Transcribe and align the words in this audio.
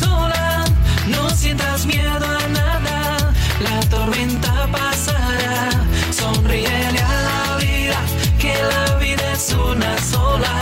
Sola. 0.00 0.64
No 1.08 1.30
sientas 1.30 1.86
miedo 1.86 2.26
a 2.26 2.48
nada, 2.48 3.32
la 3.60 3.80
tormenta 3.88 4.52
pasará. 4.70 5.70
Sonríele 6.10 7.00
a 7.00 7.16
la 7.28 7.56
vida, 7.56 7.98
que 8.38 8.54
la 8.72 8.94
vida 8.96 9.32
es 9.32 9.52
una 9.52 9.92
sola. 10.02 10.54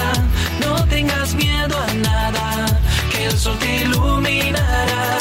No 0.65 0.85
tengas 0.87 1.35
miedo 1.35 1.77
a 1.79 1.95
nada, 1.95 2.67
que 3.11 3.27
el 3.27 3.39
sol 3.39 3.57
te 3.59 3.83
iluminará. 3.83 5.19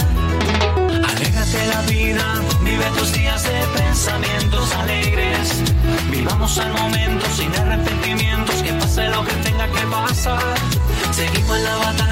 Alégrate 1.09 1.67
la 1.73 1.81
vida, 1.93 2.25
vive 2.61 2.85
tus 2.97 3.13
días 3.13 3.43
de 3.43 3.59
pensamientos 3.79 4.73
alegres. 4.75 5.63
Vivamos 6.11 6.57
al 6.57 6.73
momento 6.73 7.25
sin 7.35 7.53
arrepentimientos, 7.55 8.55
que 8.63 8.73
pase 8.73 9.07
lo 9.09 9.23
que 9.25 9.33
tenga 9.47 9.67
que 9.67 9.81
pasar. 9.87 10.55
Seguimos 11.11 11.57
en 11.57 11.63
la 11.63 11.75
batalla, 11.77 12.04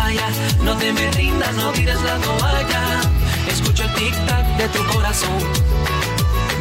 no 0.63 0.77
te 0.77 0.93
me 0.93 1.11
rindas, 1.11 1.53
no 1.55 1.71
tires 1.71 2.01
la 2.01 2.17
toalla. 2.17 3.01
Escucho 3.47 3.83
el 3.83 3.93
tic-tac 3.93 4.57
de 4.57 4.67
tu 4.69 4.85
corazón, 4.93 5.43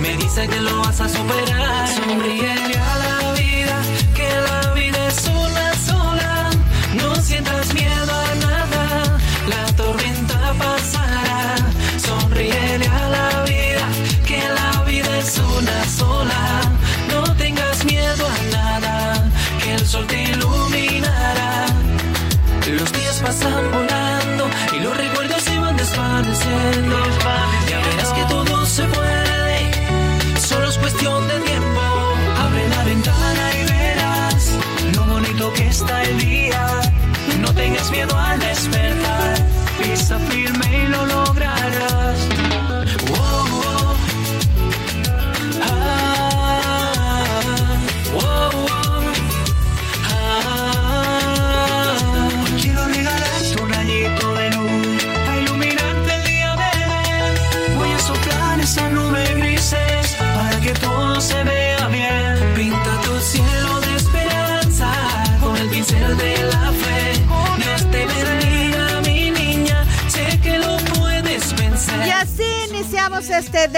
me 0.01 0.17
dice 0.17 0.49
que 0.49 0.61
lo 0.61 0.81
vas 0.81 1.01
a 1.01 1.09
superar. 1.09 1.89
Sonríe 1.89 2.53
a 2.53 2.97
la 2.97 3.33
vida, 3.33 3.77
que 4.15 4.29
la 4.29 4.62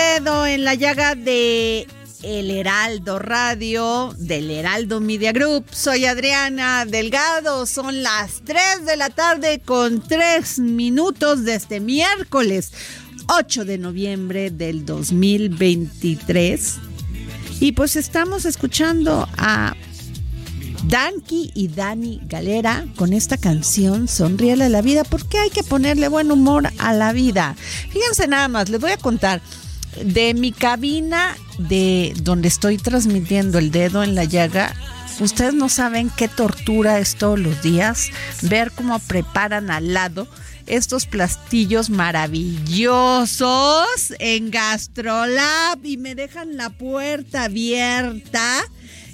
en 0.07 0.65
la 0.65 0.75
llaga 0.75 1.15
de 1.15 1.87
El 2.23 2.51
Heraldo 2.51 3.19
Radio, 3.19 4.15
del 4.19 4.51
Heraldo 4.51 5.01
Media 5.01 5.33
Group. 5.33 5.65
Soy 5.73 6.05
Adriana 6.05 6.85
Delgado. 6.85 7.65
Son 7.65 8.03
las 8.03 8.43
3 8.45 8.85
de 8.87 8.97
la 8.97 9.09
tarde 9.09 9.63
con 9.65 10.07
3 10.07 10.59
minutos 10.59 11.45
de 11.45 11.55
este 11.55 11.81
miércoles 11.81 12.73
8 13.29 13.65
de 13.65 13.79
noviembre 13.79 14.51
del 14.51 14.85
2023. 14.85 16.75
Y 17.61 17.73
pues 17.73 17.97
estamos 17.97 18.45
escuchando 18.45 19.27
a 19.39 19.75
Danky 20.85 21.51
y 21.55 21.69
Dani 21.69 22.21
Galera 22.27 22.85
con 22.97 23.15
esta 23.15 23.39
canción 23.39 24.07
Sonríele 24.07 24.65
a 24.65 24.69
la 24.69 24.83
vida, 24.83 25.03
porque 25.05 25.39
hay 25.39 25.49
que 25.49 25.63
ponerle 25.63 26.09
buen 26.09 26.31
humor 26.31 26.69
a 26.79 26.93
la 26.93 27.13
vida. 27.13 27.57
Fíjense 27.91 28.29
nada 28.29 28.49
más, 28.49 28.69
les 28.69 28.81
voy 28.81 28.91
a 28.93 28.99
contar 28.99 29.41
de 30.03 30.35
mi 30.35 30.53
cabina 30.53 31.37
de 31.59 32.15
donde 32.23 32.49
estoy 32.49 32.79
transmitiendo 32.79 33.59
el 33.59 33.71
dedo 33.71 34.03
en 34.03 34.15
la 34.15 34.25
llaga. 34.25 34.75
Ustedes 35.21 35.55
no 35.55 35.69
saben 35.69 36.11
qué 36.17 36.29
tortura 36.29 36.99
es 36.99 37.17
todos 37.17 37.39
los 37.39 37.63
días 37.63 38.11
ver 38.43 38.73
cómo 38.73 38.99
preparan 38.99 39.71
al 39.71 39.95
lado 39.95 40.27
estos 40.67 41.07
plastillos 41.07 41.91
maravillosos 41.91 43.87
en 44.19 44.51
Gastrolab 44.51 45.85
y 45.85 45.99
me 45.99 46.15
dejan 46.15 46.57
la 46.57 46.71
puerta 46.71 47.45
abierta 47.45 48.65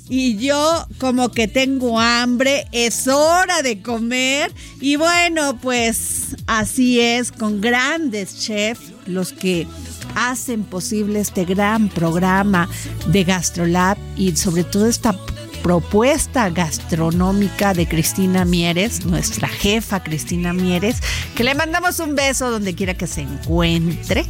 y 0.09 0.37
yo 0.39 0.87
como 0.99 1.31
que 1.31 1.47
tengo 1.47 2.01
hambre, 2.01 2.67
es 2.73 3.07
hora 3.07 3.63
de 3.63 3.81
comer 3.81 4.53
y 4.81 4.97
bueno, 4.97 5.57
pues 5.61 6.35
así 6.49 7.01
es, 7.01 7.31
con 7.31 7.61
grandes 7.61 8.41
chefs, 8.41 8.93
los 9.07 9.33
que 9.33 9.69
hacen 10.15 10.65
posible 10.65 11.21
este 11.21 11.45
gran 11.45 11.89
programa 11.89 12.69
de 13.07 13.25
Gastrolab 13.25 13.97
y 14.17 14.37
sobre 14.37 14.65
todo 14.65 14.87
esta 14.87 15.15
propuesta 15.63 16.49
gastronómica 16.51 17.75
de 17.75 17.87
Cristina 17.87 18.45
Mieres, 18.45 19.05
nuestra 19.05 19.49
jefa 19.49 20.03
Cristina 20.03 20.53
Mieres, 20.53 21.03
que 21.35 21.45
le 21.45 21.55
mandamos 21.55 22.01
un 22.01 22.15
beso 22.15 22.51
donde 22.51 22.75
quiera 22.75 22.95
que 22.95 23.07
se 23.07 23.23
encuentre. 23.23 24.25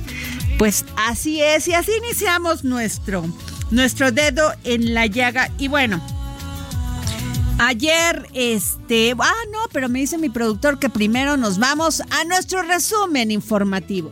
Pues 0.58 0.84
así 0.96 1.40
es, 1.40 1.68
y 1.68 1.74
así 1.74 1.92
iniciamos 2.04 2.64
nuestro, 2.64 3.24
nuestro 3.70 4.12
dedo 4.12 4.52
en 4.64 4.92
la 4.92 5.06
llaga. 5.06 5.50
Y 5.58 5.68
bueno, 5.68 6.02
ayer, 7.58 8.28
este, 8.34 9.14
ah, 9.18 9.32
no, 9.52 9.58
pero 9.72 9.88
me 9.88 10.00
dice 10.00 10.18
mi 10.18 10.28
productor 10.28 10.78
que 10.78 10.90
primero 10.90 11.36
nos 11.36 11.58
vamos 11.58 12.02
a 12.10 12.24
nuestro 12.24 12.62
resumen 12.62 13.30
informativo. 13.30 14.10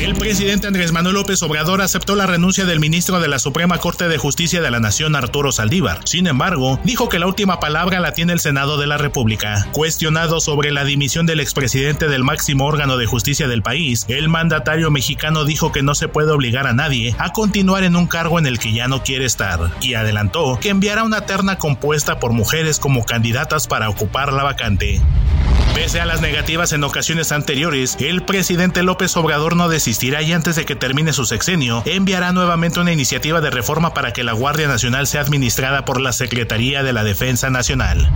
El 0.00 0.14
presidente 0.14 0.66
Andrés 0.66 0.92
Manuel 0.92 1.16
López 1.16 1.42
Obrador 1.42 1.82
aceptó 1.82 2.16
la 2.16 2.26
renuncia 2.26 2.64
del 2.64 2.80
ministro 2.80 3.20
de 3.20 3.28
la 3.28 3.38
Suprema 3.38 3.76
Corte 3.76 4.08
de 4.08 4.16
Justicia 4.16 4.62
de 4.62 4.70
la 4.70 4.80
Nación, 4.80 5.14
Arturo 5.14 5.52
Saldívar. 5.52 6.00
Sin 6.06 6.26
embargo, 6.26 6.80
dijo 6.84 7.10
que 7.10 7.18
la 7.18 7.26
última 7.26 7.60
palabra 7.60 8.00
la 8.00 8.14
tiene 8.14 8.32
el 8.32 8.40
Senado 8.40 8.78
de 8.78 8.86
la 8.86 8.96
República. 8.96 9.68
Cuestionado 9.72 10.40
sobre 10.40 10.70
la 10.70 10.84
dimisión 10.84 11.26
del 11.26 11.40
expresidente 11.40 12.08
del 12.08 12.24
máximo 12.24 12.64
órgano 12.64 12.96
de 12.96 13.04
justicia 13.04 13.46
del 13.46 13.62
país, 13.62 14.06
el 14.08 14.30
mandatario 14.30 14.90
mexicano 14.90 15.44
dijo 15.44 15.70
que 15.70 15.82
no 15.82 15.94
se 15.94 16.08
puede 16.08 16.32
obligar 16.32 16.66
a 16.66 16.72
nadie 16.72 17.14
a 17.18 17.34
continuar 17.34 17.84
en 17.84 17.94
un 17.94 18.06
cargo 18.06 18.38
en 18.38 18.46
el 18.46 18.58
que 18.58 18.72
ya 18.72 18.88
no 18.88 19.02
quiere 19.02 19.26
estar, 19.26 19.70
y 19.82 19.92
adelantó 19.92 20.58
que 20.62 20.70
enviará 20.70 21.04
una 21.04 21.26
terna 21.26 21.58
compuesta 21.58 22.18
por 22.18 22.32
mujeres 22.32 22.78
como 22.78 23.04
candidatas 23.04 23.66
para 23.66 23.90
ocupar 23.90 24.32
la 24.32 24.44
vacante. 24.44 25.02
Pese 25.74 26.00
a 26.00 26.06
las 26.06 26.20
negativas 26.20 26.72
en 26.72 26.84
ocasiones 26.84 27.32
anteriores, 27.32 27.96
el 28.00 28.22
presidente 28.22 28.82
López 28.82 29.16
Obrador 29.16 29.56
no 29.56 29.68
desistirá 29.68 30.20
y 30.22 30.32
antes 30.32 30.56
de 30.56 30.64
que 30.64 30.76
termine 30.76 31.12
su 31.12 31.24
sexenio, 31.24 31.82
enviará 31.86 32.32
nuevamente 32.32 32.80
una 32.80 32.92
iniciativa 32.92 33.40
de 33.40 33.50
reforma 33.50 33.94
para 33.94 34.12
que 34.12 34.24
la 34.24 34.32
Guardia 34.32 34.68
Nacional 34.68 35.06
sea 35.06 35.22
administrada 35.22 35.84
por 35.84 36.00
la 36.00 36.12
Secretaría 36.12 36.82
de 36.82 36.92
la 36.92 37.04
Defensa 37.04 37.50
Nacional. 37.50 38.10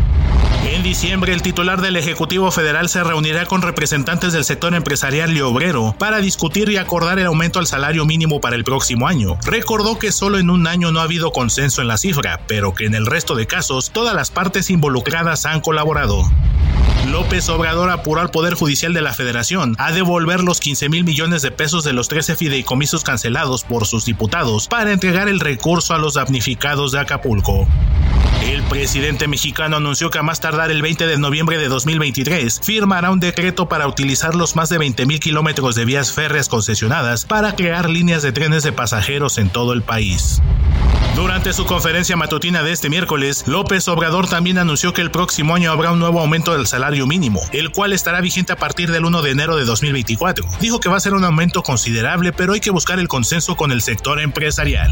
En 0.66 0.82
diciembre, 0.82 1.32
el 1.32 1.42
titular 1.42 1.80
del 1.82 1.96
Ejecutivo 1.96 2.50
Federal 2.50 2.88
se 2.88 3.04
reunirá 3.04 3.44
con 3.46 3.62
representantes 3.62 4.32
del 4.32 4.44
sector 4.44 4.74
empresarial 4.74 5.36
y 5.36 5.40
obrero 5.40 5.94
para 5.98 6.18
discutir 6.18 6.70
y 6.70 6.78
acordar 6.78 7.18
el 7.18 7.26
aumento 7.26 7.58
al 7.58 7.66
salario 7.66 8.06
mínimo 8.06 8.40
para 8.40 8.56
el 8.56 8.64
próximo 8.64 9.06
año. 9.06 9.36
Recordó 9.44 9.98
que 9.98 10.10
solo 10.10 10.38
en 10.38 10.50
un 10.50 10.66
año 10.66 10.90
no 10.90 11.00
ha 11.00 11.04
habido 11.04 11.32
consenso 11.32 11.82
en 11.82 11.88
la 11.88 11.98
cifra, 11.98 12.40
pero 12.48 12.74
que 12.74 12.86
en 12.86 12.94
el 12.94 13.06
resto 13.06 13.36
de 13.36 13.46
casos 13.46 13.90
todas 13.90 14.14
las 14.14 14.30
partes 14.30 14.70
involucradas 14.70 15.44
han 15.44 15.60
colaborado. 15.60 16.24
López 17.08 17.48
Obrador 17.48 17.90
apuró 17.90 18.20
al 18.20 18.30
Poder 18.30 18.54
Judicial 18.54 18.92
de 18.92 19.02
la 19.02 19.12
Federación 19.12 19.76
a 19.78 19.92
devolver 19.92 20.40
los 20.40 20.60
15 20.60 20.88
mil 20.88 21.04
millones 21.04 21.42
de 21.42 21.50
pesos 21.50 21.84
de 21.84 21.92
los 21.92 22.08
13 22.08 22.36
fideicomisos 22.36 23.04
cancelados 23.04 23.64
por 23.64 23.86
sus 23.86 24.04
diputados 24.04 24.68
para 24.68 24.92
entregar 24.92 25.28
el 25.28 25.40
recurso 25.40 25.94
a 25.94 25.98
los 25.98 26.14
damnificados 26.14 26.92
de 26.92 27.00
Acapulco. 27.00 27.68
El 28.42 28.62
presidente 28.64 29.26
mexicano 29.26 29.76
anunció 29.76 30.10
que 30.10 30.18
a 30.18 30.22
más 30.22 30.40
tardar 30.40 30.70
el 30.70 30.82
20 30.82 31.06
de 31.06 31.18
noviembre 31.18 31.56
de 31.56 31.68
2023 31.68 32.60
firmará 32.62 33.10
un 33.10 33.20
decreto 33.20 33.68
para 33.68 33.86
utilizar 33.86 34.34
los 34.34 34.54
más 34.54 34.68
de 34.68 34.78
20 34.78 35.06
mil 35.06 35.20
kilómetros 35.20 35.74
de 35.74 35.84
vías 35.84 36.12
férreas 36.12 36.48
concesionadas 36.48 37.24
para 37.24 37.56
crear 37.56 37.88
líneas 37.88 38.22
de 38.22 38.32
trenes 38.32 38.62
de 38.62 38.72
pasajeros 38.72 39.38
en 39.38 39.48
todo 39.48 39.72
el 39.72 39.82
país. 39.82 40.42
Durante 41.16 41.52
su 41.52 41.64
conferencia 41.64 42.16
matutina 42.16 42.64
de 42.64 42.72
este 42.72 42.90
miércoles, 42.90 43.44
López 43.46 43.86
Obrador 43.86 44.28
también 44.28 44.58
anunció 44.58 44.92
que 44.92 45.00
el 45.00 45.12
próximo 45.12 45.54
año 45.54 45.70
habrá 45.70 45.92
un 45.92 46.00
nuevo 46.00 46.20
aumento 46.20 46.54
del 46.54 46.66
salario 46.74 47.06
mínimo, 47.06 47.40
el 47.52 47.70
cual 47.70 47.92
estará 47.92 48.20
vigente 48.20 48.52
a 48.52 48.56
partir 48.56 48.90
del 48.90 49.04
1 49.04 49.22
de 49.22 49.30
enero 49.30 49.54
de 49.54 49.64
2024. 49.64 50.44
Dijo 50.60 50.80
que 50.80 50.88
va 50.88 50.96
a 50.96 51.00
ser 51.00 51.14
un 51.14 51.22
aumento 51.22 51.62
considerable, 51.62 52.32
pero 52.32 52.52
hay 52.52 52.58
que 52.58 52.72
buscar 52.72 52.98
el 52.98 53.06
consenso 53.06 53.54
con 53.56 53.70
el 53.70 53.80
sector 53.80 54.18
empresarial. 54.18 54.90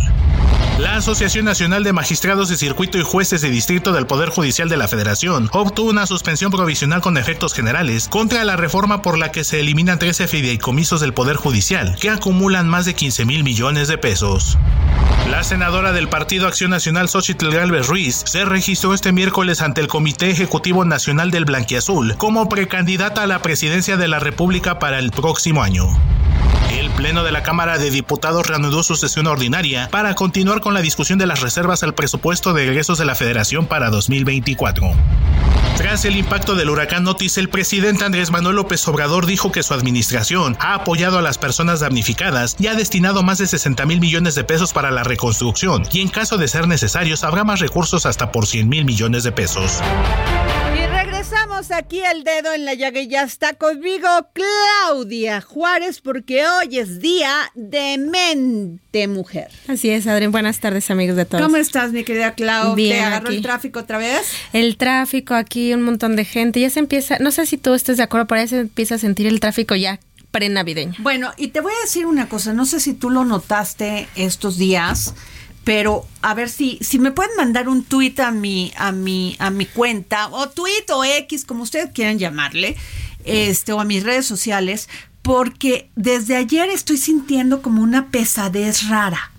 La 0.79 0.95
Asociación 0.95 1.45
Nacional 1.45 1.83
de 1.83 1.93
Magistrados 1.93 2.49
de 2.49 2.57
Circuito 2.57 2.99
y 2.99 3.03
Jueces 3.03 3.43
de 3.43 3.51
Distrito 3.51 3.93
del 3.93 4.07
Poder 4.07 4.29
Judicial 4.29 4.69
de 4.69 4.77
la 4.77 4.87
Federación 4.87 5.49
obtuvo 5.51 5.91
una 5.91 6.07
suspensión 6.07 6.53
provisional 6.53 7.01
con 7.01 7.19
efectos 7.19 7.53
generales 7.53 8.07
contra 8.09 8.45
la 8.45 8.55
reforma 8.55 9.03
por 9.03 9.19
la 9.19 9.33
que 9.33 9.43
se 9.43 9.59
eliminan 9.59 9.99
13 9.99 10.29
fideicomisos 10.29 11.01
del 11.01 11.15
Poder 11.15 11.35
Judicial, 11.35 11.97
que 12.01 12.11
acumulan 12.11 12.69
más 12.69 12.85
de 12.85 12.95
15 12.95 13.25
mil 13.25 13.43
millones 13.43 13.89
de 13.89 13.99
pesos. 13.99 14.57
La 15.31 15.45
senadora 15.45 15.93
del 15.93 16.09
Partido 16.09 16.47
Acción 16.47 16.71
Nacional 16.71 17.09
Xochitl 17.09 17.51
Galvez 17.51 17.87
Ruiz 17.87 18.23
se 18.27 18.45
registró 18.45 18.93
este 18.93 19.13
miércoles 19.13 19.63
ante 19.63 19.81
el 19.81 19.89
Comité 19.89 20.31
Ejecutivo 20.31 20.85
Nacional 20.85 21.31
del 21.31 21.45
Blanquiazul 21.73 22.17
como 22.19 22.49
precandidata 22.51 23.23
a 23.23 23.27
la 23.27 23.41
presidencia 23.41 23.97
de 23.97 24.07
la 24.07 24.19
República 24.19 24.79
para 24.79 24.99
el 24.99 25.11
próximo 25.11 25.63
año. 25.63 25.89
El 26.71 26.91
Pleno 26.91 27.25
de 27.25 27.33
la 27.33 27.43
Cámara 27.43 27.79
de 27.79 27.91
Diputados 27.91 28.47
reanudó 28.47 28.83
su 28.83 28.95
sesión 28.97 29.27
ordinaria 29.27 29.89
para 29.91 30.15
continuar 30.15 30.61
con 30.61 30.75
la 30.75 30.83
discusión 30.83 31.19
de 31.19 31.27
las 31.27 31.41
reservas 31.41 31.83
al 31.83 31.95
presupuesto 31.95 32.53
de 32.53 32.65
egresos 32.65 32.99
de 32.99 33.07
la 33.07 33.15
Federación 33.15 33.67
para 33.67 33.89
2024. 33.89 34.93
Tras 35.77 36.05
el 36.05 36.17
impacto 36.17 36.55
del 36.55 36.69
huracán 36.69 37.09
Otis, 37.09 37.39
el 37.39 37.49
presidente 37.49 38.05
Andrés 38.05 38.31
Manuel 38.31 38.57
López 38.57 38.87
Obrador 38.87 39.25
dijo 39.25 39.51
que 39.51 39.63
su 39.63 39.73
administración 39.73 40.57
ha 40.61 40.75
apoyado 40.75 41.19
a 41.19 41.23
las 41.23 41.39
personas 41.39 41.81
damnificadas 41.81 42.57
y 42.59 42.67
ha 42.67 42.75
destinado 42.75 43.23
más 43.23 43.39
de 43.39 43.47
60 43.47 43.87
mil 43.87 44.01
millones 44.01 44.35
de 44.35 44.45
pesos 44.45 44.73
para 44.73 44.91
la 44.91 45.05
reconstrucción, 45.05 45.85
y 45.91 46.03
en 46.03 46.09
caso 46.09 46.37
de 46.37 46.49
ser 46.49 46.69
necesarios 46.69 47.25
habrá 47.25 47.45
más 47.45 47.61
recursos 47.61 48.05
hasta 48.05 48.31
por 48.31 48.47
100 48.47 48.69
mil 48.69 48.85
millones 48.85 49.25
de 49.25 49.33
pesos. 49.33 49.81
Aquí 51.71 52.01
el 52.13 52.25
dedo 52.25 52.53
en 52.53 52.65
la 52.65 52.75
llaga 52.75 53.01
y 53.01 53.09
ya 53.09 53.23
está 53.23 53.55
conmigo 53.55 54.09
Claudia 54.33 55.41
Juárez 55.41 56.01
porque 56.01 56.45
hoy 56.45 56.77
es 56.79 57.01
día 57.01 57.51
de 57.55 57.99
mente 57.99 59.07
mujer. 59.07 59.51
Así 59.69 59.89
es, 59.91 60.07
Adrián. 60.07 60.33
Buenas 60.33 60.59
tardes, 60.61 60.91
amigos 60.91 61.17
de 61.17 61.25
todos. 61.25 61.43
¿Cómo 61.43 61.57
estás, 61.57 61.93
mi 61.93 62.03
querida 62.05 62.35
Clau? 62.35 62.75
Bien, 62.75 62.99
¿Te 62.99 63.01
agarró 63.03 63.29
aquí. 63.29 63.37
el 63.37 63.43
tráfico 63.43 63.81
otra 63.81 63.99
vez? 63.99 64.33
El 64.53 64.77
tráfico 64.77 65.35
aquí, 65.35 65.73
un 65.73 65.83
montón 65.83 66.17
de 66.17 66.25
gente. 66.25 66.61
Ya 66.61 66.69
se 66.69 66.81
empieza, 66.81 67.19
no 67.21 67.31
sé 67.31 67.47
si 67.47 67.57
tú 67.59 67.75
estés 67.75 67.97
de 67.97 68.03
acuerdo, 68.03 68.27
pero 68.27 68.41
ya 68.43 68.49
se 68.49 68.59
empieza 68.61 68.97
a 68.97 68.99
sentir 68.99 69.27
el 69.29 69.39
tráfico 69.39 69.75
ya 69.77 70.01
prenavideño. 70.33 70.95
Bueno, 70.99 71.33
y 71.37 71.49
te 71.49 71.61
voy 71.61 71.73
a 71.73 71.85
decir 71.85 72.07
una 72.07 72.29
cosa, 72.29 72.53
no 72.53 72.67
sé 72.67 72.81
si 72.81 72.93
tú 72.95 73.09
lo 73.09 73.25
notaste 73.25 74.09
estos 74.17 74.59
días, 74.59 75.15
pero 75.65 76.07
a 76.23 76.35
ver 76.35 76.49
si 76.49 76.79
si 76.81 76.99
me 76.99 77.13
pueden 77.13 77.37
mandar 77.37 77.69
un 77.69 77.85
tuit 77.85 78.19
a 78.21 78.31
mi 78.31 78.73
a 78.77 78.93
mi 78.93 79.37
a 79.39 79.51
mi 79.51 79.67
cuenta 79.67 80.29
o 80.29 80.49
tuit 80.49 80.91
o 80.91 81.05
X 81.05 81.45
como 81.45 81.63
ustedes 81.63 81.91
quieran 81.93 82.19
llamarle, 82.19 82.77
este 83.25 83.73
o 83.73 83.81
a 83.81 83.85
mis 83.85 84.03
redes 84.03 84.27
sociales, 84.27 84.89
porque 85.23 85.89
desde 85.95 86.37
ayer 86.37 86.69
estoy 86.69 86.97
sintiendo 86.97 87.63
como 87.63 87.83
una 87.83 88.09
pesadez 88.09 88.89
rara. 88.89 89.31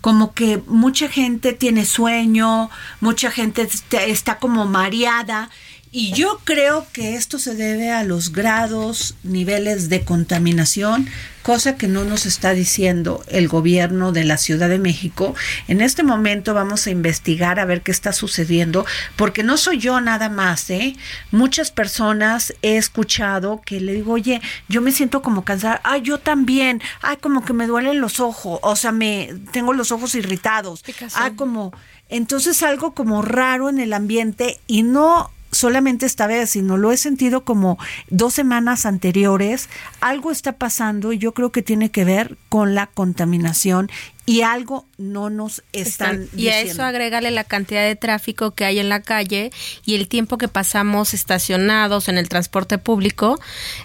Como 0.00 0.32
que 0.32 0.62
mucha 0.66 1.08
gente 1.08 1.52
tiene 1.52 1.84
sueño, 1.84 2.70
mucha 3.00 3.30
gente 3.30 3.62
está, 3.62 4.02
está 4.02 4.38
como 4.38 4.64
mareada 4.64 5.50
y 5.92 6.12
yo 6.12 6.40
creo 6.44 6.86
que 6.92 7.16
esto 7.16 7.40
se 7.40 7.56
debe 7.56 7.90
a 7.90 8.04
los 8.04 8.30
grados, 8.30 9.16
niveles 9.24 9.88
de 9.88 10.04
contaminación, 10.04 11.08
cosa 11.42 11.76
que 11.76 11.88
no 11.88 12.04
nos 12.04 12.26
está 12.26 12.52
diciendo 12.52 13.24
el 13.26 13.48
gobierno 13.48 14.12
de 14.12 14.22
la 14.22 14.36
Ciudad 14.36 14.68
de 14.68 14.78
México. 14.78 15.34
En 15.66 15.80
este 15.80 16.04
momento 16.04 16.54
vamos 16.54 16.86
a 16.86 16.90
investigar 16.90 17.58
a 17.58 17.64
ver 17.64 17.82
qué 17.82 17.90
está 17.90 18.12
sucediendo, 18.12 18.86
porque 19.16 19.42
no 19.42 19.56
soy 19.56 19.78
yo 19.78 20.00
nada 20.00 20.28
más, 20.28 20.70
¿eh? 20.70 20.94
Muchas 21.32 21.72
personas 21.72 22.54
he 22.62 22.76
escuchado 22.76 23.60
que 23.66 23.80
le 23.80 23.94
digo, 23.94 24.12
oye, 24.12 24.40
yo 24.68 24.82
me 24.82 24.92
siento 24.92 25.22
como 25.22 25.44
cansada, 25.44 25.80
ay, 25.82 26.02
yo 26.02 26.18
también, 26.18 26.80
ay, 27.02 27.16
como 27.16 27.44
que 27.44 27.52
me 27.52 27.66
duelen 27.66 28.00
los 28.00 28.20
ojos, 28.20 28.60
o 28.62 28.76
sea, 28.76 28.92
me 28.92 29.34
tengo 29.50 29.72
los 29.72 29.90
ojos 29.90 30.14
irritados, 30.14 30.84
ah, 31.14 31.32
como, 31.34 31.72
entonces 32.08 32.62
algo 32.62 32.94
como 32.94 33.22
raro 33.22 33.68
en 33.68 33.80
el 33.80 33.92
ambiente 33.92 34.60
y 34.68 34.84
no 34.84 35.32
solamente 35.52 36.06
esta 36.06 36.26
vez, 36.26 36.50
sino 36.50 36.76
lo 36.76 36.92
he 36.92 36.96
sentido 36.96 37.44
como 37.44 37.78
dos 38.08 38.34
semanas 38.34 38.86
anteriores. 38.86 39.68
Algo 40.00 40.30
está 40.30 40.52
pasando 40.52 41.12
y 41.12 41.18
yo 41.18 41.32
creo 41.32 41.50
que 41.52 41.62
tiene 41.62 41.90
que 41.90 42.04
ver 42.04 42.36
con 42.48 42.74
la 42.74 42.86
contaminación 42.86 43.90
y 44.26 44.42
algo 44.42 44.86
no 44.96 45.28
nos 45.28 45.62
están, 45.72 46.28
y 46.36 46.48
a 46.48 46.60
eso 46.60 46.84
agrégale 46.84 47.32
la 47.32 47.42
cantidad 47.42 47.82
de 47.84 47.96
tráfico 47.96 48.52
que 48.52 48.64
hay 48.64 48.78
en 48.78 48.88
la 48.88 49.02
calle 49.02 49.50
y 49.84 49.96
el 49.96 50.06
tiempo 50.06 50.38
que 50.38 50.46
pasamos 50.46 51.14
estacionados 51.14 52.08
en 52.08 52.16
el 52.16 52.28
transporte 52.28 52.78
público. 52.78 53.40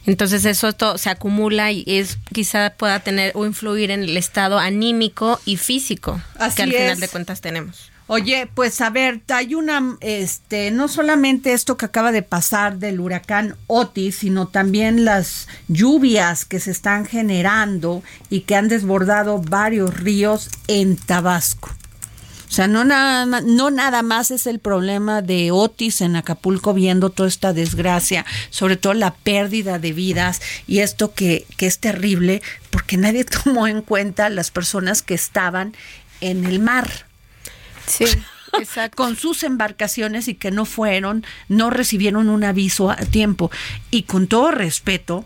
Entonces 0.05 0.45
eso 0.45 0.74
to- 0.74 1.00
se 1.00 1.10
acumula 1.10 1.72
y 1.72 1.84
es 1.88 2.19
quizá 2.31 2.72
pueda 2.77 3.00
tener 3.00 3.31
o 3.34 3.45
influir 3.48 3.89
en 3.89 4.03
el 4.03 4.17
estado 4.17 4.60
anímico 4.60 5.39
y 5.45 5.57
físico 5.57 6.22
Así 6.38 6.57
que 6.57 6.63
al 6.63 6.72
final 6.74 7.00
de 7.00 7.07
cuentas 7.07 7.41
tenemos. 7.41 7.91
Oye, 8.07 8.47
pues 8.53 8.81
a 8.81 8.91
ver, 8.91 9.21
hay 9.29 9.55
una, 9.55 9.97
este, 10.00 10.69
no 10.69 10.88
solamente 10.88 11.53
esto 11.53 11.75
que 11.75 11.85
acaba 11.88 12.12
de 12.12 12.21
pasar 12.21 12.77
del 12.77 13.00
huracán 13.00 13.55
Otis, 13.65 14.17
sino 14.17 14.47
también 14.47 15.05
las 15.05 15.47
lluvias 15.67 16.45
que 16.45 16.59
se 16.59 16.69
están 16.69 17.05
generando 17.07 18.03
y 18.29 18.41
que 18.41 18.55
han 18.55 18.67
desbordado 18.67 19.39
varios 19.39 19.91
ríos 20.00 20.50
en 20.67 20.97
Tabasco. 20.97 21.71
O 22.47 22.51
sea, 22.55 22.67
no 22.67 22.83
nada, 22.85 23.25
ma- 23.25 23.41
no 23.41 23.71
nada 23.71 24.03
más 24.03 24.29
es 24.29 24.45
el 24.45 24.59
problema 24.59 25.24
de 25.24 25.50
Otis 25.51 26.01
en 26.01 26.15
Acapulco 26.15 26.75
viendo 26.75 27.09
toda 27.09 27.27
esta 27.27 27.53
desgracia, 27.53 28.24
sobre 28.51 28.77
todo 28.77 28.93
la 28.93 29.15
pérdida 29.15 29.79
de 29.79 29.93
vidas 29.93 30.41
y 30.67 30.79
esto 30.79 31.15
que, 31.15 31.47
que 31.57 31.65
es 31.65 31.79
terrible 31.79 32.43
porque 32.69 32.97
nadie 32.97 33.25
tomó 33.43 33.65
en 33.67 33.81
cuenta 33.81 34.29
las 34.29 34.51
personas 34.51 35.01
que 35.01 35.15
estaban 35.15 35.74
en 36.21 36.45
el 36.45 36.59
mar 36.59 37.07
Sí, 37.88 38.06
exacto. 38.60 38.96
con 38.96 39.15
sus 39.15 39.44
embarcaciones 39.44 40.27
y 40.27 40.36
que 40.36 40.51
no 40.51 40.65
fueron, 40.65 41.25
no 41.50 41.70
recibieron 41.70 42.30
un 42.30 42.44
aviso 42.44 42.89
a 42.92 42.98
tiempo. 42.98 43.51
Y 43.92 44.04
con 44.04 44.27
todo 44.27 44.51
respeto, 44.51 45.25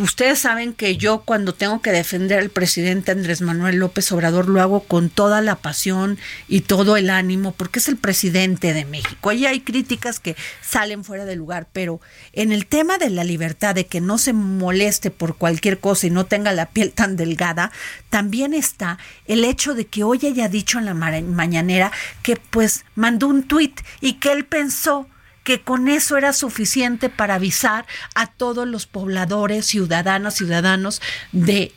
ustedes 0.00 0.40
saben 0.40 0.74
que 0.74 0.96
yo 0.96 1.20
cuando 1.20 1.54
tengo 1.54 1.80
que 1.80 1.92
defender 1.92 2.40
al 2.40 2.50
presidente 2.50 3.12
Andrés 3.12 3.40
Manuel 3.40 3.76
López 3.76 4.10
Obrador 4.12 4.48
lo 4.48 4.60
hago 4.60 4.80
con 4.80 5.10
toda 5.10 5.40
la 5.40 5.56
pasión 5.56 6.18
y 6.48 6.62
todo 6.62 6.96
el 6.96 7.08
ánimo 7.08 7.52
porque 7.52 7.78
es 7.78 7.88
el 7.88 7.96
presidente 7.96 8.74
de 8.74 8.84
México. 8.84 9.30
Ahí 9.30 9.46
hay 9.46 9.60
críticas 9.60 10.18
que 10.18 10.36
salen 10.60 11.04
fuera 11.04 11.24
de 11.24 11.36
lugar, 11.36 11.68
pero 11.72 12.00
en 12.32 12.52
el 12.52 12.66
tema 12.66 12.98
de 12.98 13.10
la 13.10 13.24
libertad, 13.24 13.74
de 13.74 13.86
que 13.86 14.00
no 14.00 14.18
se 14.18 14.32
moleste 14.32 15.10
por 15.10 15.36
cualquier 15.36 15.78
cosa 15.78 16.06
y 16.06 16.10
no 16.10 16.26
tenga 16.26 16.52
la 16.52 16.66
piel 16.66 16.92
tan 16.92 17.16
delgada, 17.16 17.70
también 18.10 18.54
está 18.54 18.98
el 19.26 19.44
hecho 19.44 19.74
de 19.74 19.86
que 19.86 20.04
hoy 20.04 20.20
haya 20.26 20.48
dicho 20.48 20.78
en 20.78 20.86
la 20.86 20.94
mañanera 20.94 21.92
que 22.22 22.36
pues 22.36 22.84
mandó 22.94 23.28
un 23.28 23.44
tuit 23.44 23.80
y 24.00 24.14
que 24.14 24.32
él 24.32 24.44
pensó 24.44 25.08
que 25.46 25.62
con 25.62 25.86
eso 25.86 26.16
era 26.16 26.32
suficiente 26.32 27.08
para 27.08 27.36
avisar 27.36 27.86
a 28.16 28.26
todos 28.26 28.66
los 28.66 28.86
pobladores, 28.86 29.64
ciudadanas, 29.64 30.34
ciudadanos 30.34 31.00
de 31.30 31.72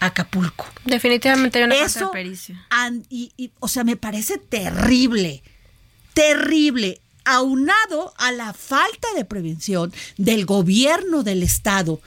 Acapulco. 0.00 0.66
Definitivamente 0.86 1.58
hay 1.58 1.64
una 1.64 1.74
eso, 1.74 2.10
y, 3.10 3.52
o 3.60 3.68
sea, 3.68 3.84
me 3.84 3.96
parece 3.96 4.38
terrible, 4.38 5.42
terrible, 6.14 7.02
aunado 7.26 8.14
a 8.16 8.32
la 8.32 8.54
falta 8.54 9.08
de 9.14 9.26
prevención 9.26 9.92
del 10.16 10.46
gobierno 10.46 11.22
del 11.22 11.42
estado. 11.42 12.00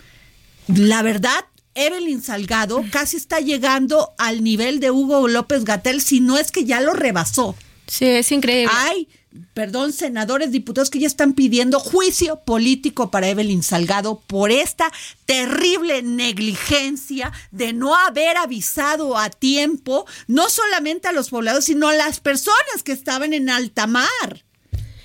La 0.66 1.04
verdad, 1.04 1.46
Evelyn 1.76 2.24
Salgado 2.24 2.84
casi 2.92 3.18
está 3.18 3.40
llegando 3.40 4.16
al 4.18 4.44
nivel 4.44 4.80
de 4.80 4.90
Hugo 4.90 5.28
López 5.28 5.64
Gatel, 5.64 6.02
si 6.02 6.22
no 6.22 6.40
es 6.40 6.52
que 6.52 6.66
ya 6.66 6.82
lo 6.82 6.94
rebasó. 6.94 7.56
Sí, 7.86 8.08
es 8.08 8.32
increíble. 8.32 8.74
Ay, 8.76 9.08
perdón, 9.54 9.94
senadores, 9.94 10.52
diputados 10.52 10.90
que 10.90 11.00
ya 11.00 11.08
están 11.08 11.34
pidiendo 11.34 11.80
juicio 11.80 12.42
político 12.46 13.12
para 13.12 13.30
Evelyn 13.30 13.64
Salgado 13.64 14.20
por 14.20 14.52
esta 14.52 14.92
terrible 15.26 16.04
negligencia 16.04 17.32
de 17.52 17.74
no 17.74 17.96
haber 17.96 18.38
avisado 18.38 19.18
a 19.18 19.30
tiempo, 19.30 20.06
no 20.28 20.50
solamente 20.50 21.08
a 21.08 21.12
los 21.14 21.30
poblados, 21.30 21.66
sino 21.66 21.88
a 21.88 21.96
las 21.96 22.20
personas 22.20 22.84
que 22.84 22.92
estaban 22.92 23.34
en 23.34 23.50
alta 23.50 23.88
mar. 23.88 24.44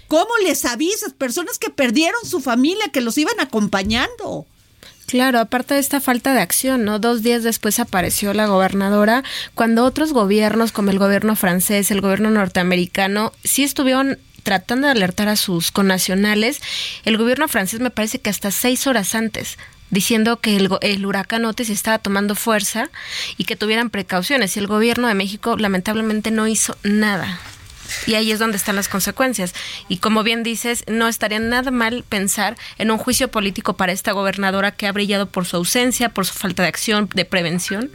¿Cómo 0.08 0.30
les 0.42 0.64
avisas? 0.64 1.12
Personas 1.12 1.58
que 1.58 1.70
perdieron 1.70 2.24
su 2.24 2.40
familia, 2.40 2.88
que 2.88 3.02
los 3.02 3.18
iban 3.18 3.38
acompañando. 3.40 4.46
Claro, 5.08 5.40
aparte 5.40 5.72
de 5.72 5.80
esta 5.80 6.02
falta 6.02 6.34
de 6.34 6.42
acción, 6.42 6.84
¿no? 6.84 6.98
Dos 6.98 7.22
días 7.22 7.42
después 7.42 7.80
apareció 7.80 8.34
la 8.34 8.44
gobernadora, 8.44 9.24
cuando 9.54 9.86
otros 9.86 10.12
gobiernos, 10.12 10.70
como 10.70 10.90
el 10.90 10.98
gobierno 10.98 11.34
francés, 11.34 11.90
el 11.90 12.02
gobierno 12.02 12.28
norteamericano, 12.28 13.32
sí 13.42 13.64
estuvieron 13.64 14.18
tratando 14.42 14.86
de 14.86 14.92
alertar 14.92 15.28
a 15.28 15.36
sus 15.36 15.72
connacionales. 15.72 16.60
El 17.06 17.16
gobierno 17.16 17.48
francés 17.48 17.80
me 17.80 17.88
parece 17.88 18.18
que 18.18 18.28
hasta 18.28 18.50
seis 18.50 18.86
horas 18.86 19.14
antes 19.14 19.56
diciendo 19.88 20.40
que 20.40 20.56
el, 20.56 20.68
el, 20.82 21.06
huracán 21.06 21.46
Otis 21.46 21.70
estaba 21.70 21.98
tomando 21.98 22.34
fuerza 22.34 22.90
y 23.38 23.44
que 23.44 23.56
tuvieran 23.56 23.88
precauciones. 23.88 24.56
Y 24.56 24.60
el 24.60 24.66
gobierno 24.66 25.08
de 25.08 25.14
México 25.14 25.56
lamentablemente 25.56 26.30
no 26.30 26.46
hizo 26.46 26.76
nada. 26.82 27.40
Y 28.06 28.14
ahí 28.14 28.32
es 28.32 28.38
donde 28.38 28.56
están 28.56 28.76
las 28.76 28.88
consecuencias. 28.88 29.54
Y 29.88 29.98
como 29.98 30.22
bien 30.22 30.42
dices, 30.42 30.84
no 30.86 31.08
estaría 31.08 31.38
nada 31.38 31.70
mal 31.70 32.04
pensar 32.08 32.56
en 32.78 32.90
un 32.90 32.98
juicio 32.98 33.30
político 33.30 33.76
para 33.76 33.92
esta 33.92 34.12
gobernadora 34.12 34.72
que 34.72 34.86
ha 34.86 34.92
brillado 34.92 35.26
por 35.26 35.46
su 35.46 35.56
ausencia, 35.56 36.10
por 36.10 36.26
su 36.26 36.34
falta 36.34 36.62
de 36.62 36.68
acción, 36.68 37.08
de 37.14 37.24
prevención. 37.24 37.90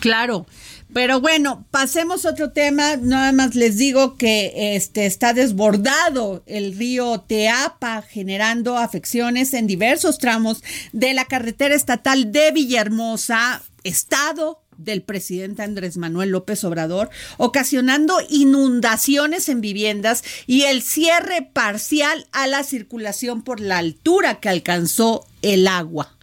Claro. 0.00 0.46
Pero 0.92 1.20
bueno, 1.20 1.66
pasemos 1.70 2.24
a 2.24 2.30
otro 2.30 2.50
tema. 2.52 2.96
Nada 2.96 3.32
más 3.32 3.54
les 3.54 3.76
digo 3.76 4.16
que 4.16 4.74
este 4.74 5.04
está 5.06 5.34
desbordado 5.34 6.42
el 6.46 6.76
río 6.76 7.20
Teapa, 7.20 8.02
generando 8.02 8.78
afecciones 8.78 9.52
en 9.52 9.66
diversos 9.66 10.18
tramos 10.18 10.62
de 10.92 11.12
la 11.12 11.26
carretera 11.26 11.74
estatal 11.74 12.32
de 12.32 12.52
Villahermosa, 12.52 13.62
estado 13.84 14.62
del 14.78 15.02
presidente 15.02 15.62
Andrés 15.62 15.98
Manuel 15.98 16.30
López 16.30 16.64
Obrador, 16.64 17.10
ocasionando 17.36 18.14
inundaciones 18.30 19.48
en 19.50 19.60
viviendas 19.60 20.24
y 20.46 20.62
el 20.62 20.80
cierre 20.80 21.42
parcial 21.52 22.26
a 22.32 22.46
la 22.46 22.62
circulación 22.62 23.42
por 23.42 23.60
la 23.60 23.78
altura 23.78 24.40
que 24.40 24.48
alcanzó 24.48 25.26
el 25.42 25.68
agua. 25.68 26.16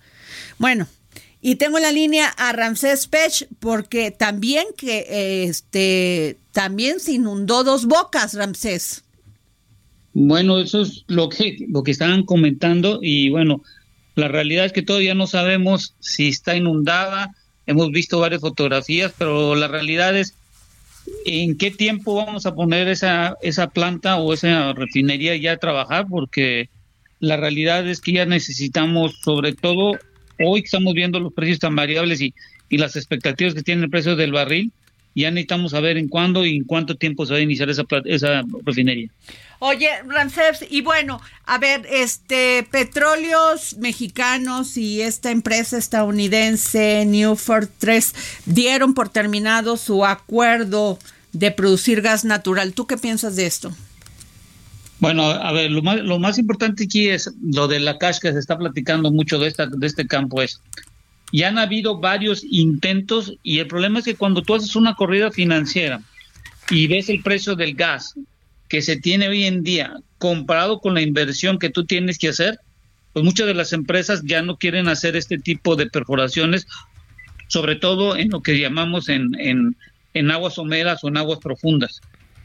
Bueno, 0.58 0.88
y 1.42 1.58
tengo 1.58 1.78
la 1.78 1.92
línea 1.92 2.28
a 2.30 2.54
Ramsés 2.54 3.06
Pech 3.06 3.48
porque 3.60 4.10
también 4.10 4.66
que 4.76 5.44
este 5.44 6.40
también 6.52 7.00
se 7.00 7.12
inundó 7.12 7.64
dos 7.64 7.86
bocas, 7.86 8.34
Ramsés. 8.34 9.04
Bueno, 10.14 10.60
eso 10.60 10.82
es 10.82 11.04
lo 11.08 11.30
que 11.30 11.58
lo 11.68 11.84
que 11.84 11.92
estaban 11.92 12.24
comentando 12.24 13.00
y 13.02 13.30
bueno, 13.30 13.62
la 14.16 14.30
realidad 14.30 14.66
es 14.66 14.72
que 14.72 14.82
todavía 14.82 15.14
no 15.14 15.28
sabemos 15.28 15.94
si 16.00 16.30
está 16.30 16.56
inundada, 16.56 17.36
hemos 17.68 17.92
visto 17.92 18.20
varias 18.20 18.42
fotografías, 18.42 19.14
pero 19.18 19.56
la 19.56 19.68
realidad 19.68 20.18
es 20.18 20.36
en 21.26 21.58
qué 21.58 21.72
tiempo 21.72 22.16
vamos 22.16 22.46
a 22.46 22.56
poner 22.56 22.88
esa, 22.88 23.38
esa 23.42 23.68
planta 23.68 24.18
o 24.18 24.34
esa 24.34 24.74
refinería 24.74 25.36
ya 25.36 25.54
a 25.54 25.58
trabajar, 25.58 26.06
porque 26.10 26.70
la 27.20 27.38
realidad 27.38 27.88
es 27.88 28.02
que 28.02 28.14
ya 28.14 28.26
necesitamos, 28.26 29.20
sobre 29.24 29.54
todo 29.54 29.98
hoy 30.40 30.62
que 30.62 30.66
estamos 30.66 30.94
viendo 30.94 31.20
los 31.20 31.34
precios 31.34 31.60
tan 31.60 31.76
variables 31.76 32.22
y, 32.22 32.34
y 32.70 32.78
las 32.78 32.96
expectativas 32.96 33.54
que 33.54 33.64
tiene 33.64 33.84
el 33.84 33.90
precio 33.90 34.16
del 34.16 34.32
barril, 34.32 34.72
ya 35.16 35.32
necesitamos 35.32 35.72
saber 35.72 35.98
en 35.98 36.10
cuándo 36.10 36.46
y 36.46 36.58
en 36.58 36.64
cuánto 36.66 36.96
tiempo 36.96 37.26
se 37.26 37.34
va 37.34 37.40
a 37.40 37.44
iniciar 37.44 37.70
esa, 37.70 37.86
esa 38.04 38.44
refinería. 38.66 39.10
Oye, 39.60 39.90
Ramsés, 40.06 40.66
y 40.70 40.82
bueno, 40.82 41.22
a 41.46 41.58
ver, 41.58 41.88
este, 41.90 42.68
petróleos 42.70 43.78
mexicanos 43.78 44.78
y 44.78 45.02
esta 45.02 45.32
empresa 45.32 45.78
estadounidense, 45.78 47.06
Newford 47.06 47.70
3, 47.78 48.14
dieron 48.46 48.94
por 48.94 49.10
terminado 49.10 49.78
su 49.78 50.06
acuerdo 50.06 51.00
de 51.32 51.52
producir 51.52 52.02
gas 52.02 52.26
natural. 52.26 52.74
¿Tú 52.74 52.88
qué 52.88 52.98
piensas 52.98 53.36
de 53.36 53.46
esto? 53.46 53.74
Bueno, 55.00 55.24
a 55.24 55.52
ver, 55.52 55.72
lo 55.72 55.82
más, 55.82 55.98
lo 55.98 56.20
más 56.20 56.38
importante 56.38 56.86
aquí 56.86 57.10
es 57.10 57.32
lo 57.42 57.68
de 57.68 57.80
la 57.80 57.98
cash 57.98 58.20
que 58.20 58.32
se 58.32 58.40
está 58.40 58.58
platicando 58.58 59.12
mucho 59.12 59.38
de, 59.40 59.48
esta, 59.48 59.68
de 59.68 59.88
este 59.88 60.08
campo 60.08 60.42
es, 60.42 60.62
ya 61.34 61.50
han 61.50 61.58
habido 61.58 62.00
varios 62.00 62.46
intentos 62.50 63.34
y 63.44 63.60
el 63.60 63.68
problema 63.68 64.00
es 64.00 64.06
que 64.06 64.16
cuando 64.16 64.42
tú 64.42 64.56
haces 64.56 64.76
una 64.76 64.96
corrida 64.96 65.32
financiera 65.32 66.02
y 66.70 66.88
ves 66.88 67.10
el 67.10 67.22
precio 67.22 67.56
del 67.56 67.76
gas 67.76 68.16
que 68.76 68.82
se 68.82 68.98
tiene 68.98 69.30
hoy 69.30 69.46
en 69.46 69.64
día 69.64 70.02
comparado 70.18 70.82
con 70.82 70.96
la 70.96 71.02
inversión 71.02 71.60
que 71.60 71.70
tú 71.70 71.86
tienes 71.86 72.18
que 72.18 72.28
hacer, 72.28 72.60
pues 73.14 73.24
muchas 73.24 73.48
de 73.48 73.54
las 73.54 73.72
empresas 73.72 74.22
ya 74.26 74.42
no 74.42 74.58
quieren 74.58 74.90
hacer 74.90 75.16
este 75.16 75.38
tipo 75.38 75.78
de 75.78 75.88
perforaciones, 75.88 76.68
sobre 77.48 77.78
todo 77.78 78.18
en 78.18 78.32
lo 78.32 78.42
que 78.42 78.60
llamamos 78.60 79.08
en, 79.08 79.34
en, 79.40 79.78
en 80.14 80.30
aguas 80.30 80.56
someras 80.56 81.06
o 81.06 81.08
en 81.08 81.16
aguas 81.16 81.40
profundas. 81.40 82.02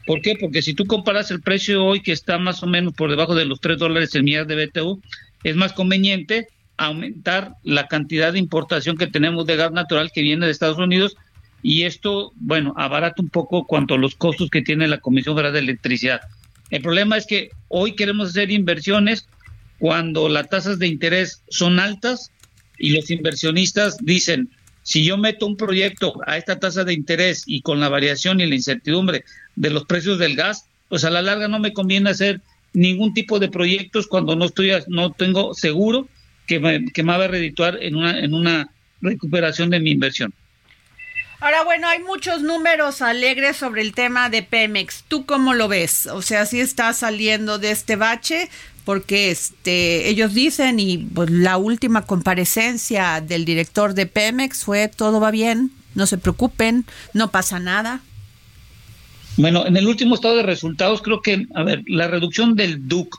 ¿Por 0.07 0.21
qué? 0.21 0.37
Porque 0.39 0.61
si 0.61 0.73
tú 0.73 0.85
comparas 0.85 1.31
el 1.31 1.41
precio 1.41 1.83
hoy 1.83 2.01
que 2.01 2.13
está 2.13 2.37
más 2.37 2.63
o 2.63 2.65
menos 2.65 2.93
por 2.93 3.09
debajo 3.09 3.35
de 3.35 3.43
los 3.43 3.59
3 3.59 3.77
dólares 3.77 4.15
el 4.15 4.23
millar 4.23 4.47
de 4.47 4.67
BTU, 4.67 5.01
es 5.43 5.57
más 5.57 5.73
conveniente 5.73 6.47
aumentar 6.77 7.55
la 7.63 7.89
cantidad 7.89 8.31
de 8.31 8.39
importación 8.39 8.95
que 8.95 9.07
tenemos 9.07 9.45
de 9.47 9.57
gas 9.57 9.73
natural 9.73 10.11
que 10.13 10.21
viene 10.21 10.45
de 10.45 10.53
Estados 10.53 10.77
Unidos 10.77 11.17
y 11.63 11.83
esto, 11.83 12.31
bueno, 12.35 12.73
abarata 12.77 13.21
un 13.21 13.29
poco 13.29 13.65
cuanto 13.65 13.95
a 13.95 13.97
los 13.97 14.15
costos 14.15 14.49
que 14.49 14.61
tiene 14.61 14.87
la 14.87 14.99
Comisión 14.99 15.35
Federal 15.35 15.53
de 15.53 15.59
Electricidad. 15.59 16.21
El 16.69 16.81
problema 16.81 17.17
es 17.17 17.25
que 17.25 17.49
hoy 17.67 17.95
queremos 17.95 18.29
hacer 18.29 18.51
inversiones 18.51 19.27
cuando 19.77 20.29
las 20.29 20.49
tasas 20.49 20.79
de 20.79 20.87
interés 20.87 21.43
son 21.49 21.79
altas 21.79 22.31
y 22.77 22.91
los 22.91 23.11
inversionistas 23.11 23.97
dicen, 24.01 24.49
si 24.83 25.03
yo 25.03 25.17
meto 25.17 25.45
un 25.45 25.57
proyecto 25.57 26.13
a 26.25 26.37
esta 26.37 26.59
tasa 26.59 26.83
de 26.83 26.93
interés 26.93 27.43
y 27.45 27.61
con 27.61 27.79
la 27.79 27.89
variación 27.89 28.41
y 28.41 28.47
la 28.47 28.55
incertidumbre 28.55 29.23
de 29.55 29.69
los 29.69 29.85
precios 29.85 30.17
del 30.17 30.35
gas, 30.35 30.65
pues 30.89 31.03
a 31.03 31.09
la 31.09 31.21
larga 31.21 31.47
no 31.47 31.59
me 31.59 31.73
conviene 31.73 32.09
hacer 32.09 32.41
ningún 32.73 33.13
tipo 33.13 33.37
de 33.39 33.49
proyectos 33.49 34.07
cuando 34.07 34.35
no 34.35 34.45
estoy 34.45 34.71
no 34.87 35.11
tengo 35.11 35.53
seguro 35.53 36.07
que 36.47 36.59
me, 36.59 36.85
que 36.85 37.03
me 37.03 37.15
va 37.15 37.25
a 37.25 37.27
redituar 37.27 37.77
en 37.81 37.95
una 37.95 38.19
en 38.19 38.33
una 38.33 38.69
recuperación 39.01 39.69
de 39.69 39.79
mi 39.79 39.91
inversión. 39.91 40.33
Ahora, 41.41 41.63
bueno, 41.63 41.87
hay 41.87 41.97
muchos 41.97 42.43
números 42.43 43.01
alegres 43.01 43.57
sobre 43.57 43.81
el 43.81 43.95
tema 43.95 44.29
de 44.29 44.43
Pemex. 44.43 45.05
¿Tú 45.07 45.25
cómo 45.25 45.55
lo 45.55 45.67
ves? 45.67 46.05
O 46.05 46.21
sea, 46.21 46.45
si 46.45 46.59
está 46.59 46.93
saliendo 46.93 47.57
de 47.57 47.71
este 47.71 47.95
bache, 47.95 48.47
porque 48.85 49.31
este, 49.31 50.07
ellos 50.07 50.35
dicen, 50.35 50.79
y 50.79 50.99
pues, 50.99 51.31
la 51.31 51.57
última 51.57 52.05
comparecencia 52.05 53.21
del 53.21 53.43
director 53.43 53.95
de 53.95 54.05
Pemex 54.05 54.63
fue, 54.65 54.87
todo 54.87 55.19
va 55.19 55.31
bien, 55.31 55.71
no 55.95 56.05
se 56.05 56.19
preocupen, 56.19 56.85
no 57.15 57.31
pasa 57.31 57.57
nada. 57.57 58.01
Bueno, 59.35 59.65
en 59.65 59.75
el 59.75 59.87
último 59.87 60.13
estado 60.13 60.35
de 60.35 60.43
resultados, 60.43 61.01
creo 61.01 61.23
que, 61.23 61.47
a 61.55 61.63
ver, 61.63 61.81
la 61.87 62.07
reducción 62.07 62.55
del 62.55 62.87
DUC 62.87 63.17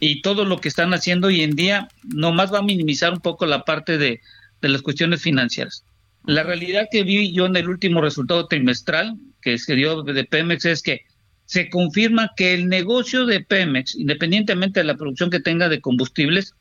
y 0.00 0.22
todo 0.22 0.46
lo 0.46 0.62
que 0.62 0.68
están 0.68 0.94
haciendo 0.94 1.26
hoy 1.26 1.42
en 1.42 1.54
día, 1.56 1.88
nomás 2.04 2.50
va 2.50 2.60
a 2.60 2.62
minimizar 2.62 3.12
un 3.12 3.20
poco 3.20 3.44
la 3.44 3.66
parte 3.66 3.98
de, 3.98 4.22
de 4.62 4.68
las 4.70 4.80
cuestiones 4.80 5.20
financieras 5.20 5.84
la 6.26 6.42
realidad 6.42 6.88
que 6.90 7.02
vi 7.02 7.32
yo 7.32 7.46
en 7.46 7.56
el 7.56 7.68
último 7.68 8.00
resultado 8.00 8.46
trimestral 8.46 9.16
que 9.42 9.58
se 9.58 9.74
dio 9.74 10.02
de 10.02 10.24
Pemex 10.24 10.64
es 10.64 10.82
que 10.82 11.02
se 11.44 11.68
confirma 11.68 12.30
que 12.34 12.54
el 12.54 12.68
negocio 12.68 13.26
de 13.26 13.40
Pemex, 13.40 13.94
independientemente 13.94 14.80
de 14.80 14.84
la 14.84 14.96
producción 14.96 15.28
que 15.28 15.40
tenga 15.40 15.68
de 15.68 15.82
combustibles, 15.82 16.54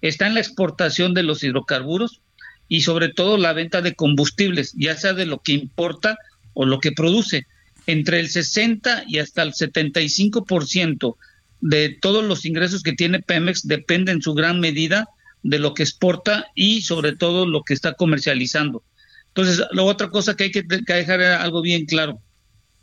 está 0.00 0.26
en 0.26 0.34
la 0.34 0.40
exportación 0.40 1.12
de 1.12 1.22
los 1.22 1.44
hidrocarburos 1.44 2.22
y 2.66 2.80
sobre 2.80 3.10
todo 3.10 3.36
la 3.36 3.52
venta 3.52 3.82
de 3.82 3.94
combustibles, 3.94 4.72
ya 4.74 4.96
sea 4.96 5.12
de 5.12 5.26
lo 5.26 5.40
que 5.42 5.52
importa 5.52 6.16
o 6.54 6.64
lo 6.64 6.80
que 6.80 6.92
produce. 6.92 7.46
Entre 7.86 8.20
el 8.20 8.28
60 8.30 9.04
y 9.06 9.18
hasta 9.18 9.42
el 9.42 9.52
75% 9.52 11.16
de 11.60 11.98
todos 12.00 12.24
los 12.24 12.46
ingresos 12.46 12.82
que 12.82 12.94
tiene 12.94 13.20
Pemex 13.20 13.66
dependen 13.66 14.16
en 14.16 14.22
su 14.22 14.32
gran 14.32 14.60
medida 14.60 15.08
de 15.42 15.58
lo 15.58 15.74
que 15.74 15.82
exporta 15.82 16.46
y 16.54 16.80
sobre 16.80 17.14
todo 17.14 17.44
lo 17.44 17.62
que 17.64 17.74
está 17.74 17.92
comercializando. 17.92 18.82
Entonces, 19.34 19.64
la 19.72 19.82
otra 19.82 20.08
cosa 20.08 20.34
que 20.34 20.44
hay 20.44 20.50
que, 20.50 20.62
dejar 20.62 21.20
algo 21.20 21.62
bien 21.62 21.86
claro. 21.86 22.20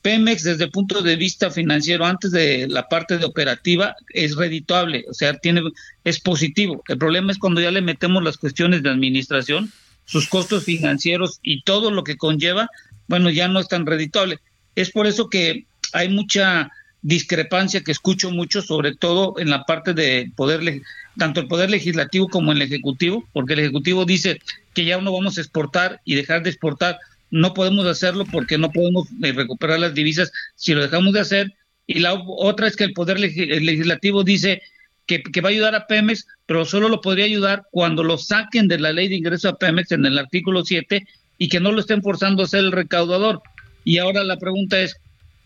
Pemex 0.01 0.43
desde 0.43 0.65
el 0.65 0.71
punto 0.71 1.01
de 1.01 1.15
vista 1.15 1.51
financiero, 1.51 2.05
antes 2.05 2.31
de 2.31 2.67
la 2.69 2.87
parte 2.87 3.17
de 3.17 3.25
operativa, 3.25 3.95
es 4.13 4.35
redituable, 4.35 5.05
o 5.09 5.13
sea, 5.13 5.33
tiene, 5.33 5.61
es 6.03 6.19
positivo. 6.19 6.83
El 6.87 6.97
problema 6.97 7.31
es 7.31 7.37
cuando 7.37 7.59
ya 7.59 7.71
le 7.71 7.81
metemos 7.81 8.23
las 8.23 8.37
cuestiones 8.37 8.83
de 8.83 8.89
administración, 8.89 9.71
sus 10.05 10.29
costos 10.29 10.63
financieros 10.63 11.39
y 11.41 11.63
todo 11.63 11.91
lo 11.91 12.03
que 12.03 12.15
conlleva, 12.15 12.69
bueno, 13.07 13.29
ya 13.29 13.49
no 13.49 13.59
es 13.59 13.67
tan 13.67 13.85
redituable. 13.85 14.39
Es 14.75 14.91
por 14.91 15.07
eso 15.07 15.29
que 15.29 15.65
hay 15.91 16.07
mucha 16.09 16.71
discrepancia 17.07 17.83
que 17.83 17.93
escucho 17.93 18.31
mucho, 18.31 18.61
sobre 18.61 18.93
todo 18.93 19.35
en 19.39 19.49
la 19.49 19.63
parte 19.63 19.93
de 19.93 20.29
poder, 20.35 20.81
tanto 21.17 21.39
el 21.39 21.47
poder 21.47 21.69
legislativo 21.69 22.27
como 22.27 22.51
el 22.51 22.61
ejecutivo, 22.61 23.25
porque 23.31 23.53
el 23.53 23.59
ejecutivo 23.59 24.03
dice 24.03 24.41
que 24.73 24.83
ya 24.83 24.99
no 24.99 25.13
vamos 25.13 25.37
a 25.37 25.41
exportar 25.41 26.01
y 26.03 26.15
dejar 26.15 26.43
de 26.43 26.49
exportar, 26.49 26.99
no 27.31 27.53
podemos 27.53 27.85
hacerlo 27.85 28.25
porque 28.29 28.57
no 28.57 28.71
podemos 28.71 29.07
eh, 29.23 29.31
recuperar 29.31 29.79
las 29.79 29.93
divisas 29.93 30.33
si 30.55 30.73
lo 30.73 30.81
dejamos 30.81 31.13
de 31.13 31.21
hacer. 31.21 31.53
Y 31.87 31.99
la 31.99 32.13
otra 32.13 32.67
es 32.67 32.75
que 32.75 32.83
el 32.83 32.91
poder 32.91 33.21
legislativo 33.21 34.25
dice 34.25 34.61
que, 35.05 35.23
que, 35.23 35.39
va 35.39 35.47
a 35.47 35.53
ayudar 35.53 35.75
a 35.75 35.87
Pemex, 35.87 36.27
pero 36.45 36.65
solo 36.65 36.89
lo 36.89 36.99
podría 36.99 37.23
ayudar 37.23 37.67
cuando 37.71 38.03
lo 38.03 38.17
saquen 38.17 38.67
de 38.67 38.79
la 38.79 38.91
ley 38.91 39.07
de 39.07 39.15
ingreso 39.15 39.47
a 39.47 39.57
Pemex 39.57 39.93
en 39.93 40.05
el 40.05 40.17
artículo 40.17 40.65
7 40.65 41.07
y 41.37 41.47
que 41.47 41.61
no 41.61 41.71
lo 41.71 41.79
estén 41.79 42.03
forzando 42.03 42.43
a 42.43 42.47
ser 42.47 42.65
el 42.65 42.73
recaudador. 42.73 43.41
Y 43.85 43.99
ahora 43.99 44.25
la 44.25 44.35
pregunta 44.35 44.77
es, 44.81 44.97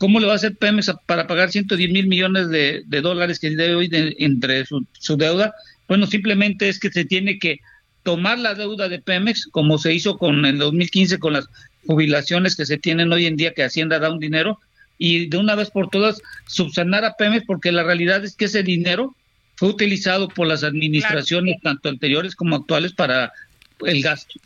¿Cómo 0.02 0.20
le 0.20 0.26
va 0.26 0.34
a 0.34 0.38
hacer 0.38 0.56
Pemex 0.56 0.92
para 1.06 1.28
pagar 1.28 1.52
110 1.52 1.92
mil 1.92 2.08
millones 2.08 2.50
de, 2.50 2.84
dólares 3.04 3.38
que 3.38 3.52
debe 3.52 3.76
hoy 3.76 4.16
entre 4.18 4.66
su, 4.66 5.16
deuda? 5.16 5.54
Bueno, 5.88 6.08
simplemente 6.08 6.70
es 6.70 6.80
que 6.80 6.90
se 6.90 7.06
tiene 7.06 7.38
que 7.38 7.60
tomar 8.02 8.40
la 8.40 8.56
deuda 8.56 8.90
de 8.90 8.98
Pemex, 8.98 9.46
como 9.52 9.78
se 9.78 9.94
hizo 9.94 10.18
con 10.18 10.44
el 10.48 10.58
2015 10.58 11.20
con 11.20 11.34
las 11.34 11.46
jubilaciones 11.86 12.56
que 12.56 12.66
se 12.66 12.80
tienen 12.80 13.14
hoy 13.14 13.28
en 13.28 13.38
día, 13.38 13.54
que 13.54 13.64
Hacienda 13.64 14.00
da 14.00 14.12
un 14.12 14.18
dinero, 14.18 14.60
y 14.98 15.28
de 15.28 15.38
una 15.38 15.54
vez 15.54 15.70
por 15.70 15.92
todas 15.92 16.20
subsanar 16.48 17.06
a 17.06 17.16
Pemex, 17.16 17.46
porque 17.46 17.72
la 17.72 17.84
realidad 17.84 18.26
es 18.26 18.36
que 18.36 18.46
ese 18.46 18.64
dinero 18.64 19.16
fue 19.56 19.70
utilizado 19.70 20.30
por 20.30 20.48
las 20.48 20.64
administraciones, 20.64 21.62
tanto 21.62 21.90
anteriores 21.90 22.34
como 22.34 22.56
actuales, 22.56 22.94
para 22.94 23.34
el 23.86 24.02
gasto. 24.02 24.40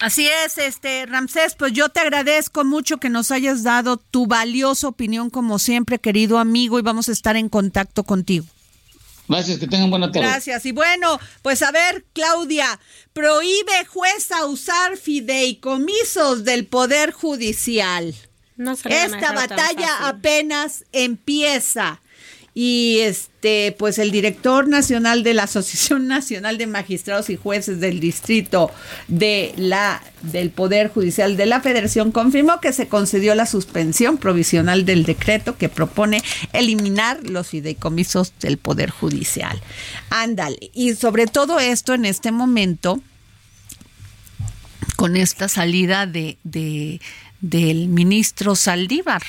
Así 0.00 0.28
es, 0.44 0.58
este 0.58 1.06
Ramsés, 1.06 1.54
pues 1.54 1.72
yo 1.72 1.88
te 1.88 2.00
agradezco 2.00 2.64
mucho 2.64 2.98
que 2.98 3.08
nos 3.08 3.30
hayas 3.30 3.62
dado 3.62 3.96
tu 3.96 4.26
valiosa 4.26 4.88
opinión 4.88 5.30
como 5.30 5.58
siempre, 5.58 5.98
querido 5.98 6.38
amigo, 6.38 6.78
y 6.78 6.82
vamos 6.82 7.08
a 7.08 7.12
estar 7.12 7.36
en 7.36 7.48
contacto 7.48 8.04
contigo. 8.04 8.44
Gracias, 9.28 9.58
que 9.58 9.66
tengan 9.66 9.90
buena 9.90 10.12
tarde. 10.12 10.28
Gracias. 10.28 10.66
Y 10.66 10.72
bueno, 10.72 11.18
pues 11.42 11.62
a 11.62 11.70
ver, 11.70 12.04
Claudia, 12.12 12.78
prohíbe 13.12 13.84
jueza 13.86 14.44
usar 14.44 14.96
fideicomisos 14.96 16.44
del 16.44 16.66
Poder 16.66 17.12
Judicial. 17.12 18.14
Esta 18.84 19.32
batalla 19.32 20.08
apenas 20.08 20.84
empieza 20.92 22.00
y 22.54 23.00
este 23.00 23.74
pues 23.76 23.98
el 23.98 24.12
director 24.12 24.68
nacional 24.68 25.24
de 25.24 25.34
la 25.34 25.42
Asociación 25.42 26.06
Nacional 26.08 26.56
de 26.56 26.68
Magistrados 26.68 27.28
y 27.28 27.36
Jueces 27.36 27.80
del 27.80 27.98
Distrito 27.98 28.70
de 29.08 29.52
la 29.56 30.02
del 30.22 30.50
Poder 30.50 30.88
Judicial 30.88 31.36
de 31.36 31.46
la 31.46 31.60
Federación 31.60 32.12
confirmó 32.12 32.60
que 32.60 32.72
se 32.72 32.88
concedió 32.88 33.34
la 33.34 33.46
suspensión 33.46 34.16
provisional 34.18 34.86
del 34.86 35.04
decreto 35.04 35.58
que 35.58 35.68
propone 35.68 36.22
eliminar 36.52 37.18
los 37.24 37.48
fideicomisos 37.48 38.32
del 38.40 38.56
Poder 38.56 38.90
Judicial. 38.90 39.60
Ándale, 40.08 40.70
y 40.72 40.94
sobre 40.94 41.26
todo 41.26 41.58
esto 41.58 41.92
en 41.92 42.04
este 42.04 42.30
momento 42.30 43.02
con 44.96 45.16
esta 45.16 45.48
salida 45.48 46.06
de, 46.06 46.38
de 46.44 47.00
del 47.40 47.88
ministro 47.88 48.54
Saldívar 48.54 49.22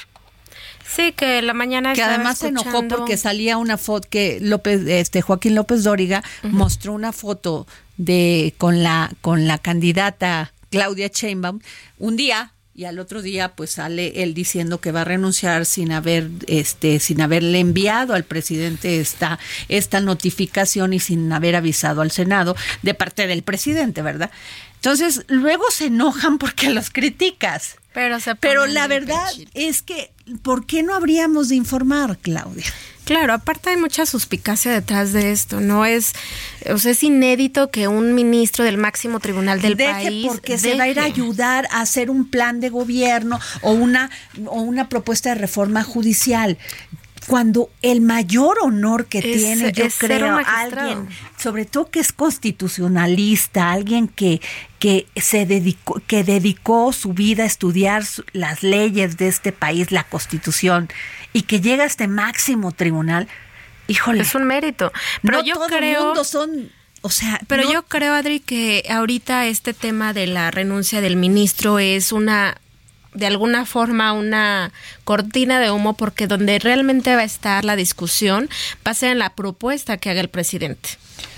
Sí, 0.88 1.12
que 1.14 1.42
la 1.42 1.54
mañana 1.54 1.94
que 1.94 2.04
además 2.04 2.38
se 2.40 2.50
enojó 2.50 2.88
porque 2.88 3.18
salía 3.18 3.58
una 3.58 3.78
foto 3.78 4.08
que 4.10 4.40
López, 4.42 4.82
este 4.88 5.22
Joaquín 5.22 5.56
López 5.56 5.84
Dóriga 5.84 6.24
mostró 6.44 6.94
una 6.94 7.12
foto 7.12 7.68
de 7.98 8.54
con 8.58 8.84
la 8.84 9.12
con 9.22 9.48
la 9.48 9.58
candidata 9.58 10.54
Claudia 10.70 11.08
Sheinbaum 11.08 11.60
un 11.98 12.16
día 12.18 12.52
y 12.76 12.84
al 12.84 13.00
otro 13.00 13.22
día 13.22 13.56
pues 13.56 13.72
sale 13.72 14.22
él 14.22 14.34
diciendo 14.34 14.82
que 14.82 14.92
va 14.92 15.02
a 15.02 15.06
renunciar 15.06 15.66
sin 15.66 15.94
haber 15.94 16.30
este 16.48 17.00
sin 17.00 17.22
haberle 17.22 17.60
enviado 17.60 18.14
al 18.14 18.26
presidente 18.26 19.00
esta 19.00 19.40
esta 19.70 20.02
notificación 20.02 20.94
y 20.94 21.00
sin 21.00 21.32
haber 21.32 21.56
avisado 21.56 22.02
al 22.02 22.12
Senado 22.12 22.56
de 22.82 22.94
parte 22.94 23.28
del 23.28 23.44
presidente, 23.44 24.02
¿verdad? 24.02 24.30
Entonces, 24.86 25.24
luego 25.30 25.64
se 25.72 25.86
enojan 25.86 26.38
porque 26.38 26.70
los 26.70 26.92
criticas. 26.92 27.78
Pero, 27.96 28.18
Pero 28.42 28.68
la 28.68 28.88
verdad 28.88 29.26
es 29.54 29.82
que, 29.82 30.12
¿por 30.44 30.66
qué 30.66 30.84
no 30.84 30.94
habríamos 30.94 31.48
de 31.48 31.56
informar, 31.56 32.18
Claudia? 32.18 32.66
Claro, 33.06 33.34
aparte 33.34 33.70
hay 33.70 33.78
mucha 33.78 34.06
suspicacia 34.06 34.72
detrás 34.72 35.14
de 35.14 35.32
esto, 35.32 35.62
no 35.62 35.86
es, 35.86 36.14
o 36.70 36.78
sea, 36.78 36.92
es 36.92 37.04
inédito 37.04 37.70
que 37.70 37.88
un 37.88 38.16
ministro 38.16 38.66
del 38.66 38.78
máximo 38.78 39.20
tribunal 39.20 39.62
del 39.62 39.78
deje 39.78 39.92
país 39.92 40.28
porque 40.28 40.58
se 40.58 40.76
va 40.76 40.86
a 40.86 40.88
ir 40.90 41.00
a 41.00 41.04
ayudar 41.04 41.68
a 41.72 41.82
hacer 41.82 42.10
un 42.10 42.28
plan 42.28 42.60
de 42.60 42.70
gobierno 42.70 43.40
o 43.62 43.72
una 43.72 44.10
o 44.48 44.60
una 44.60 44.90
propuesta 44.90 45.30
de 45.30 45.36
reforma 45.36 45.84
judicial 45.84 46.58
cuando 47.28 47.70
el 47.82 48.02
mayor 48.02 48.58
honor 48.62 49.06
que 49.06 49.22
tiene, 49.22 49.72
yo 49.72 49.86
creo, 49.98 50.40
alguien, 50.46 51.08
sobre 51.38 51.66
todo 51.66 51.90
que 51.90 52.00
es 52.00 52.12
constitucionalista, 52.12 53.72
alguien 53.72 54.08
que, 54.08 54.42
que 54.80 55.08
se 55.16 55.46
dedicó, 55.46 56.02
que 56.08 56.24
dedicó 56.24 56.94
su 56.94 57.14
vida 57.14 57.44
a 57.44 57.48
estudiar 57.48 58.04
las 58.34 58.64
leyes 58.64 59.18
de 59.18 59.28
este 59.28 59.52
país, 59.52 59.92
la 59.92 60.04
constitución, 60.04 60.90
y 61.34 61.44
que 61.44 61.62
llega 61.62 61.84
a 61.84 61.88
este 61.88 62.08
máximo 62.08 62.72
tribunal, 62.72 63.28
híjole. 63.88 64.22
Es 64.22 64.36
un 64.36 64.46
mérito. 64.46 64.92
Pero 65.22 65.44
yo 65.44 65.56
todo 65.56 65.68
creo. 65.68 66.00
El 66.00 66.06
mundo 66.08 66.24
son 66.24 66.70
o 67.06 67.12
sea, 67.12 67.40
pero 67.46 67.72
yo 67.72 67.84
creo, 67.84 68.14
Adri, 68.14 68.40
que 68.40 68.84
ahorita 68.90 69.46
este 69.46 69.76
tema 69.76 70.12
de 70.12 70.26
la 70.26 70.50
renuncia 70.50 71.02
del 71.02 71.18
ministro 71.18 71.78
es 71.78 72.12
una 72.12 72.58
de 73.16 73.26
alguna 73.26 73.66
forma 73.66 74.14
una 74.14 74.72
cortina 75.04 75.60
de 75.60 75.72
humo 75.72 75.94
porque 75.94 76.28
donde 76.28 76.60
realmente 76.60 77.16
va 77.16 77.22
a 77.22 77.26
estar 77.26 77.66
la 77.66 77.76
discusión 77.76 78.50
va 78.86 78.92
a 78.92 78.94
ser 78.94 79.12
en 79.12 79.20
la 79.20 79.32
propuesta 79.32 79.98
que 79.98 80.10
haga 80.10 80.22
el 80.22 80.30
presidente. 80.30 80.90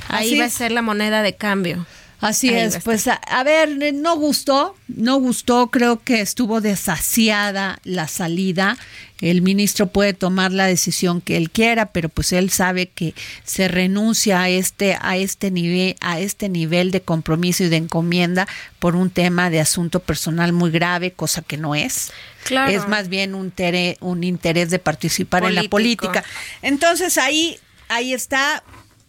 Ahí 0.10 0.38
va 0.38 0.46
a 0.46 0.50
ser 0.50 0.72
la 0.72 0.82
moneda 0.82 1.22
de 1.22 1.36
cambio. 1.36 1.86
Así 2.20 2.50
es, 2.50 2.80
pues 2.84 3.08
a, 3.08 3.44
ver, 3.44 3.78
no 3.94 4.16
gustó, 4.18 4.76
no 4.88 5.18
gustó, 5.18 5.68
creo 5.68 6.02
que 6.04 6.22
estuvo 6.22 6.62
desasiada 6.62 7.80
la 7.84 8.08
salida. 8.08 8.76
El 9.22 9.44
ministro 9.44 9.88
puede 9.88 10.14
tomar 10.14 10.52
la 10.52 10.66
decisión 10.66 11.22
que 11.22 11.38
él 11.38 11.52
quiera, 11.52 11.88
pero 11.88 12.10
pues 12.10 12.34
él 12.34 12.50
sabe 12.50 12.88
que 12.88 13.14
se 13.44 13.68
renuncia 13.68 14.42
a 14.42 14.50
este 14.50 14.98
a 15.00 15.18
este 15.18 15.52
nivel 15.52 15.96
a 16.02 16.20
este 16.20 16.50
nivel 16.50 16.90
de 16.90 17.02
compromiso 17.02 17.64
y 17.64 17.70
de 17.70 17.78
encomienda 17.78 18.48
por 18.80 18.96
un 18.96 19.12
tema 19.12 19.52
de 19.52 19.60
asunto 19.60 20.00
personal 20.00 20.54
muy 20.54 20.72
grave, 20.72 21.12
cosa 21.12 21.44
que 21.44 21.58
no 21.58 21.76
es. 21.76 22.12
Claro. 22.46 22.72
Es 22.72 22.88
más 22.88 23.10
bien 23.10 23.36
un, 23.36 23.54
un 24.00 24.24
interés 24.24 24.72
de 24.72 24.80
participar 24.80 25.44
en 25.44 25.54
la 25.54 25.64
política. 25.64 26.24
Entonces 26.64 27.20
ahí 27.20 27.60
ahí 27.90 28.14
está 28.14 28.64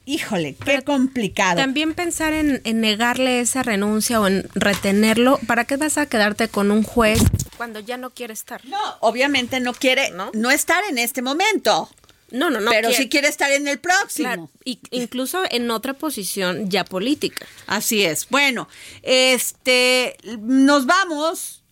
Híjole, 0.08 0.56
qué 0.64 0.80
complicado. 0.80 1.56
También 1.56 1.92
pensar 1.92 2.32
en, 2.32 2.62
negarle 2.80 3.40
esa 3.40 3.62
renuncia 3.62 4.18
o 4.22 4.26
en 4.26 4.48
retenerlo, 4.54 5.38
¿para 5.46 5.66
qué 5.66 5.76
vas 5.76 5.98
a 5.98 6.06
quedarte 6.06 6.48
con 6.48 6.70
un 6.70 6.82
juez 6.82 7.20
cuando 7.58 7.78
ya 7.80 7.98
no 7.98 8.08
quiere 8.08 8.32
estar? 8.32 8.64
No, 8.64 8.78
obviamente 9.00 9.60
no 9.60 9.74
quiere 9.74 10.10
no, 10.32 10.50
estar 10.50 10.82
en 10.88 10.96
este 10.96 11.20
momento. 11.20 11.90
No, 12.30 12.48
no, 12.48 12.58
no. 12.58 12.70
Pero 12.70 12.90
sí 12.90 13.10
quiere 13.10 13.28
estar 13.28 13.50
en 13.50 13.68
el 13.68 13.80
próximo. 13.80 14.50
incluso 14.64 15.42
en 15.50 15.70
otra 15.70 15.92
posición 15.92 16.70
ya 16.70 16.86
política. 16.86 17.46
Así 17.66 18.02
es. 18.02 18.30
Bueno, 18.30 18.66
este, 19.02 20.16
nos 20.38 20.86
vamos 20.86 21.64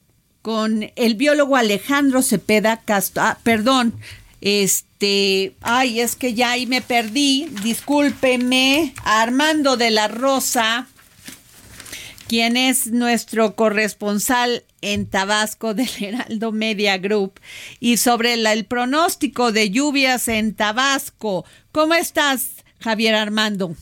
con 0.43 0.93
el 0.95 1.15
biólogo 1.15 1.57
Alejandro 1.57 2.21
Cepeda 2.21 2.83
Castro. 2.85 3.23
Ah, 3.23 3.39
perdón, 3.43 3.99
este, 4.43 4.86
ay, 5.61 6.01
es 6.01 6.17
que 6.17 6.35
ya 6.35 6.53
ahí 6.53 6.67
me 6.67 6.81
perdí, 6.83 7.49
discúlpeme, 7.63 8.95
Armando 9.05 9.77
de 9.77 9.91
la 9.91 10.09
Rosa, 10.09 10.89
quien 12.29 12.57
es 12.57 12.89
nuestro 12.89 13.55
corresponsal 13.55 14.65
en 14.81 15.07
Tabasco 15.07 15.75
del 15.75 15.91
Heraldo 16.01 16.53
Media 16.53 16.99
Group, 16.99 17.41
y 17.81 17.99
sobre 17.99 18.35
el 18.35 18.67
pronóstico 18.67 19.53
de 19.53 19.71
lluvias 19.71 20.29
en 20.29 20.55
Tabasco. 20.55 21.45
¿Cómo 21.73 21.95
estás, 21.95 22.65
Javier 22.81 23.15
Armando? 23.15 23.77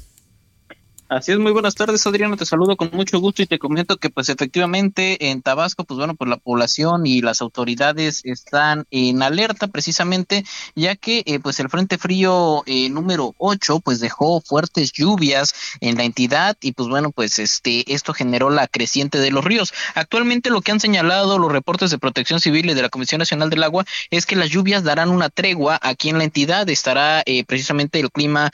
Así 1.07 1.33
es, 1.33 1.39
muy 1.39 1.53
buenas 1.53 1.75
tardes, 1.75 2.07
Adriano. 2.07 2.39
Te 2.39 2.47
saludo 2.47 2.77
con 2.77 2.89
mucho 2.95 3.19
gusto 3.21 3.43
y 3.43 3.47
te 3.47 3.59
comento 3.59 3.99
que, 3.99 4.09
pues, 4.09 4.31
efectivamente, 4.31 5.29
en 5.29 5.43
Tabasco, 5.43 5.85
pues, 5.85 5.99
bueno, 5.99 6.15
pues 6.15 6.31
la 6.31 6.39
población 6.39 7.07
y 7.07 7.21
las 7.21 7.43
autoridades 7.43 8.23
están 8.25 8.87
en 8.91 9.23
alerta 9.23 9.67
precisamente, 9.67 10.47
ya 10.75 10.97
que, 10.97 11.23
eh, 11.27 11.41
pues, 11.41 11.61
el 11.61 11.69
Frente 11.69 11.99
Frío 11.99 12.63
eh, 12.65 12.89
número 12.89 13.35
8, 13.37 13.81
pues, 13.81 14.01
dejó 14.01 14.41
fuertes 14.41 14.93
lluvias 14.93 15.53
en 15.81 15.99
la 15.99 16.05
entidad 16.05 16.57
y, 16.63 16.73
pues, 16.73 16.89
bueno, 16.89 17.11
pues, 17.11 17.39
este, 17.39 17.93
esto 17.93 18.15
generó 18.15 18.49
la 18.49 18.67
creciente 18.67 19.19
de 19.19 19.31
los 19.31 19.45
ríos. 19.45 19.75
Actualmente, 19.95 20.49
lo 20.49 20.63
que 20.63 20.73
han 20.73 20.81
señalado 20.81 21.39
los 21.39 21.53
reportes 21.53 21.91
de 21.91 21.99
Protección 21.99 22.41
Civil 22.41 22.71
y 22.71 22.75
de 22.75 22.81
la 22.81 22.89
Comisión 22.89 23.19
Nacional 23.19 23.51
del 23.51 23.63
Agua 23.63 23.85
es 24.09 24.25
que 24.25 24.37
las 24.37 24.49
lluvias 24.49 24.85
darán 24.85 25.11
una 25.11 25.29
tregua 25.29 25.79
aquí 25.83 26.09
en 26.09 26.17
la 26.17 26.25
entidad. 26.25 26.67
Estará 26.71 27.23
eh, 27.27 27.45
precisamente 27.45 28.01
el 28.01 28.11
clima, 28.11 28.51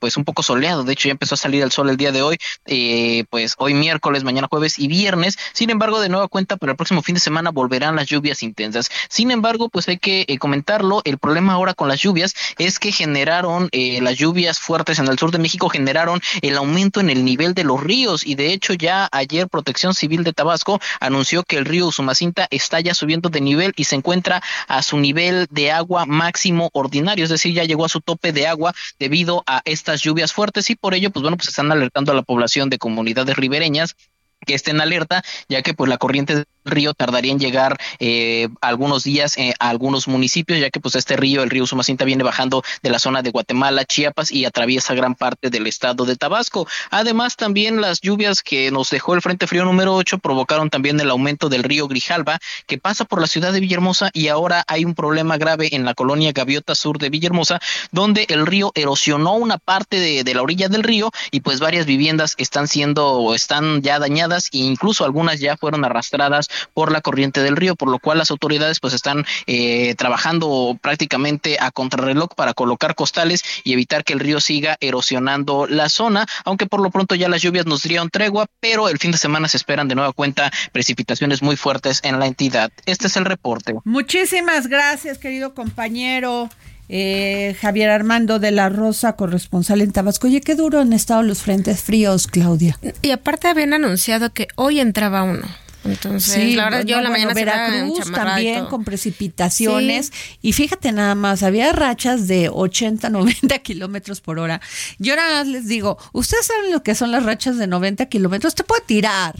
pues, 0.00 0.16
un 0.16 0.24
poco 0.24 0.42
soleado. 0.42 0.82
De 0.82 0.94
hecho, 0.94 1.06
ya 1.06 1.12
empezó 1.12 1.36
a 1.36 1.38
salir 1.38 1.67
el 1.68 1.72
sol 1.72 1.90
el 1.90 1.96
día 1.96 2.12
de 2.12 2.22
hoy, 2.22 2.38
eh, 2.66 3.24
pues 3.30 3.54
hoy 3.58 3.74
miércoles, 3.74 4.24
mañana 4.24 4.48
jueves 4.50 4.78
y 4.78 4.88
viernes. 4.88 5.38
Sin 5.52 5.70
embargo, 5.70 6.00
de 6.00 6.08
nueva 6.08 6.28
cuenta, 6.28 6.56
para 6.56 6.72
el 6.72 6.76
próximo 6.76 7.02
fin 7.02 7.14
de 7.14 7.20
semana 7.20 7.50
volverán 7.50 7.94
las 7.96 8.06
lluvias 8.06 8.42
intensas. 8.42 8.90
Sin 9.08 9.30
embargo, 9.30 9.68
pues 9.68 9.88
hay 9.88 9.98
que 9.98 10.24
eh, 10.26 10.38
comentarlo, 10.38 11.02
el 11.04 11.18
problema 11.18 11.52
ahora 11.52 11.74
con 11.74 11.88
las 11.88 12.00
lluvias 12.00 12.34
es 12.58 12.78
que 12.78 12.90
generaron 12.90 13.68
eh, 13.72 14.00
las 14.00 14.16
lluvias 14.16 14.58
fuertes 14.58 14.98
en 14.98 15.08
el 15.08 15.18
sur 15.18 15.30
de 15.30 15.38
México, 15.38 15.68
generaron 15.68 16.20
el 16.42 16.56
aumento 16.56 17.00
en 17.00 17.10
el 17.10 17.24
nivel 17.24 17.54
de 17.54 17.64
los 17.64 17.82
ríos 17.82 18.26
y 18.26 18.34
de 18.34 18.52
hecho 18.52 18.72
ya 18.72 19.08
ayer 19.12 19.48
Protección 19.48 19.94
Civil 19.94 20.24
de 20.24 20.32
Tabasco 20.32 20.80
anunció 21.00 21.42
que 21.42 21.58
el 21.58 21.64
río 21.64 21.86
Usumacinta 21.86 22.46
está 22.50 22.80
ya 22.80 22.94
subiendo 22.94 23.28
de 23.28 23.40
nivel 23.40 23.72
y 23.76 23.84
se 23.84 23.96
encuentra 23.96 24.42
a 24.66 24.82
su 24.82 24.98
nivel 24.98 25.46
de 25.50 25.70
agua 25.70 26.06
máximo 26.06 26.70
ordinario, 26.72 27.24
es 27.24 27.30
decir, 27.30 27.54
ya 27.54 27.64
llegó 27.64 27.84
a 27.84 27.88
su 27.88 28.00
tope 28.00 28.32
de 28.32 28.46
agua 28.46 28.74
debido 28.98 29.44
a 29.46 29.60
estas 29.64 30.00
lluvias 30.00 30.32
fuertes 30.32 30.70
y 30.70 30.76
por 30.76 30.94
ello, 30.94 31.10
pues 31.10 31.22
bueno, 31.22 31.36
pues 31.36 31.57
están 31.58 31.72
alertando 31.72 32.12
a 32.12 32.14
la 32.14 32.22
población 32.22 32.70
de 32.70 32.78
comunidades 32.78 33.36
ribereñas 33.36 33.96
que 34.46 34.54
estén 34.54 34.80
alerta, 34.80 35.22
ya 35.48 35.62
que 35.62 35.74
pues 35.74 35.88
la 35.88 35.98
corriente 35.98 36.34
del 36.34 36.46
río 36.64 36.94
tardaría 36.94 37.32
en 37.32 37.38
llegar 37.38 37.78
eh, 37.98 38.48
algunos 38.60 39.04
días 39.04 39.36
eh, 39.36 39.54
a 39.58 39.68
algunos 39.68 40.08
municipios, 40.08 40.60
ya 40.60 40.70
que 40.70 40.80
pues 40.80 40.94
este 40.94 41.16
río, 41.16 41.42
el 41.42 41.50
río 41.50 41.66
Sumacinta, 41.66 42.04
viene 42.04 42.22
bajando 42.22 42.62
de 42.82 42.90
la 42.90 42.98
zona 42.98 43.22
de 43.22 43.30
Guatemala, 43.30 43.84
Chiapas 43.84 44.30
y 44.30 44.44
atraviesa 44.44 44.94
gran 44.94 45.14
parte 45.14 45.50
del 45.50 45.66
estado 45.66 46.04
de 46.04 46.16
Tabasco. 46.16 46.66
Además, 46.90 47.36
también 47.36 47.80
las 47.80 48.00
lluvias 48.00 48.42
que 48.42 48.70
nos 48.70 48.90
dejó 48.90 49.14
el 49.14 49.22
Frente 49.22 49.46
Frío 49.46 49.64
número 49.64 49.94
8 49.94 50.18
provocaron 50.18 50.70
también 50.70 51.00
el 51.00 51.10
aumento 51.10 51.48
del 51.48 51.64
río 51.64 51.88
Grijalba, 51.88 52.38
que 52.66 52.78
pasa 52.78 53.04
por 53.04 53.20
la 53.20 53.26
ciudad 53.26 53.52
de 53.52 53.60
Villahermosa 53.60 54.10
y 54.12 54.28
ahora 54.28 54.64
hay 54.68 54.84
un 54.84 54.94
problema 54.94 55.36
grave 55.36 55.74
en 55.74 55.84
la 55.84 55.94
colonia 55.94 56.32
Gaviota 56.32 56.74
Sur 56.74 56.98
de 56.98 57.10
Villahermosa, 57.10 57.60
donde 57.90 58.26
el 58.28 58.46
río 58.46 58.72
erosionó 58.74 59.34
una 59.34 59.58
parte 59.58 59.98
de, 60.00 60.24
de 60.24 60.34
la 60.34 60.42
orilla 60.42 60.68
del 60.68 60.82
río 60.82 61.10
y 61.30 61.40
pues 61.40 61.60
varias 61.60 61.86
viviendas 61.86 62.34
están 62.38 62.68
siendo 62.68 63.34
están 63.34 63.82
ya 63.82 63.98
dañadas 63.98 64.27
e 64.28 64.58
incluso 64.58 65.04
algunas 65.04 65.40
ya 65.40 65.56
fueron 65.56 65.84
arrastradas 65.84 66.48
por 66.74 66.92
la 66.92 67.00
corriente 67.00 67.42
del 67.42 67.56
río, 67.56 67.76
por 67.76 67.90
lo 67.90 67.98
cual 67.98 68.18
las 68.18 68.30
autoridades 68.30 68.80
pues 68.80 68.94
están 68.94 69.24
eh, 69.46 69.94
trabajando 69.96 70.78
prácticamente 70.80 71.58
a 71.60 71.70
contrarreloj 71.70 72.30
para 72.34 72.54
colocar 72.54 72.94
costales 72.94 73.42
y 73.64 73.72
evitar 73.72 74.04
que 74.04 74.12
el 74.12 74.20
río 74.20 74.40
siga 74.40 74.76
erosionando 74.80 75.66
la 75.66 75.88
zona, 75.88 76.26
aunque 76.44 76.66
por 76.66 76.80
lo 76.80 76.90
pronto 76.90 77.14
ya 77.14 77.28
las 77.28 77.42
lluvias 77.42 77.66
nos 77.66 77.82
dieron 77.82 78.10
tregua, 78.10 78.46
pero 78.60 78.88
el 78.88 78.98
fin 78.98 79.12
de 79.12 79.18
semana 79.18 79.48
se 79.48 79.56
esperan 79.56 79.88
de 79.88 79.94
nueva 79.94 80.12
cuenta 80.12 80.50
precipitaciones 80.72 81.42
muy 81.42 81.56
fuertes 81.56 82.00
en 82.04 82.18
la 82.18 82.26
entidad. 82.26 82.70
Este 82.86 83.06
es 83.06 83.16
el 83.16 83.24
reporte. 83.24 83.74
Muchísimas 83.84 84.66
gracias, 84.66 85.18
querido 85.18 85.54
compañero. 85.54 86.48
Eh, 86.88 87.54
Javier 87.60 87.90
Armando 87.90 88.38
de 88.38 88.50
la 88.50 88.68
Rosa, 88.68 89.14
corresponsal 89.14 89.82
en 89.82 89.92
Tabasco. 89.92 90.26
Oye, 90.26 90.40
qué 90.40 90.54
duro 90.54 90.80
han 90.80 90.92
estado 90.92 91.22
los 91.22 91.42
frentes 91.42 91.82
fríos, 91.82 92.26
Claudia. 92.26 92.78
Y 93.02 93.10
aparte 93.10 93.48
habían 93.48 93.74
anunciado 93.74 94.32
que 94.32 94.48
hoy 94.56 94.80
entraba 94.80 95.22
uno. 95.22 95.46
Entonces, 95.84 96.34
Sí, 96.34 96.54
la 96.54 96.64
verdad, 96.64 96.80
no, 96.80 96.86
yo 96.86 97.00
la 97.00 97.10
bueno, 97.10 97.28
mañana 97.28 97.34
Veracruz 97.34 98.12
también 98.12 98.66
con 98.66 98.84
precipitaciones. 98.84 100.12
Y 100.42 100.52
fíjate 100.52 100.92
nada 100.92 101.14
más, 101.14 101.42
había 101.42 101.72
rachas 101.72 102.26
de 102.26 102.48
80, 102.48 103.10
90 103.10 103.58
kilómetros 103.62 104.20
por 104.20 104.38
hora. 104.38 104.60
Yo 104.98 105.14
nada 105.16 105.38
más 105.38 105.46
les 105.46 105.68
digo, 105.68 105.98
¿ustedes 106.12 106.46
saben 106.46 106.72
lo 106.72 106.82
que 106.82 106.94
son 106.94 107.12
las 107.12 107.22
rachas 107.24 107.58
de 107.58 107.66
90 107.66 108.06
kilómetros? 108.06 108.54
Te 108.54 108.64
puede 108.64 108.82
tirar. 108.82 109.34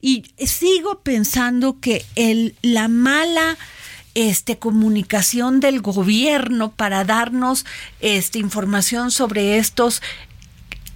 Y 0.00 0.24
sigo 0.46 1.00
pensando 1.00 1.80
que 1.80 2.04
el, 2.14 2.54
la 2.62 2.86
mala 2.86 3.58
este, 4.18 4.58
comunicación 4.58 5.60
del 5.60 5.80
gobierno 5.80 6.72
para 6.72 7.04
darnos 7.04 7.64
este, 8.00 8.40
información 8.40 9.12
sobre 9.12 9.58
estos 9.58 10.02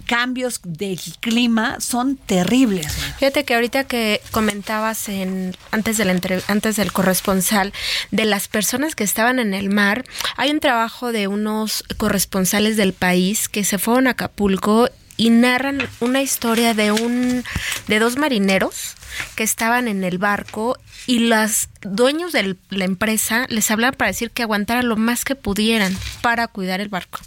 cambios 0.05 0.59
del 0.65 0.99
clima 1.21 1.79
son 1.79 2.17
terribles. 2.17 2.87
Fíjate 3.19 3.45
que 3.45 3.55
ahorita 3.55 3.85
que 3.85 4.19
comentabas 4.31 5.07
en 5.07 5.55
antes 5.71 5.95
del 5.97 6.09
entre- 6.09 6.41
antes 6.49 6.75
del 6.75 6.91
corresponsal 6.91 7.71
de 8.11 8.25
las 8.25 8.49
personas 8.49 8.95
que 8.95 9.05
estaban 9.05 9.39
en 9.39 9.53
el 9.53 9.69
mar, 9.69 10.03
hay 10.35 10.51
un 10.51 10.59
trabajo 10.59 11.13
de 11.13 11.29
unos 11.29 11.85
corresponsales 11.95 12.75
del 12.75 12.91
país 12.91 13.47
que 13.47 13.63
se 13.63 13.77
fueron 13.77 14.07
a 14.07 14.11
Acapulco 14.11 14.89
y 15.15 15.29
narran 15.29 15.87
una 16.01 16.21
historia 16.21 16.73
de 16.73 16.91
un 16.91 17.45
de 17.87 17.99
dos 17.99 18.17
marineros 18.17 18.95
que 19.35 19.43
estaban 19.43 19.87
en 19.87 20.03
el 20.03 20.17
barco 20.17 20.77
y 21.07 21.19
los 21.19 21.69
dueños 21.81 22.31
de 22.31 22.55
la 22.69 22.85
empresa 22.85 23.45
les 23.49 23.69
hablaban 23.71 23.95
para 23.95 24.11
decir 24.11 24.31
que 24.31 24.43
aguantaran 24.43 24.87
lo 24.87 24.95
más 24.95 25.25
que 25.25 25.35
pudieran 25.35 25.95
para 26.21 26.47
cuidar 26.47 26.81
el 26.81 26.89
barco. 26.89 27.19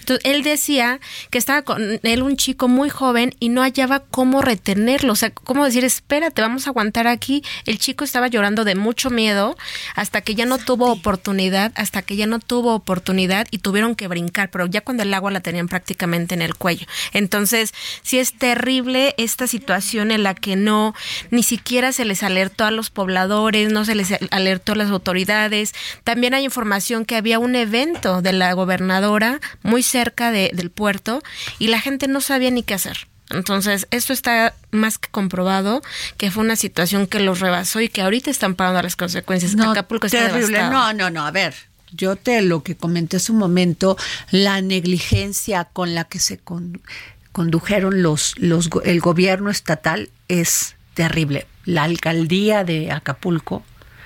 Entonces, 0.00 0.24
él 0.24 0.42
decía 0.42 1.00
que 1.30 1.38
estaba 1.38 1.62
con 1.62 2.00
él 2.02 2.22
un 2.22 2.36
chico 2.36 2.68
muy 2.68 2.90
joven 2.90 3.34
y 3.40 3.48
no 3.48 3.62
hallaba 3.62 4.00
cómo 4.00 4.42
retenerlo, 4.42 5.12
o 5.12 5.16
sea, 5.16 5.30
cómo 5.30 5.64
decir, 5.64 5.84
espérate, 5.84 6.42
vamos 6.42 6.66
a 6.66 6.70
aguantar 6.70 7.06
aquí. 7.06 7.42
El 7.66 7.78
chico 7.78 8.04
estaba 8.04 8.28
llorando 8.28 8.64
de 8.64 8.74
mucho 8.74 9.10
miedo 9.10 9.56
hasta 9.94 10.20
que 10.20 10.34
ya 10.34 10.46
no 10.46 10.58
tuvo 10.58 10.90
oportunidad, 10.90 11.72
hasta 11.74 12.02
que 12.02 12.16
ya 12.16 12.26
no 12.26 12.38
tuvo 12.38 12.74
oportunidad 12.74 13.46
y 13.50 13.58
tuvieron 13.58 13.94
que 13.94 14.08
brincar, 14.08 14.50
pero 14.50 14.66
ya 14.66 14.80
cuando 14.80 15.02
el 15.02 15.14
agua 15.14 15.30
la 15.30 15.40
tenían 15.40 15.68
prácticamente 15.68 16.34
en 16.34 16.42
el 16.42 16.54
cuello. 16.54 16.86
Entonces, 17.12 17.72
sí 18.02 18.18
es 18.18 18.34
terrible 18.34 19.14
esta 19.18 19.46
situación 19.46 20.10
en 20.10 20.22
la 20.22 20.34
que 20.34 20.56
no, 20.56 20.94
ni 21.30 21.42
siquiera 21.42 21.92
se 21.92 22.04
les 22.04 22.22
alertó 22.22 22.64
a 22.64 22.70
los 22.70 22.90
pobladores, 22.90 23.72
no 23.72 23.84
se 23.84 23.94
les 23.94 24.14
alertó 24.30 24.72
a 24.72 24.76
las 24.76 24.90
autoridades. 24.90 25.74
También 26.04 26.34
hay 26.34 26.44
información 26.44 27.04
que 27.04 27.16
había 27.16 27.38
un 27.38 27.54
evento 27.54 28.22
de 28.22 28.32
la 28.32 28.52
gobernadora 28.52 29.40
muy 29.70 29.82
cerca 29.82 30.30
de- 30.30 30.50
del 30.52 30.70
puerto 30.70 31.22
y 31.58 31.68
la 31.68 31.80
gente 31.80 32.08
no 32.08 32.20
sabía 32.20 32.50
ni 32.50 32.62
qué 32.62 32.74
hacer. 32.74 33.06
Entonces, 33.30 33.86
esto 33.92 34.12
está 34.12 34.54
más 34.72 34.98
que 34.98 35.08
comprobado 35.08 35.82
que 36.16 36.32
fue 36.32 36.42
una 36.44 36.56
situación 36.56 37.06
que 37.06 37.20
los 37.20 37.38
rebasó 37.38 37.80
y 37.80 37.88
que 37.88 38.02
ahorita 38.02 38.28
están 38.30 38.56
pagando 38.56 38.82
las 38.82 38.96
consecuencias. 38.96 39.54
Acapulco 39.70 40.06
está 40.06 40.26
terrible. 40.26 40.58
devastado. 40.58 40.72
No, 40.72 40.92
no, 40.92 41.10
no. 41.10 41.24
A 41.26 41.30
ver, 41.30 41.54
yo 41.92 42.16
te 42.16 42.42
lo 42.42 42.64
que 42.64 42.74
comenté 42.76 43.18
hace 43.18 43.30
un 43.30 43.38
momento, 43.38 43.96
la 44.32 44.60
negligencia 44.60 45.64
con 45.64 45.94
la 45.94 46.04
que 46.04 46.18
se 46.18 46.38
con- 46.38 46.82
condujeron 47.30 48.02
los, 48.02 48.34
los, 48.36 48.68
el 48.84 49.00
gobierno 49.00 49.48
estatal 49.50 50.10
es 50.26 50.74
terrible. 50.94 51.46
La 51.64 51.84
alcaldía 51.84 52.64
de 52.64 52.90
Acapulco, 52.90 53.62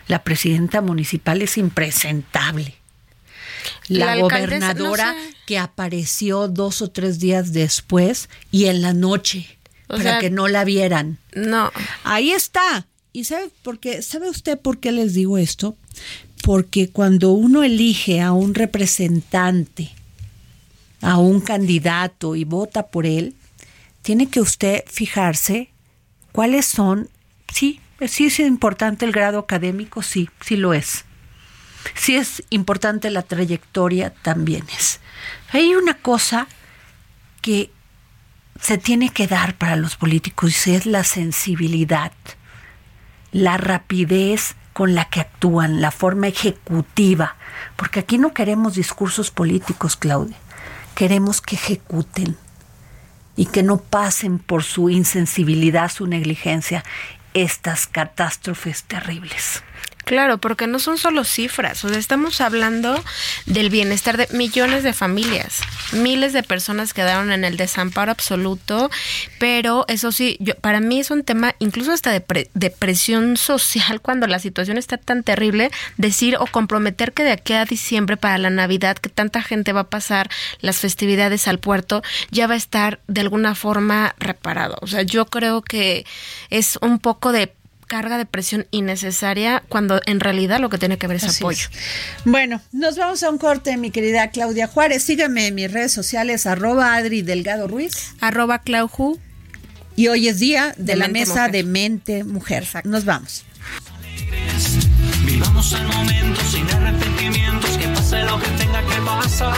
la 0.07 0.23
presidenta 0.23 0.83
municipal 0.83 1.41
es 1.41 1.57
impresentable. 1.57 2.75
La, 3.89 4.07
La 4.07 4.13
alcaldesa, 4.13 4.75
no 4.75 4.85
gobernadora 4.85 5.13
sé. 5.15 5.37
que 5.47 5.59
apareció 5.59 6.49
dos 6.49 6.83
o 6.83 6.91
tres 6.91 7.19
días 7.19 7.53
después 7.53 8.29
y 8.51 8.67
en 8.67 8.83
la 8.83 8.93
noche 8.93 9.47
O 9.89 9.97
para 9.97 10.03
sea, 10.03 10.19
que 10.19 10.31
no 10.31 10.49
la 10.49 10.65
vieran. 10.65 11.19
No. 11.35 11.71
Ahí 12.05 12.31
está. 12.33 12.87
¿Y 13.13 13.25
sabe 13.25 13.51
por 13.63 13.79
qué? 13.79 14.03
¿Sabe 14.03 14.29
usted 14.29 14.59
por 14.59 14.79
qué 14.81 14.91
les 14.93 15.15
digo 15.15 15.39
esto? 15.39 15.77
Porque 16.43 16.91
cuando 16.91 17.33
uno 17.33 17.63
elige 17.63 18.21
a 18.21 18.33
un 18.33 18.55
representante, 18.55 19.93
a 21.01 21.19
un 21.19 21.41
candidato 21.41 22.35
y 22.35 22.45
vota 22.45 22.89
por 22.89 23.07
él, 23.07 23.35
tiene 24.03 24.29
que 24.29 24.41
usted 24.41 24.83
fijarse 24.87 25.71
cuáles 26.33 26.67
son, 26.67 27.09
sí, 27.53 27.81
sí 28.07 28.27
es 28.27 28.41
importante 28.41 29.05
el 29.07 29.13
grado 29.13 29.39
académico, 29.39 30.03
sí, 30.03 30.29
sí 30.45 30.57
lo 30.57 30.75
es. 30.75 31.05
Sí 31.95 32.17
es 32.17 32.43
importante 32.51 33.11
la 33.11 33.23
trayectoria, 33.23 34.11
también 34.11 34.65
es. 34.77 35.01
Hay 35.53 35.75
una 35.75 35.95
cosa 35.95 36.47
que 37.43 37.71
se 38.61 38.79
tiene 38.79 39.11
que 39.11 39.27
dar 39.27 39.55
para 39.57 39.77
los 39.77 39.97
políticos 39.97 40.67
y 40.67 40.75
es 40.75 40.87
la 40.87 41.05
sensibilidad, 41.05 42.13
la 43.33 43.57
rapidez 43.57 44.57
con 44.73 44.95
la 44.95 45.05
que 45.07 45.21
actúan, 45.21 45.81
la 45.81 45.91
forma 45.91 46.29
ejecutiva, 46.29 47.37
porque 47.77 48.01
aquí 48.01 48.19
no 48.19 48.35
queremos 48.35 48.75
discursos 48.75 49.31
políticos, 49.31 49.97
Claudia, 49.97 50.37
queremos 50.95 51.41
que 51.41 51.57
ejecuten 51.57 52.37
y 53.37 53.47
que 53.47 53.63
no 53.63 53.79
pasen 53.79 54.39
por 54.39 54.63
su 54.63 54.91
insensibilidad, 54.91 55.91
su 55.91 56.07
negligencia, 56.07 56.85
estas 57.35 57.87
catástrofes 57.87 58.85
terribles. 58.85 59.63
Claro, 60.05 60.39
porque 60.39 60.67
no 60.67 60.79
son 60.79 60.99
solo 60.99 61.25
cifras, 61.25 61.83
o 61.85 61.89
sea, 61.89 61.99
estamos 61.99 62.41
hablando 62.43 63.03
del 63.47 63.71
bienestar 63.71 64.19
de 64.19 64.29
millones 64.37 64.83
de 64.83 64.93
familias, 64.93 65.63
miles 65.93 66.35
de 66.35 66.43
personas 66.43 66.93
quedaron 66.93 67.33
en 67.33 67.45
el 67.45 67.57
desamparo 67.57 68.13
absoluto, 68.13 68.91
pero 69.39 69.87
eso 69.89 70.13
sí, 70.13 70.37
yo, 70.41 70.55
para 70.57 70.81
mí 70.81 71.01
es 71.01 71.11
un 71.11 71.25
tema 71.25 71.55
incluso 71.59 71.93
hasta 71.93 72.11
de, 72.11 72.21
presión 72.71 73.39
social 73.39 74.01
cuando 74.03 74.27
la 74.27 74.39
situación 74.39 74.77
está 74.77 74.99
tan 74.99 75.23
terrible, 75.23 75.71
decir 75.97 76.37
o 76.39 76.47
comprometer 76.47 77.13
que 77.13 77.25
de 77.25 77.33
aquí 77.33 77.55
a 77.55 77.65
diciembre 77.65 78.19
para 78.19 78.37
la 78.37 78.51
Navidad, 78.51 78.99
que 78.99 79.09
tanta 79.09 79.43
gente 79.43 79.73
va 79.73 79.81
a 79.81 79.91
pasar 79.91 80.29
las 80.61 80.81
festividades 80.81 81.49
al 81.49 81.59
puerto, 81.59 82.03
ya 82.31 82.47
va 82.47 82.55
a 82.55 82.59
estar 82.59 83.01
de 83.07 83.23
alguna 83.23 83.55
forma 83.55 84.15
reparado. 84.19 84.77
O 84.83 84.87
sea, 84.87 85.03
yo 85.03 85.27
creo 85.27 85.63
que 85.63 86.05
es 86.51 86.79
un 86.83 86.99
poco 86.99 87.33
de 87.33 87.53
carga 87.87 88.19
de 88.19 88.27
presión 88.27 88.67
innecesaria 88.71 89.63
cuando 89.69 90.01
en 90.07 90.21
realidad 90.21 90.61
lo 90.61 90.71
que 90.71 90.79
tiene 90.79 90.99
que 90.99 91.07
ver 91.07 91.19
es 91.19 91.37
apoyo. 91.37 91.69
Bueno, 92.25 92.61
nos 92.73 92.97
vamos 92.97 93.23
a 93.23 93.31
un 93.31 93.39
corte, 93.39 93.77
mi 93.77 93.91
querida 93.91 94.31
Claudia 94.31 94.67
Juárez. 94.67 95.03
Sígueme 95.03 95.49
en 95.49 95.55
mis 95.55 95.73
redes 95.73 95.93
sociales, 95.93 96.47
arroba 96.47 96.95
Adri 96.95 97.23
Delgado 97.23 97.69
Ruiz. 97.69 98.15
Arroba 98.21 98.61
Clauju. 98.61 99.19
Y 99.97 100.09
hoy 100.09 100.29
es 100.29 100.41
día 100.41 100.75
de, 100.77 100.97
la 100.97 101.09
mesa 101.09 101.49
de 101.49 101.63
mente 101.63 102.25
mujer. 102.25 102.67
Nos 102.85 103.05
vamos. 103.05 103.45
Vivamos 105.25 105.73
el 105.73 105.87
momento 105.87 106.41
sin 106.51 106.69
arrepentimientos, 106.69 107.71
que 107.79 107.89
pase 107.89 108.23
lo 108.25 108.39
que 108.41 108.49
tenga 108.51 108.83
que 108.83 109.01
pasar. 109.03 109.57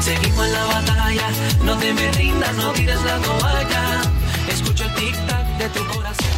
Seguimos 0.00 0.46
en 0.46 0.52
la 0.52 0.64
batalla, 0.64 1.28
no 1.64 1.76
te 1.78 1.92
me 1.92 2.12
rindas, 2.12 2.56
no 2.56 2.72
tires 2.72 3.02
la 3.02 3.18
toalla. 3.18 4.02
Escucho 4.50 4.84
el 4.84 4.94
tic-tac 4.94 5.58
de 5.58 5.68
tu 5.68 5.86
corazón. 5.86 6.37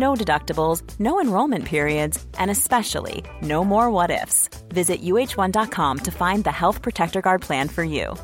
No 0.00 0.14
deductibles, 0.14 0.82
no 0.98 1.20
enrollment 1.20 1.66
periods, 1.66 2.24
and 2.38 2.50
especially 2.50 3.22
no 3.42 3.62
more 3.62 3.90
what 3.90 4.10
ifs. 4.10 4.48
Visit 4.72 5.02
uh1.com 5.02 5.98
to 5.98 6.10
find 6.10 6.42
the 6.42 6.50
Health 6.50 6.80
Protector 6.80 7.20
Guard 7.20 7.42
plan 7.42 7.68
for 7.68 7.84
you. 7.84 8.14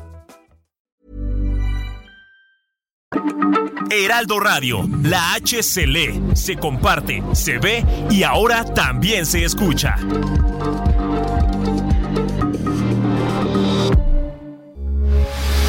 Heraldo 3.91 4.39
Radio, 4.39 4.87
la 5.03 5.35
H 5.35 5.61
se 5.61 5.85
lee, 5.85 6.19
se 6.33 6.55
comparte, 6.55 7.21
se 7.35 7.59
ve 7.59 7.85
y 8.09 8.23
ahora 8.23 8.63
también 8.73 9.27
se 9.27 9.43
escucha. 9.43 9.97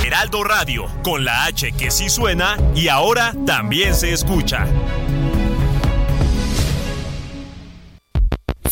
Heraldo 0.02 0.42
Radio, 0.42 0.86
con 1.04 1.24
la 1.24 1.44
H 1.44 1.72
que 1.72 1.90
sí 1.90 2.08
suena 2.08 2.56
y 2.74 2.88
ahora 2.88 3.34
también 3.44 3.94
se 3.94 4.12
escucha. 4.14 4.66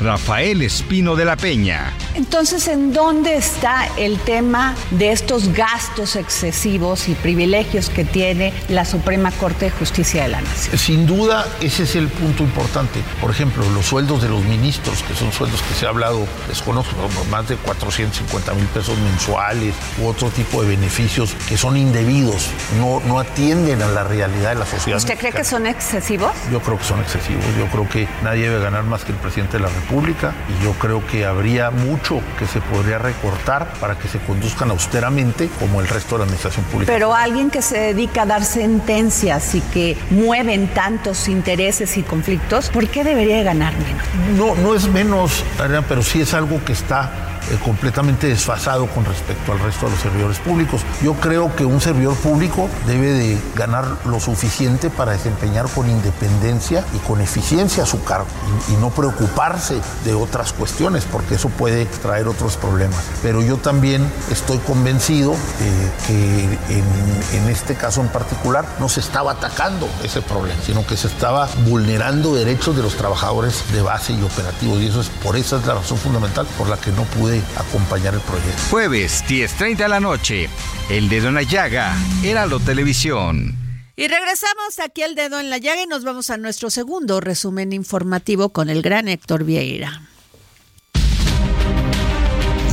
Rafael 0.00 0.62
Espino 0.62 1.16
de 1.16 1.24
la 1.24 1.36
Peña. 1.36 1.92
Entonces, 2.14 2.68
¿en 2.68 2.92
dónde 2.92 3.36
está 3.36 3.88
el 3.96 4.18
tema 4.20 4.76
de 4.92 5.10
estos 5.10 5.52
gastos 5.52 6.14
excesivos 6.14 7.08
y 7.08 7.14
privilegios 7.14 7.90
que 7.90 8.04
tiene 8.04 8.52
la 8.68 8.84
Suprema 8.84 9.32
Corte 9.32 9.66
de 9.66 9.70
Justicia 9.72 10.22
de 10.22 10.28
la 10.28 10.40
Nación? 10.40 10.78
Sin 10.78 11.06
duda, 11.06 11.46
ese 11.60 11.82
es 11.82 11.96
el 11.96 12.08
punto 12.08 12.44
importante. 12.44 13.00
Por 13.20 13.30
ejemplo, 13.30 13.68
los 13.70 13.86
sueldos 13.86 14.22
de 14.22 14.28
los 14.28 14.44
ministros, 14.44 15.02
que 15.02 15.14
son 15.14 15.32
sueldos 15.32 15.60
que 15.62 15.74
se 15.74 15.86
ha 15.86 15.88
hablado, 15.88 16.26
desconozco, 16.46 16.94
más 17.30 17.48
de 17.48 17.56
450 17.56 18.54
mil 18.54 18.66
pesos 18.66 18.96
mensuales 18.98 19.74
u 20.00 20.06
otro 20.06 20.30
tipo 20.30 20.62
de 20.62 20.68
beneficios 20.68 21.34
que 21.48 21.56
son 21.56 21.76
indebidos, 21.76 22.50
no, 22.78 23.00
no 23.06 23.18
atienden 23.18 23.82
a 23.82 23.88
la 23.88 24.04
realidad 24.04 24.50
de 24.50 24.60
la 24.60 24.66
sociedad. 24.66 24.98
¿Usted 24.98 25.18
cree 25.18 25.32
que 25.32 25.44
son 25.44 25.66
excesivos? 25.66 26.32
Yo 26.52 26.60
creo 26.60 26.78
que 26.78 26.84
son 26.84 27.00
excesivos. 27.00 27.44
Yo 27.58 27.66
creo 27.66 27.88
que 27.88 28.08
nadie 28.22 28.48
debe 28.48 28.62
ganar 28.62 28.84
más 28.84 29.04
que 29.04 29.12
el 29.12 29.18
presidente 29.18 29.56
de 29.56 29.64
la 29.64 29.68
República 29.68 29.87
y 29.90 30.64
yo 30.64 30.72
creo 30.74 31.06
que 31.06 31.24
habría 31.24 31.70
mucho 31.70 32.20
que 32.38 32.46
se 32.46 32.60
podría 32.60 32.98
recortar 32.98 33.72
para 33.80 33.96
que 33.96 34.06
se 34.06 34.18
conduzcan 34.18 34.70
austeramente 34.70 35.48
como 35.58 35.80
el 35.80 35.88
resto 35.88 36.16
de 36.16 36.18
la 36.18 36.24
administración 36.24 36.64
pública. 36.66 36.92
Pero 36.92 37.14
alguien 37.14 37.50
que 37.50 37.62
se 37.62 37.78
dedica 37.78 38.22
a 38.22 38.26
dar 38.26 38.44
sentencias 38.44 39.54
y 39.54 39.60
que 39.60 39.96
mueven 40.10 40.68
tantos 40.68 41.28
intereses 41.28 41.96
y 41.96 42.02
conflictos, 42.02 42.68
¿por 42.68 42.86
qué 42.88 43.02
debería 43.02 43.42
ganar 43.42 43.72
menos? 43.78 44.04
No, 44.36 44.54
no 44.62 44.74
es 44.74 44.88
menos, 44.88 45.42
pero 45.88 46.02
sí 46.02 46.20
es 46.20 46.34
algo 46.34 46.62
que 46.64 46.72
está 46.72 47.37
completamente 47.56 48.26
desfasado 48.26 48.86
con 48.88 49.04
respecto 49.04 49.52
al 49.52 49.58
resto 49.60 49.86
de 49.86 49.92
los 49.92 50.00
servidores 50.00 50.38
públicos. 50.38 50.82
Yo 51.02 51.14
creo 51.14 51.54
que 51.54 51.64
un 51.64 51.80
servidor 51.80 52.14
público 52.16 52.68
debe 52.86 53.12
de 53.12 53.38
ganar 53.54 53.86
lo 54.04 54.20
suficiente 54.20 54.90
para 54.90 55.12
desempeñar 55.12 55.68
con 55.68 55.88
independencia 55.88 56.84
y 56.94 56.98
con 56.98 57.20
eficiencia 57.20 57.86
su 57.86 58.02
cargo 58.04 58.26
y, 58.70 58.78
no 58.78 58.90
preocuparse 58.90 59.80
de 60.04 60.14
otras 60.14 60.52
cuestiones 60.52 61.04
porque 61.04 61.34
eso 61.34 61.48
puede 61.48 61.86
traer 61.86 62.28
otros 62.28 62.56
problemas. 62.56 63.00
Pero 63.22 63.42
yo 63.42 63.56
también 63.56 64.08
estoy 64.30 64.58
convencido 64.58 65.32
eh, 65.32 65.90
que 66.06 66.44
en, 66.44 67.42
en 67.42 67.48
este 67.48 67.74
caso 67.74 68.00
en 68.00 68.08
particular 68.08 68.64
no 68.78 68.88
se 68.88 69.00
estaba 69.00 69.32
atacando 69.32 69.88
ese 70.04 70.22
problema, 70.22 70.60
sino 70.64 70.86
que 70.86 70.96
se 70.96 71.08
estaba 71.08 71.48
vulnerando 71.64 72.34
derechos 72.34 72.76
de 72.76 72.82
los 72.82 72.94
trabajadores 72.94 73.64
de 73.72 73.82
base 73.82 74.12
y 74.12 74.22
operativos 74.22 74.80
y 74.80 74.86
eso 74.86 75.00
es 75.00 75.08
por 75.08 75.36
esa 75.36 75.56
es 75.56 75.66
la 75.66 75.74
razón 75.74 75.98
fundamental 75.98 76.46
por 76.56 76.68
la 76.68 76.76
que 76.76 76.92
no 76.92 77.02
pude 77.02 77.37
acompañar 77.56 78.14
el 78.14 78.20
proyecto. 78.20 78.62
Jueves, 78.70 79.24
10.30 79.28 79.76
de 79.76 79.88
la 79.88 80.00
noche, 80.00 80.48
El 80.90 81.08
Dedo 81.08 81.28
en 81.28 81.34
la 81.34 81.42
Llaga, 81.42 81.96
Heraldo 82.22 82.60
Televisión. 82.60 83.54
Y 83.96 84.06
regresamos 84.06 84.78
aquí 84.82 85.02
al 85.02 85.14
Dedo 85.14 85.40
en 85.40 85.50
la 85.50 85.58
Llaga 85.58 85.82
y 85.82 85.86
nos 85.86 86.04
vamos 86.04 86.30
a 86.30 86.36
nuestro 86.36 86.70
segundo 86.70 87.20
resumen 87.20 87.72
informativo 87.72 88.50
con 88.50 88.70
el 88.70 88.82
gran 88.82 89.08
Héctor 89.08 89.44
Vieira. 89.44 90.02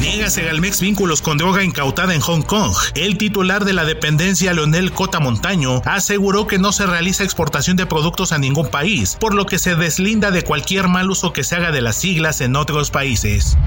Niega 0.05 0.29
Segalmex 0.29 0.81
vínculos 0.81 1.23
con 1.23 1.39
droga 1.39 1.63
incautada 1.63 2.13
en 2.13 2.21
Hong 2.21 2.43
Kong. 2.43 2.75
El 2.93 3.17
titular 3.17 3.65
de 3.65 3.73
la 3.73 3.85
dependencia, 3.85 4.53
Leonel 4.53 4.91
Cota 4.91 5.19
Montaño, 5.19 5.81
aseguró 5.83 6.45
que 6.45 6.59
no 6.59 6.71
se 6.71 6.85
realiza 6.85 7.23
exportación 7.23 7.75
de 7.75 7.87
productos 7.87 8.31
a 8.31 8.37
ningún 8.37 8.67
país, 8.67 9.17
por 9.19 9.33
lo 9.33 9.47
que 9.47 9.57
se 9.57 9.75
deslinda 9.75 10.29
de 10.29 10.43
cualquier 10.43 10.89
mal 10.89 11.09
uso 11.09 11.33
que 11.33 11.43
se 11.43 11.55
haga 11.55 11.71
de 11.71 11.81
las 11.81 11.95
siglas 11.95 12.39
en 12.41 12.55
otros 12.55 12.91
países. 12.91 13.57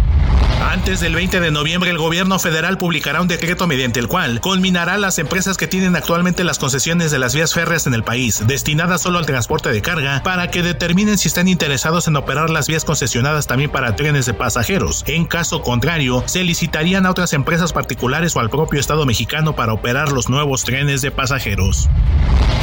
Antes 0.61 1.01
del 1.01 1.15
20 1.15 1.41
de 1.41 1.51
noviembre, 1.51 1.91
el 1.91 1.99
gobierno 1.99 2.39
federal 2.39 2.79
publicará 2.79 3.21
un 3.23 3.29
decreto 3.29 3.67
mediante 3.67 4.01
el 4.01 4.09
cual 4.09 4.41
culminará 4.41 4.99
las 4.99 5.19
empresas 5.19 5.57
que 5.57 5.69
tienen 5.69 5.95
actualmente 5.95 6.43
las 6.45 6.59
concesiones 6.59 7.11
de 7.11 7.19
las 7.19 7.35
vías 7.35 7.55
férreas 7.55 7.87
en 7.87 7.95
el 7.95 8.03
país, 8.03 8.43
destinadas 8.47 9.03
solo 9.03 9.19
al 9.19 9.27
transporte 9.27 9.71
de 9.71 9.83
carga, 9.83 10.23
para 10.25 10.51
que 10.51 10.63
determinen 10.63 11.17
si 11.17 11.29
están 11.29 11.49
interesados 11.49 12.09
en 12.09 12.17
operar 12.17 12.51
las 12.51 12.67
vías 12.67 12.85
concesionadas 12.85 13.47
también 13.47 13.71
para 13.71 13.95
trenes 13.95 14.27
de 14.27 14.35
pasajeros. 14.35 15.05
En 15.07 15.27
caso 15.27 15.63
contrario, 15.63 16.25
se 16.29 16.45
licitarían 16.45 17.07
a 17.07 17.11
otras 17.11 17.33
empresas 17.33 17.73
particulares 17.73 18.37
o 18.37 18.41
al 18.41 18.51
propio 18.51 18.81
Estado 18.81 19.07
mexicano 19.07 19.57
para 19.57 19.73
operar 19.73 20.13
los 20.13 20.29
nuevos 20.29 20.65
trenes 20.65 21.03
de 21.03 21.11
pasajeros. 21.11 21.89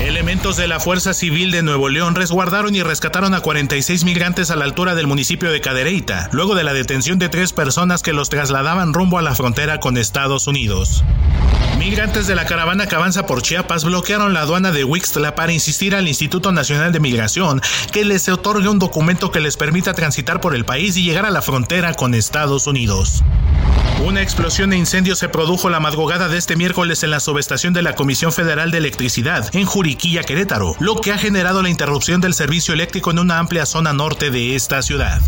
Elementos 0.01 0.57
de 0.57 0.67
la 0.67 0.79
Fuerza 0.79 1.13
Civil 1.13 1.51
de 1.51 1.63
Nuevo 1.63 1.89
León 1.89 2.15
resguardaron 2.15 2.75
y 2.75 2.83
rescataron 2.83 3.33
a 3.33 3.41
46 3.41 4.03
migrantes 4.03 4.51
a 4.51 4.55
la 4.55 4.65
altura 4.65 4.93
del 4.93 5.07
municipio 5.07 5.51
de 5.51 5.61
Cadereyta, 5.61 6.29
luego 6.31 6.53
de 6.53 6.63
la 6.63 6.73
detención 6.73 7.17
de 7.17 7.29
tres 7.29 7.53
personas 7.53 8.03
que 8.03 8.13
los 8.13 8.29
trasladaban 8.29 8.93
rumbo 8.93 9.17
a 9.17 9.21
la 9.21 9.35
frontera 9.35 9.79
con 9.79 9.97
Estados 9.97 10.47
Unidos. 10.47 11.03
Migrantes 11.79 12.25
de 12.27 12.35
la 12.35 12.45
caravana 12.45 12.87
que 12.87 12.95
avanza 12.95 13.25
por 13.25 13.41
Chiapas 13.41 13.83
bloquearon 13.83 14.33
la 14.33 14.41
aduana 14.41 14.71
de 14.71 14.83
Huixtla 14.83 15.35
para 15.35 15.51
insistir 15.51 15.95
al 15.95 16.07
Instituto 16.07 16.51
Nacional 16.51 16.91
de 16.91 16.99
Migración 16.99 17.61
que 17.91 18.05
les 18.05 18.27
otorgue 18.29 18.69
un 18.69 18.79
documento 18.79 19.31
que 19.31 19.39
les 19.39 19.57
permita 19.57 19.93
transitar 19.93 20.39
por 20.39 20.55
el 20.55 20.65
país 20.65 20.95
y 20.97 21.03
llegar 21.03 21.25
a 21.25 21.31
la 21.31 21.41
frontera 21.41 21.93
con 21.93 22.13
Estados 22.13 22.67
Unidos. 22.67 23.23
Una 24.03 24.21
explosión 24.21 24.69
de 24.69 24.77
incendio 24.77 25.15
se 25.15 25.29
produjo 25.29 25.69
la 25.69 25.79
madrugada 25.79 26.27
de 26.27 26.37
este 26.37 26.55
miércoles 26.55 27.03
en 27.03 27.11
la 27.11 27.19
subestación 27.19 27.73
de 27.73 27.81
la 27.81 27.95
Comisión 27.95 28.31
Federal 28.31 28.69
de 28.69 28.77
Electricidad 28.77 29.49
en 29.55 29.65
Juriquilla, 29.65 30.23
Querétaro, 30.23 30.75
lo 30.79 31.01
que 31.01 31.11
ha 31.11 31.17
generado 31.17 31.63
la 31.63 31.69
interrupción 31.69 32.21
del 32.21 32.33
servicio 32.33 32.73
eléctrico 32.73 33.11
en 33.11 33.19
una 33.19 33.39
amplia 33.39 33.65
zona 33.65 33.93
norte 33.93 34.29
de 34.29 34.55
esta 34.55 34.81
ciudad. 34.81 35.21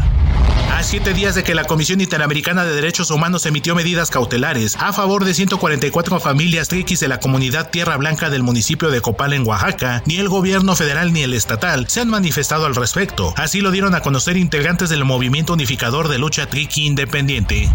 A 0.77 0.83
siete 0.83 1.15
días 1.15 1.33
de 1.33 1.43
que 1.43 1.55
la 1.55 1.63
Comisión 1.63 2.01
Interamericana 2.01 2.63
de 2.63 2.75
Derechos 2.75 3.09
Humanos 3.09 3.47
emitió 3.47 3.73
medidas 3.73 4.11
cautelares 4.11 4.75
a 4.79 4.93
favor 4.93 5.25
de 5.25 5.33
144 5.33 6.19
familias 6.19 6.67
triquis 6.67 6.99
de 6.99 7.07
la 7.07 7.19
comunidad 7.19 7.71
Tierra 7.71 7.97
Blanca 7.97 8.29
del 8.29 8.43
municipio 8.43 8.91
de 8.91 9.01
Copal 9.01 9.33
en 9.33 9.47
Oaxaca, 9.47 10.03
ni 10.05 10.17
el 10.17 10.29
gobierno 10.29 10.75
federal 10.75 11.13
ni 11.13 11.23
el 11.23 11.33
estatal 11.33 11.87
se 11.87 12.01
han 12.01 12.09
manifestado 12.09 12.67
al 12.67 12.75
respecto. 12.75 13.33
Así 13.37 13.61
lo 13.61 13.71
dieron 13.71 13.95
a 13.95 14.01
conocer 14.01 14.37
integrantes 14.37 14.89
del 14.89 15.03
movimiento 15.03 15.53
unificador 15.53 16.09
de 16.09 16.19
lucha 16.19 16.45
triqui 16.45 16.85
independiente. 16.85 17.71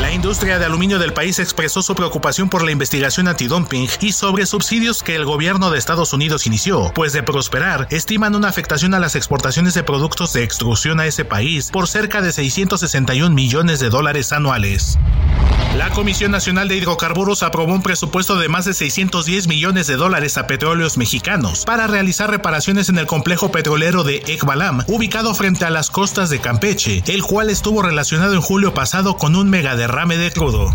La 0.00 0.12
industria 0.12 0.58
de 0.58 0.64
aluminio 0.64 0.98
del 0.98 1.12
país 1.12 1.38
expresó 1.38 1.82
su 1.82 1.94
preocupación 1.94 2.48
por 2.48 2.62
la 2.64 2.70
investigación 2.70 3.28
antidumping 3.28 3.88
y 4.00 4.12
sobre 4.12 4.46
subsidios 4.46 5.02
que 5.02 5.16
el 5.16 5.24
gobierno 5.24 5.70
de 5.70 5.78
Estados 5.78 6.12
Unidos 6.12 6.46
inició, 6.46 6.92
pues 6.94 7.12
de 7.12 7.22
prosperar, 7.22 7.86
estiman 7.90 8.34
una 8.34 8.48
afectación 8.48 8.94
a 8.94 9.00
las 9.00 9.16
exportaciones 9.16 9.74
de 9.74 9.82
productos 9.82 10.32
de 10.32 10.44
extrusión 10.44 11.00
a 11.00 11.06
ese 11.06 11.24
país 11.24 11.70
por 11.70 11.88
cerca 11.88 12.20
de 12.20 12.32
661 12.32 13.34
millones 13.34 13.80
de 13.80 13.90
dólares 13.90 14.32
anuales. 14.32 14.98
La 15.76 15.90
Comisión 15.90 16.32
Nacional 16.32 16.66
de 16.66 16.76
Hidrocarburos 16.76 17.44
aprobó 17.44 17.72
un 17.72 17.82
presupuesto 17.82 18.36
de 18.36 18.48
más 18.48 18.64
de 18.64 18.74
610 18.74 19.46
millones 19.46 19.86
de 19.86 19.94
dólares 19.94 20.36
a 20.36 20.48
petróleos 20.48 20.96
mexicanos 20.96 21.64
para 21.64 21.86
realizar 21.86 22.28
reparaciones 22.30 22.88
en 22.88 22.98
el 22.98 23.06
complejo 23.06 23.52
petrolero 23.52 24.02
de 24.02 24.16
Ekbalam, 24.26 24.82
ubicado 24.88 25.34
frente 25.34 25.66
a 25.66 25.70
las 25.70 25.90
costas 25.90 26.30
de 26.30 26.40
Campeche, 26.40 27.04
el 27.06 27.22
cual 27.22 27.48
estuvo 27.48 27.82
relacionado 27.82 28.34
en 28.34 28.40
julio 28.40 28.74
pasado 28.74 29.16
con 29.16 29.36
un 29.36 29.48
megaderrame 29.68 30.16
de 30.16 30.30
crudo. 30.30 30.72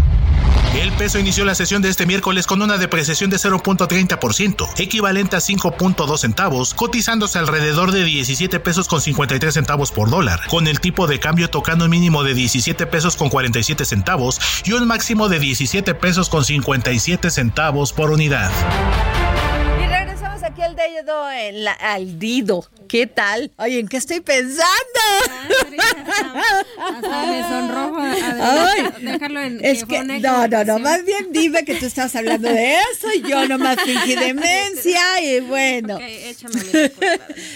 El 0.80 0.92
peso 0.92 1.18
inició 1.18 1.46
la 1.46 1.56
sesión 1.56 1.82
de 1.82 1.90
este 1.90 2.06
miércoles 2.06 2.46
con 2.46 2.62
una 2.62 2.78
depreciación 2.78 3.32
de 3.32 3.38
0.30%, 3.38 4.70
equivalente 4.78 5.36
a 5.36 5.40
5.2 5.40 6.18
centavos, 6.20 6.76
cotizándose 6.76 7.40
alrededor 7.40 7.92
de 7.92 8.04
17 8.04 8.60
pesos 8.60 8.88
con 8.88 9.02
53 9.02 9.52
centavos 9.52 9.92
por 9.92 10.12
dólar, 10.12 10.42
con 10.48 10.68
el 10.68 10.80
tipo 10.80 11.08
de 11.08 11.20
cambio 11.20 11.50
tocando 11.50 11.86
un 11.86 11.92
mínimo 11.92 12.24
de 12.24 12.36
17 12.36 12.86
pesos 12.86 13.16
con 13.16 13.30
47 13.30 13.84
centavos 13.84 14.40
y 14.64 14.74
un 14.74 14.86
máximo 14.86 15.28
de 15.28 15.40
17 15.40 15.96
pesos 15.96 16.30
con 16.30 16.46
57 16.46 17.32
centavos 17.32 17.94
por 17.94 18.12
unidad. 18.12 18.52
Aquí 20.54 20.62
al 20.62 20.76
dedo, 20.76 21.32
el, 21.32 21.68
al 21.68 22.20
dido. 22.20 22.70
¿Qué 22.88 23.08
tal? 23.08 23.52
Oye, 23.58 23.80
¿en 23.80 23.88
qué 23.88 23.98
estoy 23.98 24.20
pensando? 24.20 24.64
Hasta 26.78 27.26
me 27.26 27.42
sonrojo. 27.42 28.00
Ay, 28.00 28.84
Déjalo 29.02 29.42
en 29.42 29.66
es 29.66 29.84
que, 29.84 30.04
no, 30.04 30.48
no, 30.48 30.64
no, 30.64 30.78
más 30.78 31.04
bien 31.06 31.32
dime 31.32 31.66
que 31.66 31.74
tú 31.74 31.88
estás 31.88 32.16
hablando 32.16 32.50
de 32.50 32.76
eso 32.76 33.08
y 33.16 33.28
yo 33.28 33.48
nomás 33.48 33.82
fingí 33.82 34.14
demencia 34.14 35.02
y 35.24 35.40
bueno. 35.40 35.98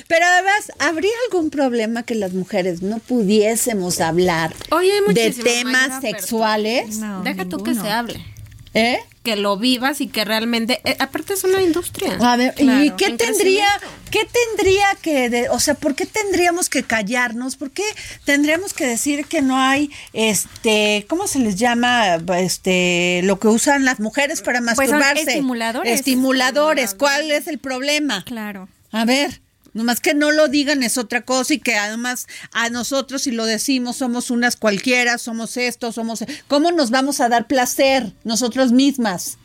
Pero 0.08 0.26
además, 0.26 0.72
¿habría 0.80 1.14
algún 1.30 1.52
problema 1.52 2.02
que 2.02 2.16
las 2.16 2.34
mujeres 2.34 2.82
no 2.82 2.98
pudiésemos 2.98 4.02
hablar 4.02 4.56
Oye, 4.72 4.92
hay 5.08 5.14
de 5.14 5.34
temas 5.34 6.02
sexuales? 6.02 7.00
Deja 7.24 7.46
tú 7.46 7.62
que 7.62 7.76
se 7.76 7.92
hable. 7.92 8.37
¿Eh? 8.74 9.00
Que 9.24 9.36
lo 9.36 9.58
vivas 9.58 10.02
y 10.02 10.08
que 10.08 10.24
realmente, 10.24 10.80
eh, 10.84 10.96
aparte 11.00 11.34
es 11.34 11.44
una 11.44 11.62
industria. 11.62 12.18
A 12.22 12.38
ver, 12.38 12.54
¿y 12.58 12.92
qué 12.92 13.06
en 13.08 13.18
tendría, 13.18 13.68
qué 14.12 14.28
tendría 14.56 14.86
que, 15.02 15.30
de- 15.30 15.50
o 15.50 15.60
sea, 15.60 15.74
por 15.74 15.96
qué 15.96 16.06
tendríamos 16.06 16.70
que 16.70 16.84
callarnos? 16.84 17.56
¿Por 17.56 17.72
qué 17.72 17.84
tendríamos 18.26 18.74
que 18.74 18.86
decir 18.86 19.26
que 19.26 19.42
no 19.42 19.58
hay, 19.58 19.90
este, 20.14 21.06
¿cómo 21.10 21.28
se 21.28 21.40
les 21.40 21.56
llama, 21.56 22.18
este, 22.38 23.22
lo 23.24 23.40
que 23.40 23.48
usan 23.48 23.84
las 23.86 24.00
mujeres 24.00 24.42
para 24.42 24.60
Pues 24.60 24.76
son 24.90 25.00
masturbarse? 25.00 25.22
estimuladores. 25.24 25.94
Estimuladores. 25.94 26.94
¿Cuál 26.94 27.32
es 27.32 27.48
el 27.48 27.58
problema? 27.60 28.24
Claro. 28.26 28.70
A 28.92 29.06
ver. 29.06 29.42
Nomás 29.78 30.00
que 30.00 30.16
no 30.16 30.32
lo 30.32 30.48
digan 30.48 30.82
es 30.82 30.98
otra 30.98 31.22
cosa 31.22 31.54
y 31.54 31.60
que 31.60 31.76
además 31.76 32.28
a 32.52 32.70
nosotros 32.70 33.22
si 33.22 33.32
lo 33.32 33.46
decimos 33.46 33.98
somos 33.98 34.32
unas 34.32 34.56
cualquiera, 34.56 35.20
somos 35.20 35.56
esto, 35.56 35.92
somos... 35.92 36.26
¿Cómo 36.48 36.72
nos 36.72 36.90
vamos 36.90 37.22
a 37.22 37.30
dar 37.30 37.46
placer 37.46 38.12
nosotros 38.24 38.72
mismas? 38.72 39.38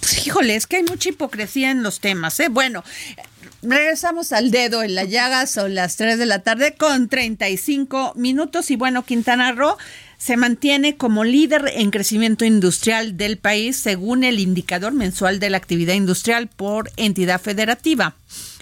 Pues, 0.00 0.26
híjole, 0.26 0.56
es 0.56 0.66
que 0.66 0.78
hay 0.78 0.82
mucha 0.82 1.10
hipocresía 1.10 1.70
en 1.70 1.84
los 1.84 2.00
temas, 2.00 2.40
¿eh? 2.40 2.48
Bueno, 2.48 2.82
regresamos 3.62 4.32
al 4.32 4.50
dedo 4.50 4.82
en 4.82 4.96
la 4.96 5.04
llaga, 5.04 5.46
son 5.46 5.76
las 5.76 5.96
3 5.96 6.18
de 6.18 6.26
la 6.26 6.40
tarde 6.40 6.74
con 6.74 7.08
35 7.08 8.14
minutos 8.16 8.72
y 8.72 8.76
bueno, 8.76 9.04
Quintana 9.04 9.52
Roo 9.52 9.76
se 10.18 10.36
mantiene 10.36 10.96
como 10.96 11.22
líder 11.22 11.70
en 11.74 11.90
crecimiento 11.90 12.44
industrial 12.44 13.16
del 13.16 13.38
país 13.38 13.76
según 13.76 14.24
el 14.24 14.40
indicador 14.40 14.92
mensual 14.92 15.38
de 15.38 15.50
la 15.50 15.56
actividad 15.58 15.94
industrial 15.94 16.48
por 16.48 16.90
entidad 16.96 17.40
federativa. 17.40 18.16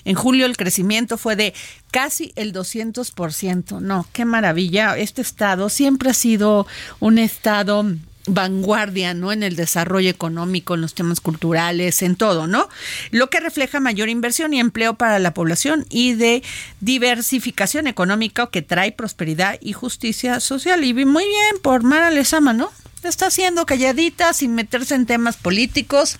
En 0.04 0.14
julio 0.14 0.46
el 0.46 0.56
crecimiento 0.56 1.18
fue 1.18 1.36
de 1.36 1.54
casi 1.90 2.32
el 2.36 2.52
200%. 2.52 3.80
No, 3.80 4.06
qué 4.12 4.24
maravilla. 4.24 4.96
Este 4.96 5.22
estado 5.22 5.68
siempre 5.68 6.10
ha 6.10 6.14
sido 6.14 6.66
un 7.00 7.18
estado 7.18 7.84
vanguardia, 8.26 9.14
¿no? 9.14 9.32
En 9.32 9.42
el 9.42 9.56
desarrollo 9.56 10.10
económico, 10.10 10.74
en 10.74 10.82
los 10.82 10.94
temas 10.94 11.20
culturales, 11.20 12.02
en 12.02 12.16
todo, 12.16 12.46
¿no? 12.46 12.68
Lo 13.10 13.30
que 13.30 13.40
refleja 13.40 13.80
mayor 13.80 14.08
inversión 14.08 14.52
y 14.54 14.60
empleo 14.60 14.94
para 14.94 15.18
la 15.18 15.34
población 15.34 15.86
y 15.90 16.14
de 16.14 16.42
diversificación 16.80 17.86
económica 17.86 18.48
que 18.48 18.62
trae 18.62 18.92
prosperidad 18.92 19.58
y 19.60 19.72
justicia 19.72 20.40
social. 20.40 20.84
Y 20.84 20.92
muy 20.92 21.24
bien 21.24 21.56
por 21.62 21.82
Mara 21.82 22.10
Lezama, 22.10 22.52
¿no? 22.52 22.70
Está 23.02 23.26
haciendo 23.26 23.64
calladita, 23.64 24.32
sin 24.34 24.54
meterse 24.54 24.94
en 24.94 25.06
temas 25.06 25.36
políticos. 25.36 26.18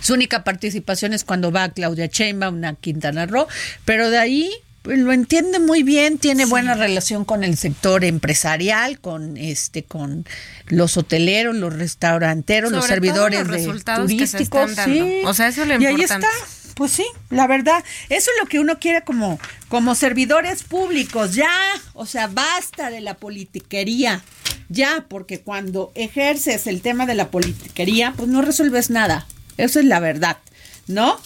Su 0.00 0.14
única 0.14 0.44
participación 0.44 1.12
es 1.12 1.24
cuando 1.24 1.52
va 1.52 1.68
Claudia 1.70 2.06
Sheinbaum 2.06 2.64
a 2.64 2.74
Quintana 2.74 3.26
Roo, 3.26 3.46
pero 3.84 4.10
de 4.10 4.18
ahí 4.18 4.52
pues, 4.86 5.00
lo 5.00 5.12
entiende 5.12 5.58
muy 5.58 5.82
bien, 5.82 6.16
tiene 6.16 6.44
buena 6.44 6.74
relación 6.74 7.24
con 7.24 7.42
el 7.42 7.56
sector 7.56 8.04
empresarial, 8.04 9.00
con 9.00 9.36
este, 9.36 9.82
con 9.82 10.24
los 10.68 10.96
hoteleros, 10.96 11.56
los 11.56 11.74
restauranteros, 11.74 12.70
los 12.70 12.86
servidores 12.86 13.48
los 13.48 13.50
de 13.50 13.64
se 13.64 13.94
turísticos, 13.96 14.70
sí. 14.84 15.22
O 15.24 15.34
sea, 15.34 15.48
eso 15.48 15.62
es 15.62 15.68
lo 15.68 15.80
y 15.80 15.86
ahí 15.86 16.02
está. 16.02 16.28
Pues 16.76 16.92
sí, 16.92 17.06
la 17.30 17.48
verdad, 17.48 17.82
eso 18.10 18.30
es 18.30 18.36
lo 18.40 18.46
que 18.46 18.60
uno 18.60 18.78
quiere 18.78 19.02
como, 19.02 19.40
como 19.68 19.96
servidores 19.96 20.62
públicos, 20.62 21.34
ya, 21.34 21.50
o 21.94 22.06
sea, 22.06 22.28
basta 22.28 22.90
de 22.90 23.00
la 23.00 23.14
politiquería, 23.14 24.22
ya, 24.68 25.06
porque 25.08 25.40
cuando 25.40 25.90
ejerces 25.96 26.68
el 26.68 26.80
tema 26.80 27.06
de 27.06 27.16
la 27.16 27.32
politiquería, 27.32 28.14
pues 28.16 28.28
no 28.28 28.40
resuelves 28.40 28.90
nada, 28.90 29.26
eso 29.56 29.78
es 29.80 29.84
la 29.86 30.00
verdad, 30.00 30.38
¿no? 30.86 31.18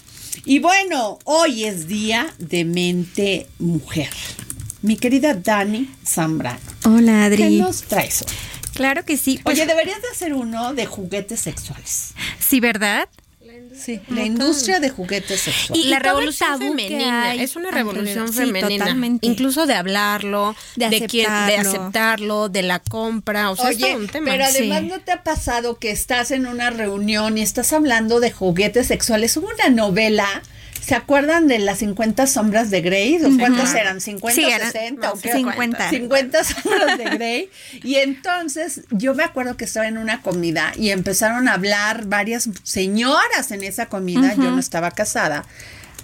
Y 0.45 0.59
bueno, 0.61 1.19
hoy 1.25 1.64
es 1.64 1.87
día 1.88 2.33
de 2.38 2.64
mente 2.64 3.49
mujer. 3.59 4.11
Mi 4.83 4.97
querida 4.97 5.35
Dani 5.35 5.90
Zambrano, 6.07 6.59
Hola, 6.85 7.25
Adri. 7.25 7.37
¿qué 7.37 7.51
nos 7.51 7.83
traes 7.83 8.23
hoy? 8.23 8.33
Claro 8.75 9.05
que 9.05 9.16
sí. 9.19 9.38
pues- 9.43 9.59
Oye, 9.59 9.66
deberías 9.66 10.01
de 10.01 10.09
hacer 10.09 10.33
uno 10.33 10.73
de 10.73 10.87
juguetes 10.87 11.40
sexuales. 11.40 12.12
sí, 12.38 12.61
¿verdad? 12.61 13.09
Sí, 13.74 14.00
la 14.09 14.24
industria 14.24 14.80
de 14.80 14.90
juguetes 14.90 15.40
sexuales. 15.42 15.85
Y 15.85 15.88
la 15.88 15.98
revolución 16.00 16.59
femenina, 16.59 17.35
es 17.35 17.56
una 17.56 17.70
revolución 17.70 18.28
Sí, 18.33 18.38
femenina. 18.40 18.85
totalmente. 18.85 19.26
Incluso 19.26 19.66
de 19.66 19.74
hablarlo, 19.74 20.54
De 20.76 20.88
de, 20.90 21.06
quién- 21.06 21.26
de 21.46 21.56
aceptarlo. 21.56 21.70
aceptarlo, 21.80 22.48
de 22.48 22.62
la 22.62 22.78
compra, 22.80 23.50
o 23.50 23.56
sea, 23.56 23.70
es 23.70 23.76
Oye, 23.76 23.96
un 23.96 24.09
tema. 24.09 24.30
pero 24.30 24.44
además 24.44 24.80
Sí. 24.80 24.87
no 24.87 25.00
te 25.00 25.12
ha 25.12 25.22
pasado 25.22 25.78
que 25.78 25.90
estás 25.90 26.30
en 26.30 26.46
una 26.46 26.70
reunión 26.70 27.38
y 27.38 27.42
estás 27.42 27.72
hablando 27.72 28.20
de 28.20 28.30
juguetes 28.33 28.87
sexuales. 28.88 29.37
Hubo 29.37 29.48
una 29.48 29.68
novela 29.70 30.26
¿Se 30.81 30.95
acuerdan 30.95 31.47
de 31.47 31.59
las 31.59 31.79
50 31.79 32.27
sombras 32.27 32.71
de 32.71 32.81
Grey? 32.81 33.16
¿O 33.25 33.29
¿Cuántas 33.38 33.75
eran? 33.75 33.99
¿50 34.01 34.33
Sí, 34.35 34.45
o 34.45 34.49
eran- 34.49 34.73
60? 34.73 35.07
no, 35.07 35.12
¿o 35.14 35.19
qué? 35.21 35.33
50. 35.33 35.90
50 35.90 36.45
sombras 36.45 36.99
de 36.99 37.05
Grey. 37.05 37.51
Y 37.85 37.97
entonces 37.97 38.83
yo 38.90 39.14
me 39.14 39.23
acuerdo 39.25 39.57
que 39.57 39.64
estaba 39.64 39.87
en 39.87 39.99
una 39.99 40.23
comida 40.23 40.73
y 40.77 40.90
empezaron 40.90 41.49
a 41.49 41.55
hablar 41.55 42.07
varias 42.07 42.49
señoras 42.62 43.51
en 43.51 43.62
esa 43.62 43.87
comida. 43.87 44.35
Yo 44.35 44.51
no 44.51 44.59
estaba 44.59 44.90
casada. 44.90 45.45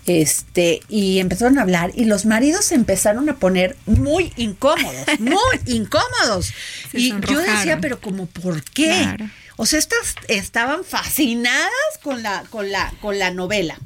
Este, 0.07 0.83
y 0.89 1.19
empezaron 1.19 1.59
a 1.59 1.63
hablar 1.63 1.91
y 1.97 2.05
los 2.05 2.27
maridos 2.27 2.67
se 2.67 2.77
empezaron 2.77 3.29
a 3.29 3.37
poner 3.37 3.77
muy 3.87 4.33
incómodos, 4.37 5.05
muy 5.19 5.35
incómodos. 5.67 6.53
Se 6.93 6.99
y 7.01 7.09
yo 7.29 7.41
decía, 7.41 7.79
pero 7.81 8.01
como, 8.01 8.27
¿por 8.27 8.63
qué? 8.63 8.87
Claro. 9.03 9.29
O 9.57 9.67
sea, 9.67 9.79
estas 9.81 10.15
estaban 10.29 10.85
fascinadas 10.85 11.71
con 12.03 12.23
la, 12.23 12.45
con 12.51 12.71
la, 12.71 12.93
con 13.01 13.19
la 13.19 13.31
novela. 13.33 13.79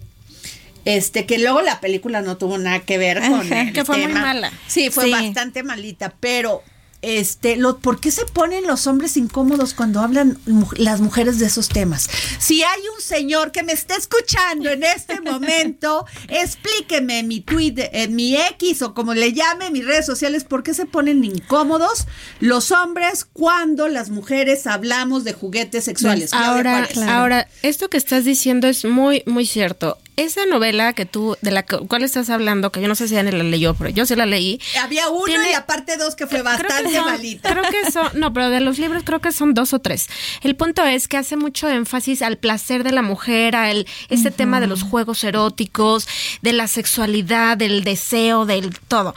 Este, 0.85 1.26
que 1.26 1.39
luego 1.39 1.61
la 1.62 1.81
película 1.81 2.22
no 2.22 2.37
tuvo 2.37 2.59
nada 2.59 2.81
que 2.81 2.99
ver 2.99 3.20
con 3.20 3.41
Ajá, 3.53 3.62
el 3.62 3.72
que 3.72 3.85
fue 3.85 3.97
muy 3.99 4.07
tema. 4.07 4.20
mala. 4.20 4.53
Sí, 4.66 4.91
fue 4.91 5.05
Sí. 5.05 5.11
bastante 5.12 5.62
malita, 5.62 6.14
pero 6.20 6.62
este, 7.03 7.57
lo, 7.57 7.78
¿por 7.78 7.99
qué 7.99 8.11
se 8.11 8.26
ponen 8.26 8.66
los 8.66 8.87
hombres 8.87 9.16
incómodos 9.16 9.72
cuando 9.72 10.01
hablan 10.01 10.39
mu- 10.47 10.68
las 10.76 11.01
mujeres 11.01 11.39
de 11.39 11.47
esos 11.47 11.68
temas? 11.70 12.09
Si 12.39 12.62
hay 12.62 12.81
un 12.95 13.01
señor 13.01 13.53
que 13.53 13.62
me 13.62 13.72
está 13.72 13.95
escuchando 13.97 14.68
en 14.70 14.83
este 14.83 15.18
momento, 15.22 16.05
explíqueme 16.28 17.20
en 17.20 17.28
mi 17.28 17.41
tweet, 17.41 17.74
en 17.93 18.14
mi 18.16 18.37
X 18.37 18.83
o 18.83 18.93
como 18.95 19.14
le 19.14 19.33
llame, 19.33 19.66
en 19.68 19.72
mis 19.72 19.85
redes 19.87 20.05
sociales, 20.07 20.45
¿por 20.45 20.62
qué 20.62 20.74
se 20.74 20.85
ponen 20.87 21.24
incómodos 21.24 22.07
los 22.41 22.70
hombres 22.70 23.24
cuando 23.24 23.89
las 23.89 24.11
mujeres 24.11 24.66
hablamos 24.66 25.24
de 25.24 25.33
juguetes 25.33 25.85
sexuales? 25.85 26.33
Ahora, 26.35 26.89
ahora, 27.09 27.49
esto 27.62 27.89
que 27.89 27.97
estás 27.97 28.24
diciendo 28.24 28.66
es 28.68 28.85
muy, 28.85 29.22
muy 29.26 29.47
cierto. 29.47 29.97
Esa 30.20 30.44
novela 30.44 30.92
que 30.92 31.06
tú, 31.06 31.36
de 31.40 31.50
la 31.50 31.64
cu- 31.64 31.86
cual 31.88 32.02
estás 32.02 32.28
hablando, 32.28 32.70
que 32.70 32.82
yo 32.82 32.88
no 32.88 32.94
sé 32.94 33.08
si 33.08 33.14
Dani 33.14 33.30
la 33.30 33.42
leyó, 33.42 33.72
pero 33.74 33.88
yo 33.88 34.04
sí 34.04 34.14
la 34.16 34.26
leí. 34.26 34.60
Había 34.82 35.08
uno 35.08 35.24
Tiene- 35.24 35.50
y 35.50 35.54
aparte 35.54 35.96
dos 35.96 36.14
que 36.14 36.26
fue 36.26 36.40
Creo 36.42 36.56
que 36.58 36.62
bastante 36.66 36.94
son- 36.94 37.04
malita. 37.06 37.50
Creo 37.50 37.64
que 37.64 37.90
son, 37.90 38.08
no, 38.20 38.30
pero 38.32 38.50
de 38.50 38.60
los 38.60 38.78
libros 38.78 39.02
creo 39.04 39.20
que 39.20 39.32
son 39.32 39.54
dos 39.54 39.72
o 39.72 39.78
tres. 39.78 40.08
El 40.42 40.56
punto 40.56 40.84
es 40.84 41.08
que 41.08 41.16
hace 41.16 41.36
mucho 41.36 41.68
énfasis 41.70 42.20
al 42.20 42.36
placer 42.36 42.84
de 42.84 42.92
la 42.92 43.00
mujer, 43.02 43.56
a 43.56 43.70
el, 43.70 43.86
este 44.10 44.30
tema 44.30 44.60
de 44.60 44.66
los 44.66 44.82
juegos 44.82 45.24
eróticos, 45.24 46.06
de 46.42 46.52
la 46.52 46.68
sexualidad, 46.68 47.56
del 47.56 47.82
deseo, 47.82 48.44
del 48.44 48.78
todo. 48.88 49.14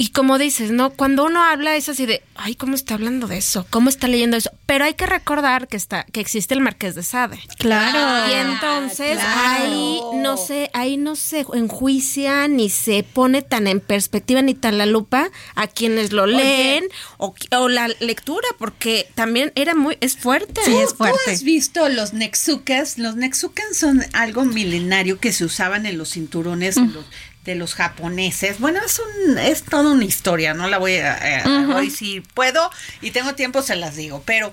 Y 0.00 0.10
como 0.10 0.38
dices, 0.38 0.70
¿no? 0.70 0.90
Cuando 0.90 1.24
uno 1.24 1.42
habla 1.42 1.74
es 1.74 1.88
así 1.88 2.06
de, 2.06 2.22
ay, 2.36 2.54
¿cómo 2.54 2.76
está 2.76 2.94
hablando 2.94 3.26
de 3.26 3.36
eso? 3.38 3.66
¿Cómo 3.68 3.88
está 3.88 4.06
leyendo 4.06 4.36
eso? 4.36 4.50
Pero 4.64 4.84
hay 4.84 4.94
que 4.94 5.06
recordar 5.06 5.66
que 5.66 5.76
está, 5.76 6.04
que 6.04 6.20
existe 6.20 6.54
el 6.54 6.60
Marqués 6.60 6.94
de 6.94 7.02
Sade. 7.02 7.40
Claro. 7.58 8.30
Y 8.30 8.34
entonces 8.34 9.18
claro. 9.18 9.64
ahí 9.64 10.00
no 10.14 10.36
se, 10.36 10.70
ahí 10.72 10.96
no 10.96 11.16
se 11.16 11.44
enjuicia 11.52 12.46
ni 12.46 12.70
se 12.70 13.02
pone 13.02 13.42
tan 13.42 13.66
en 13.66 13.80
perspectiva 13.80 14.40
ni 14.40 14.54
tan 14.54 14.78
la 14.78 14.86
lupa 14.86 15.30
a 15.56 15.66
quienes 15.66 16.12
lo 16.12 16.26
leen 16.26 16.84
o, 17.16 17.34
o 17.56 17.68
la 17.68 17.88
lectura, 18.00 18.46
porque 18.58 19.08
también 19.16 19.52
era 19.56 19.74
muy, 19.74 19.98
es 20.00 20.16
fuerte. 20.16 20.60
¿Tú, 20.64 20.78
es 20.80 20.90
tú 20.90 20.96
fuerte. 20.96 21.30
has 21.32 21.42
visto 21.42 21.88
los 21.88 22.12
nexucas? 22.12 22.98
Los 22.98 23.16
nexucas 23.16 23.76
son 23.76 24.04
algo 24.12 24.44
milenario 24.44 25.18
que 25.18 25.32
se 25.32 25.44
usaban 25.44 25.86
en 25.86 25.98
los 25.98 26.10
cinturones 26.10 26.76
de 26.76 26.82
los- 26.82 27.04
de 27.48 27.54
los 27.54 27.74
japoneses. 27.74 28.60
Bueno, 28.60 28.78
es 28.84 29.00
un, 29.00 29.38
es 29.38 29.62
toda 29.64 29.90
una 29.90 30.04
historia, 30.04 30.52
no 30.52 30.68
la 30.68 30.76
voy 30.76 30.98
a, 30.98 31.42
Ujú. 31.46 31.72
hoy 31.72 31.90
si 31.90 32.20
puedo 32.20 32.70
y 33.00 33.10
tengo 33.10 33.34
tiempo 33.34 33.62
se 33.62 33.74
las 33.74 33.96
digo, 33.96 34.22
pero 34.26 34.52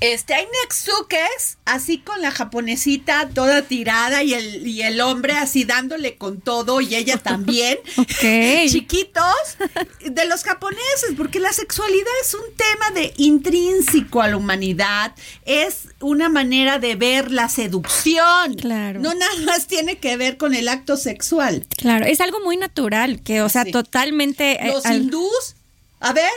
este 0.00 0.34
hay 0.34 0.46
nexuques 0.62 1.56
así 1.64 1.98
con 1.98 2.20
la 2.20 2.30
japonesita 2.30 3.28
toda 3.34 3.62
tirada 3.62 4.22
y 4.22 4.34
el 4.34 4.66
y 4.66 4.82
el 4.82 5.00
hombre 5.00 5.32
así 5.32 5.64
dándole 5.64 6.16
con 6.16 6.40
todo 6.40 6.80
y 6.80 6.94
ella 6.94 7.16
también. 7.22 7.78
Chiquitos 8.68 9.24
de 10.04 10.24
los 10.26 10.42
japoneses, 10.44 11.14
porque 11.16 11.40
la 11.40 11.52
sexualidad 11.52 12.06
es 12.22 12.34
un 12.34 12.54
tema 12.56 12.90
de 13.00 13.12
intrínseco 13.16 14.20
a 14.22 14.28
la 14.28 14.36
humanidad, 14.36 15.14
es 15.44 15.88
una 16.00 16.28
manera 16.28 16.78
de 16.78 16.94
ver 16.96 17.30
la 17.30 17.48
seducción. 17.48 18.54
Claro. 18.54 19.00
No 19.00 19.14
nada 19.14 19.34
más 19.44 19.66
tiene 19.66 19.98
que 19.98 20.16
ver 20.16 20.36
con 20.36 20.54
el 20.54 20.68
acto 20.68 20.96
sexual. 20.96 21.66
Claro, 21.76 22.04
es 22.06 22.20
algo 22.20 22.40
muy 22.40 22.56
natural, 22.56 23.22
que, 23.22 23.42
o 23.42 23.48
sea, 23.48 23.64
Sí. 23.64 23.70
totalmente... 23.72 24.52
eh, 24.66 24.72
Los 24.72 24.86
al- 24.86 25.02
hindús, 25.02 25.56
a 26.00 26.12
ver, 26.12 26.30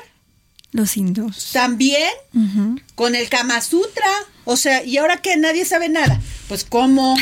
Los 0.71 0.97
hindús. 0.97 1.49
también 1.51 2.09
con 2.95 3.15
el 3.15 3.27
Kama 3.29 3.59
Sutra, 3.61 4.11
o 4.45 4.55
sea, 4.55 4.83
y 4.83 4.97
ahora 4.97 5.17
que 5.17 5.35
nadie 5.37 5.65
sabe 5.65 5.89
nada, 5.89 6.21
pues 6.47 6.63
cómo. 6.63 7.15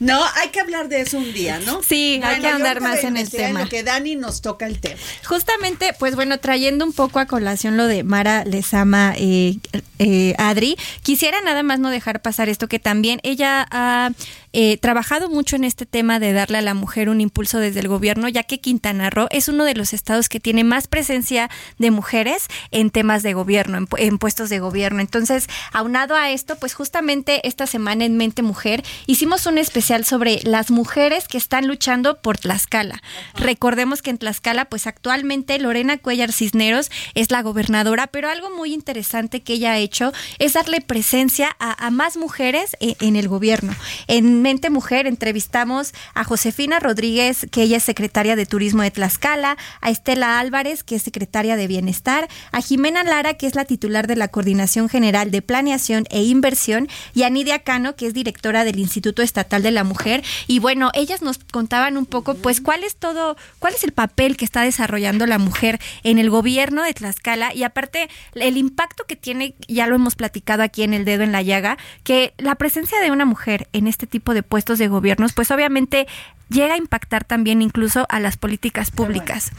No, 0.00 0.22
hay 0.36 0.50
que 0.50 0.60
hablar 0.60 0.88
de 0.88 1.00
eso 1.00 1.18
un 1.18 1.32
día, 1.32 1.58
¿no? 1.66 1.82
Sí, 1.82 2.20
hay 2.22 2.40
que 2.40 2.52
voy 2.52 2.80
más 2.80 3.02
en 3.02 3.16
el 3.16 3.28
tema. 3.28 3.64
lo 3.64 3.68
que 3.68 3.82
Dani 3.82 4.14
nos 4.14 4.42
toca 4.42 4.64
el 4.66 4.78
tema. 4.78 5.00
Justamente, 5.24 5.92
pues 5.98 6.14
bueno, 6.14 6.38
trayendo 6.38 6.84
un 6.84 6.92
poco 6.92 7.18
a 7.18 7.26
colación 7.26 7.76
lo 7.76 7.86
de 7.88 8.04
Mara 8.04 8.44
Lezama 8.44 9.14
eh, 9.16 9.56
eh, 9.98 10.34
Adri, 10.38 10.76
quisiera 11.02 11.40
nada 11.40 11.64
más 11.64 11.80
no 11.80 11.90
dejar 11.90 12.22
pasar 12.22 12.48
esto, 12.48 12.68
que 12.68 12.78
también 12.78 13.18
ella 13.24 13.66
ha 13.72 14.12
eh, 14.52 14.76
trabajado 14.78 15.28
mucho 15.28 15.56
en 15.56 15.64
este 15.64 15.86
tema 15.86 16.18
de 16.20 16.32
darle 16.32 16.58
a 16.58 16.62
la 16.62 16.74
mujer 16.74 17.08
un 17.08 17.20
impulso 17.20 17.58
desde 17.58 17.80
el 17.80 17.88
gobierno, 17.88 18.28
ya 18.28 18.42
que 18.42 18.60
Quintana 18.60 19.10
Roo 19.10 19.26
es 19.30 19.48
uno 19.48 19.64
de 19.64 19.74
los 19.74 19.92
estados 19.92 20.28
que 20.28 20.40
tiene 20.40 20.64
más 20.64 20.86
presencia 20.88 21.50
de 21.78 21.90
mujeres 21.90 22.46
en 22.70 22.90
temas 22.90 23.22
de 23.22 23.34
gobierno, 23.34 23.78
en, 23.78 23.86
pu- 23.86 23.98
en 24.00 24.18
puestos 24.18 24.48
de 24.48 24.58
gobierno. 24.58 25.00
Entonces, 25.00 25.46
aunado 25.72 26.14
a 26.16 26.30
esto, 26.30 26.56
pues 26.56 26.74
justamente 26.74 27.46
esta 27.46 27.66
semana 27.66 28.04
en 28.04 28.16
Mente 28.16 28.42
Mujer 28.42 28.82
hicimos 29.06 29.46
un 29.46 29.58
especial 29.58 30.04
sobre 30.04 30.40
las 30.44 30.70
mujeres 30.70 31.28
que 31.28 31.38
están 31.38 31.66
luchando 31.66 32.20
por 32.20 32.38
Tlaxcala. 32.38 33.02
Recordemos 33.34 34.02
que 34.02 34.10
en 34.10 34.18
Tlaxcala, 34.18 34.64
pues 34.66 34.86
actualmente 34.86 35.58
Lorena 35.58 35.98
Cuellar 35.98 36.32
Cisneros 36.32 36.90
es 37.14 37.30
la 37.30 37.42
gobernadora, 37.42 38.06
pero 38.06 38.28
algo 38.28 38.50
muy 38.50 38.72
interesante 38.72 39.42
que 39.42 39.54
ella 39.54 39.72
ha 39.72 39.78
hecho 39.78 40.12
es 40.38 40.54
darle 40.54 40.80
presencia 40.80 41.54
a, 41.58 41.86
a 41.86 41.90
más 41.90 42.16
mujeres 42.16 42.76
e- 42.80 42.96
en, 43.00 43.16
el 43.16 43.28
gobierno. 43.28 43.74
En 44.06 44.37
Mente 44.42 44.70
Mujer 44.70 45.06
entrevistamos 45.06 45.92
a 46.14 46.24
Josefina 46.24 46.78
Rodríguez, 46.78 47.46
que 47.50 47.62
ella 47.62 47.78
es 47.78 47.84
secretaria 47.84 48.36
de 48.36 48.46
Turismo 48.46 48.82
de 48.82 48.90
Tlaxcala, 48.90 49.56
a 49.80 49.90
Estela 49.90 50.38
Álvarez, 50.38 50.82
que 50.82 50.96
es 50.96 51.02
secretaria 51.02 51.56
de 51.56 51.66
Bienestar, 51.66 52.28
a 52.52 52.60
Jimena 52.60 53.04
Lara, 53.04 53.34
que 53.34 53.46
es 53.46 53.54
la 53.54 53.64
titular 53.64 54.06
de 54.06 54.16
la 54.16 54.28
Coordinación 54.28 54.88
General 54.88 55.30
de 55.30 55.42
Planeación 55.42 56.04
e 56.10 56.22
Inversión, 56.22 56.88
y 57.14 57.22
a 57.22 57.30
Nidia 57.30 57.60
Cano, 57.60 57.96
que 57.96 58.06
es 58.06 58.14
directora 58.14 58.64
del 58.64 58.78
Instituto 58.78 59.22
Estatal 59.22 59.62
de 59.62 59.70
la 59.70 59.84
Mujer. 59.84 60.22
Y 60.46 60.58
bueno, 60.58 60.90
ellas 60.94 61.22
nos 61.22 61.38
contaban 61.38 61.96
un 61.96 62.06
poco, 62.06 62.34
pues, 62.34 62.60
cuál 62.60 62.84
es 62.84 62.96
todo, 62.96 63.36
cuál 63.58 63.74
es 63.74 63.84
el 63.84 63.92
papel 63.92 64.36
que 64.36 64.44
está 64.44 64.62
desarrollando 64.62 65.26
la 65.26 65.38
mujer 65.38 65.80
en 66.02 66.18
el 66.18 66.30
gobierno 66.30 66.82
de 66.82 66.94
Tlaxcala 66.94 67.54
y 67.54 67.62
aparte 67.62 68.08
el 68.34 68.56
impacto 68.56 69.04
que 69.04 69.16
tiene, 69.16 69.54
ya 69.66 69.86
lo 69.86 69.96
hemos 69.96 70.14
platicado 70.16 70.62
aquí 70.62 70.82
en 70.82 70.94
el 70.94 71.04
dedo 71.04 71.22
en 71.22 71.32
la 71.32 71.42
llaga, 71.42 71.78
que 72.04 72.34
la 72.38 72.54
presencia 72.54 73.00
de 73.00 73.10
una 73.10 73.24
mujer 73.24 73.68
en 73.72 73.86
este 73.86 74.06
tipo 74.06 74.27
de 74.34 74.42
puestos 74.42 74.78
de 74.78 74.88
gobiernos, 74.88 75.32
pues 75.32 75.50
obviamente 75.50 76.06
llega 76.50 76.72
a 76.74 76.76
impactar 76.78 77.24
también 77.24 77.60
incluso 77.60 78.06
a 78.08 78.20
las 78.20 78.38
políticas 78.38 78.90
públicas. 78.90 79.52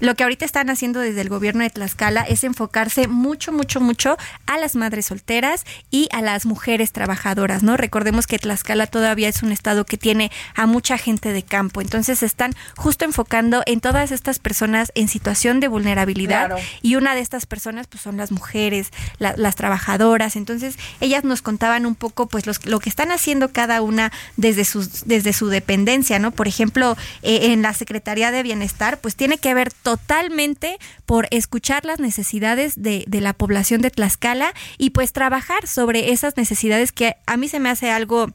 Lo 0.00 0.14
que 0.14 0.24
ahorita 0.24 0.44
están 0.44 0.68
haciendo 0.68 1.00
desde 1.00 1.22
el 1.22 1.30
gobierno 1.30 1.62
de 1.62 1.70
Tlaxcala 1.70 2.20
es 2.20 2.44
enfocarse 2.44 3.08
mucho, 3.08 3.50
mucho, 3.50 3.80
mucho 3.80 4.18
a 4.46 4.58
las 4.58 4.74
madres 4.76 5.06
solteras 5.06 5.64
y 5.90 6.06
a 6.12 6.20
las 6.20 6.44
mujeres 6.44 6.92
trabajadoras, 6.92 7.62
¿no? 7.62 7.78
Recordemos 7.78 8.26
que 8.26 8.38
Tlaxcala 8.38 8.86
todavía 8.86 9.26
es 9.30 9.42
un 9.42 9.52
estado 9.52 9.86
que 9.86 9.96
tiene 9.96 10.30
a 10.54 10.66
mucha 10.66 10.98
gente 10.98 11.32
de 11.32 11.42
campo, 11.44 11.80
entonces 11.80 12.22
están 12.22 12.52
justo 12.76 13.06
enfocando 13.06 13.62
en 13.64 13.80
todas 13.80 14.12
estas 14.12 14.38
personas 14.38 14.92
en 14.94 15.08
situación 15.08 15.60
de 15.60 15.68
vulnerabilidad 15.68 16.48
Claro. 16.48 16.62
y 16.82 16.96
una 16.96 17.14
de 17.14 17.22
estas 17.22 17.46
personas 17.46 17.86
pues 17.86 18.02
son 18.02 18.18
las 18.18 18.32
mujeres, 18.32 18.90
la- 19.18 19.32
las 19.38 19.56
trabajadoras, 19.56 20.36
entonces 20.36 20.76
ellas 21.00 21.24
nos 21.24 21.40
contaban 21.40 21.86
un 21.86 21.94
poco 21.94 22.26
pues 22.28 22.46
los- 22.46 22.66
lo 22.66 22.80
que 22.80 22.90
están 22.90 23.10
haciendo 23.12 23.50
cada 23.50 23.80
una 23.80 23.97
desde 24.36 24.64
sus 24.64 25.06
desde 25.06 25.32
su 25.32 25.48
dependencia, 25.48 26.18
¿no? 26.18 26.30
Por 26.30 26.48
ejemplo, 26.48 26.96
eh, 27.22 27.52
en 27.52 27.62
la 27.62 27.74
Secretaría 27.74 28.30
de 28.30 28.42
Bienestar 28.42 28.98
pues 28.98 29.16
tiene 29.16 29.38
que 29.38 29.54
ver 29.54 29.72
totalmente 29.72 30.78
por 31.06 31.26
escuchar 31.30 31.84
las 31.84 32.00
necesidades 32.00 32.82
de, 32.82 33.04
de 33.06 33.20
la 33.20 33.32
población 33.32 33.80
de 33.80 33.90
Tlaxcala 33.90 34.54
y 34.76 34.90
pues 34.90 35.12
trabajar 35.12 35.66
sobre 35.66 36.12
esas 36.12 36.36
necesidades 36.36 36.92
que 36.92 37.16
a 37.26 37.36
mí 37.36 37.48
se 37.48 37.60
me 37.60 37.70
hace 37.70 37.90
algo 37.90 38.32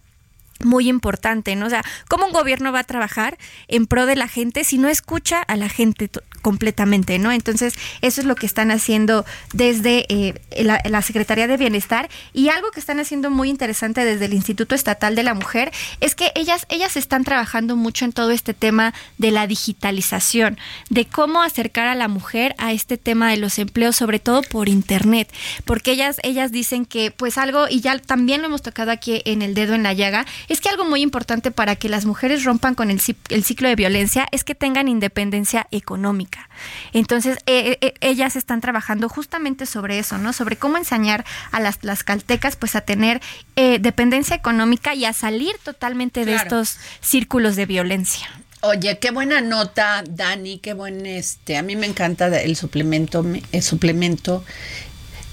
muy 0.63 0.89
importante, 0.89 1.55
¿no? 1.55 1.67
O 1.67 1.69
sea, 1.69 1.83
¿cómo 2.07 2.25
un 2.25 2.33
gobierno 2.33 2.71
va 2.71 2.79
a 2.79 2.83
trabajar 2.83 3.37
en 3.67 3.87
pro 3.87 4.05
de 4.05 4.15
la 4.15 4.27
gente 4.27 4.63
si 4.63 4.77
no 4.77 4.89
escucha 4.89 5.41
a 5.41 5.55
la 5.55 5.69
gente 5.69 6.09
completamente, 6.41 7.19
¿no? 7.19 7.31
Entonces, 7.31 7.73
eso 8.01 8.21
es 8.21 8.27
lo 8.27 8.35
que 8.35 8.45
están 8.45 8.71
haciendo 8.71 9.25
desde 9.53 10.05
eh, 10.09 10.33
la, 10.63 10.81
la 10.85 11.01
Secretaría 11.01 11.47
de 11.47 11.57
Bienestar 11.57 12.09
y 12.33 12.49
algo 12.49 12.71
que 12.71 12.79
están 12.79 12.99
haciendo 12.99 13.29
muy 13.29 13.49
interesante 13.49 14.03
desde 14.05 14.25
el 14.25 14.33
Instituto 14.33 14.75
Estatal 14.75 15.15
de 15.15 15.23
la 15.23 15.33
Mujer 15.33 15.71
es 16.01 16.15
que 16.15 16.31
ellas, 16.35 16.65
ellas 16.69 16.97
están 16.97 17.23
trabajando 17.23 17.75
mucho 17.75 18.05
en 18.05 18.11
todo 18.11 18.31
este 18.31 18.53
tema 18.53 18.93
de 19.17 19.31
la 19.31 19.47
digitalización, 19.47 20.57
de 20.89 21.05
cómo 21.05 21.41
acercar 21.41 21.87
a 21.87 21.95
la 21.95 22.07
mujer 22.07 22.55
a 22.57 22.73
este 22.73 22.97
tema 22.97 23.29
de 23.31 23.37
los 23.37 23.59
empleos, 23.59 23.95
sobre 23.95 24.19
todo 24.19 24.41
por 24.41 24.69
internet, 24.69 25.31
porque 25.65 25.91
ellas, 25.91 26.17
ellas 26.23 26.51
dicen 26.51 26.85
que 26.85 27.11
pues 27.11 27.37
algo, 27.37 27.67
y 27.69 27.81
ya 27.81 27.97
también 27.99 28.41
lo 28.41 28.47
hemos 28.47 28.61
tocado 28.61 28.91
aquí 28.91 29.21
en 29.25 29.41
el 29.41 29.53
dedo 29.53 29.75
en 29.75 29.83
la 29.83 29.93
llaga, 29.93 30.25
es 30.53 30.61
que 30.61 30.69
algo 30.69 30.85
muy 30.85 31.01
importante 31.01 31.51
para 31.51 31.75
que 31.75 31.89
las 31.89 32.05
mujeres 32.05 32.43
rompan 32.45 32.75
con 32.75 32.89
el, 32.89 32.99
ci- 32.99 33.15
el 33.29 33.43
ciclo 33.43 33.67
de 33.67 33.75
violencia 33.75 34.27
es 34.31 34.43
que 34.43 34.55
tengan 34.55 34.87
independencia 34.87 35.67
económica. 35.71 36.47
Entonces, 36.93 37.37
eh, 37.45 37.77
eh, 37.81 37.93
ellas 38.01 38.35
están 38.35 38.61
trabajando 38.61 39.09
justamente 39.09 39.65
sobre 39.65 39.99
eso, 39.99 40.17
¿no? 40.17 40.31
Sobre 40.31 40.55
cómo 40.55 40.77
enseñar 40.77 41.25
a 41.51 41.59
las, 41.59 41.79
las 41.81 42.03
caltecas, 42.03 42.55
pues, 42.55 42.75
a 42.75 42.81
tener 42.81 43.21
eh, 43.55 43.79
dependencia 43.79 44.35
económica 44.35 44.95
y 44.95 45.05
a 45.05 45.13
salir 45.13 45.55
totalmente 45.63 46.21
de 46.21 46.33
Claro. 46.33 46.43
estos 46.43 46.77
círculos 47.01 47.55
de 47.55 47.65
violencia. 47.65 48.27
Oye, 48.61 48.97
qué 48.99 49.11
buena 49.11 49.41
nota, 49.41 50.03
Dani, 50.09 50.59
qué 50.59 50.73
buen 50.73 51.05
este. 51.05 51.57
A 51.57 51.63
mí 51.63 51.75
me 51.75 51.85
encanta 51.85 52.27
el 52.39 52.55
suplemento, 52.55 53.25
el 53.51 53.61
suplemento 53.61 54.45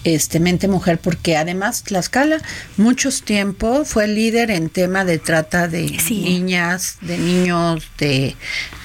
este 0.04 0.40
Mente 0.40 0.68
Mujer 0.68 0.98
porque 0.98 1.36
además 1.36 1.82
Tlaxcala 1.82 2.40
muchos 2.76 3.22
tiempo 3.22 3.84
fue 3.84 4.08
líder 4.08 4.50
en 4.50 4.68
tema 4.70 5.04
de 5.04 5.18
trata 5.18 5.68
de 5.68 5.82
niñas, 6.10 6.98
de 7.00 7.18
niños, 7.18 7.84
de, 7.98 8.36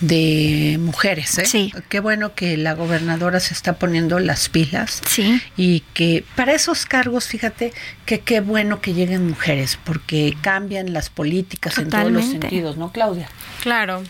de 0.02 0.78
mujeres, 0.80 1.38
¿eh? 1.38 1.46
Sí. 1.46 1.74
Qué 1.90 2.00
bueno 2.00 2.36
que 2.36 2.58
la 2.58 2.74
gobernadora 2.74 3.40
se 3.40 3.54
está 3.54 3.74
poniendo 3.74 4.20
las 4.20 4.50
pilas. 4.50 5.02
Sí. 5.10 5.42
Y 5.58 5.82
que 5.94 6.26
para 6.36 6.54
esos 6.54 6.86
cargos, 6.86 7.28
fíjate 7.28 7.74
que 8.06 8.20
qué 8.20 8.42
bueno 8.42 8.82
que 8.82 8.94
lleguen 8.94 9.28
mujeres 9.28 9.78
porque 9.84 10.36
cambian 10.42 10.94
las 10.94 11.10
políticas 11.10 11.78
en 11.78 11.90
todos 11.90 12.12
los 12.12 12.24
Totalmente. 12.24 12.48
sentidos, 12.48 12.78
¿no, 12.78 12.92
Claudia? 12.92 13.30
Claro, 13.62 14.04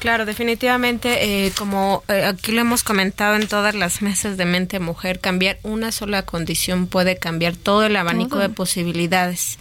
claro, 0.00 0.26
definitivamente, 0.26 1.46
eh, 1.46 1.52
como 1.56 2.02
eh, 2.08 2.24
aquí 2.24 2.50
lo 2.52 2.60
hemos 2.60 2.82
comentado 2.82 3.36
en 3.36 3.46
todas 3.46 3.74
las 3.74 4.02
mesas 4.02 4.36
de 4.36 4.44
mente 4.44 4.80
mujer, 4.80 5.20
cambiar 5.20 5.58
una 5.62 5.92
sola 5.92 6.22
condición 6.24 6.86
puede 6.88 7.16
cambiar 7.18 7.54
todo 7.54 7.84
el 7.84 7.94
abanico 7.96 8.30
Todo. 8.30 8.40
de 8.40 8.48
posibilidades. 8.48 9.58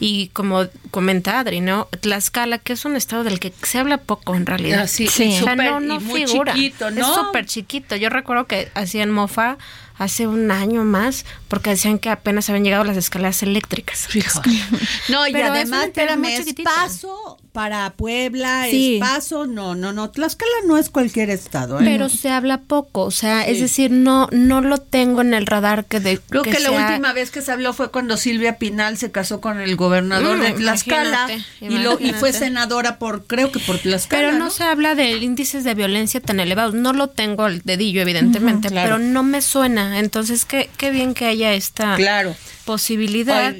Y 0.00 0.28
como 0.28 0.66
comenta 0.90 1.38
Adri, 1.38 1.60
¿no? 1.60 1.88
Tlaxcala, 2.00 2.58
que 2.58 2.72
es 2.72 2.84
un 2.84 2.96
estado 2.96 3.22
del 3.24 3.38
que 3.38 3.52
se 3.62 3.78
habla 3.78 3.98
poco 3.98 4.34
en 4.34 4.46
realidad. 4.46 4.80
Ah, 4.82 4.86
sí, 4.88 5.04
O 5.04 5.06
y 5.06 5.10
sea, 5.10 5.40
súper- 5.40 5.56
no, 5.70 5.80
no 5.80 5.94
y 5.96 5.98
muy 6.00 6.26
figura. 6.26 6.54
chiquito, 6.54 6.88
Es 6.88 6.94
¿no? 6.94 7.14
súper 7.14 7.46
chiquito. 7.46 7.94
Yo 7.96 8.08
recuerdo 8.08 8.46
que 8.46 8.70
hacían 8.74 9.10
mofa 9.10 9.56
hace 10.02 10.26
un 10.26 10.50
año 10.50 10.84
más 10.84 11.24
porque 11.48 11.70
decían 11.70 11.98
que 11.98 12.10
apenas 12.10 12.48
habían 12.48 12.64
llegado 12.64 12.84
las 12.84 12.96
escaleras 12.96 13.42
eléctricas. 13.42 14.08
No, 15.08 15.26
y 15.26 15.32
Pero 15.32 15.46
es 15.46 15.50
además, 15.50 15.84
espérame, 15.86 16.24
es 16.26 16.54
paso 16.64 17.38
para 17.52 17.90
Puebla, 17.90 18.66
Sí. 18.70 18.94
es 18.94 19.00
paso, 19.00 19.46
no, 19.46 19.74
no, 19.74 19.92
no, 19.92 20.10
Tlaxcala 20.10 20.50
no 20.66 20.78
es 20.78 20.88
cualquier 20.88 21.28
estado, 21.28 21.78
¿eh? 21.80 21.84
Pero 21.84 22.08
se 22.08 22.30
habla 22.30 22.62
poco, 22.62 23.02
o 23.02 23.10
sea, 23.10 23.42
es 23.46 23.56
Sí. 23.56 23.62
decir, 23.64 23.90
no 23.90 24.28
no 24.32 24.62
lo 24.62 24.78
tengo 24.78 25.20
en 25.20 25.34
el 25.34 25.44
radar 25.46 25.84
que 25.84 26.00
de 26.00 26.18
Creo 26.18 26.42
que, 26.44 26.58
la 26.60 26.70
sea- 26.70 26.88
última 26.88 27.12
vez 27.12 27.30
que 27.30 27.42
se 27.42 27.52
habló 27.52 27.74
fue 27.74 27.90
cuando 27.90 28.16
Silvia 28.16 28.56
Pinal 28.56 28.96
se 28.96 29.10
casó 29.10 29.40
con 29.42 29.60
el 29.60 29.76
gobernador 29.76 30.38
Mm, 30.38 30.40
de 30.40 30.52
Tlaxcala 30.52 31.26
imagínate, 31.28 31.44
y, 31.60 31.78
lo, 31.78 32.00
y 32.00 32.12
fue 32.14 32.32
senadora 32.32 32.98
por, 32.98 33.26
creo 33.26 33.52
que 33.52 33.58
por 33.58 33.78
Tlaxcala. 33.78 34.22
Pero 34.22 34.32
no, 34.32 34.46
¿no? 34.46 34.50
se 34.50 34.64
habla 34.64 34.94
de 34.94 35.10
índices 35.18 35.62
de 35.64 35.74
violencia 35.74 36.20
tan 36.20 36.40
elevados. 36.40 36.74
No 36.74 36.92
lo 36.94 37.08
tengo 37.08 37.44
al 37.44 37.60
dedillo, 37.62 38.00
evidentemente, 38.00 38.68
Ujú, 38.68 38.74
claro. 38.74 38.96
pero 38.96 38.98
no 38.98 39.22
me 39.22 39.42
suena. 39.42 39.91
Entonces, 39.98 40.44
qué, 40.44 40.68
qué 40.76 40.90
bien 40.90 41.14
que 41.14 41.26
haya 41.26 41.54
esta 41.54 41.96
Claro. 41.96 42.34
posibilidad. 42.64 43.54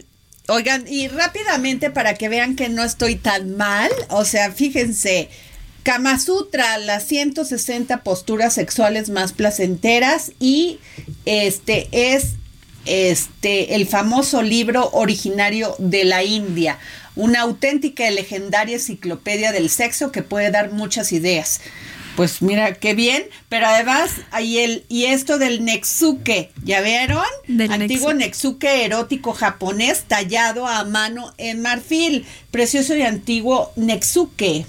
Oigan, 0.48 0.84
y 0.88 1.08
rápidamente 1.08 1.90
para 1.90 2.14
que 2.14 2.28
vean 2.28 2.56
que 2.56 2.68
no 2.68 2.82
estoy 2.82 3.16
tan 3.16 3.56
mal, 3.56 3.90
o 4.08 4.24
sea, 4.24 4.50
fíjense, 4.52 5.28
Kama 5.84 6.18
Sutra, 6.18 6.78
las 6.78 7.04
160 7.06 8.02
posturas 8.02 8.54
sexuales 8.54 9.08
más 9.10 9.32
placenteras 9.32 10.32
y 10.38 10.78
este 11.24 11.88
es 11.92 12.34
este 12.84 13.74
el 13.76 13.86
famoso 13.86 14.42
libro 14.42 14.90
originario 14.90 15.74
de 15.78 16.04
la 16.04 16.24
India, 16.24 16.78
una 17.14 17.40
auténtica 17.42 18.08
y 18.08 18.14
legendaria 18.14 18.76
enciclopedia 18.76 19.52
del 19.52 19.70
sexo 19.70 20.10
que 20.12 20.22
puede 20.22 20.50
dar 20.50 20.72
muchas 20.72 21.12
ideas. 21.12 21.60
Pues 22.16 22.42
mira, 22.42 22.74
qué 22.74 22.94
bien, 22.94 23.24
pero 23.48 23.66
además 23.66 24.10
hay 24.30 24.58
el 24.58 24.84
y 24.88 25.06
esto 25.06 25.38
del 25.38 25.64
Netsuke, 25.64 26.50
¿ya 26.62 26.80
vieron? 26.82 27.24
Del 27.48 27.72
Antiguo 27.72 28.12
Netsuke. 28.12 28.64
Netsuke 28.64 28.84
erótico 28.84 29.32
japonés 29.32 30.04
tallado 30.04 30.66
a 30.66 30.84
mano 30.84 31.32
en 31.38 31.62
marfil, 31.62 32.26
precioso 32.50 32.94
y 32.94 33.02
antiguo 33.02 33.72
Netsuke 33.76 34.66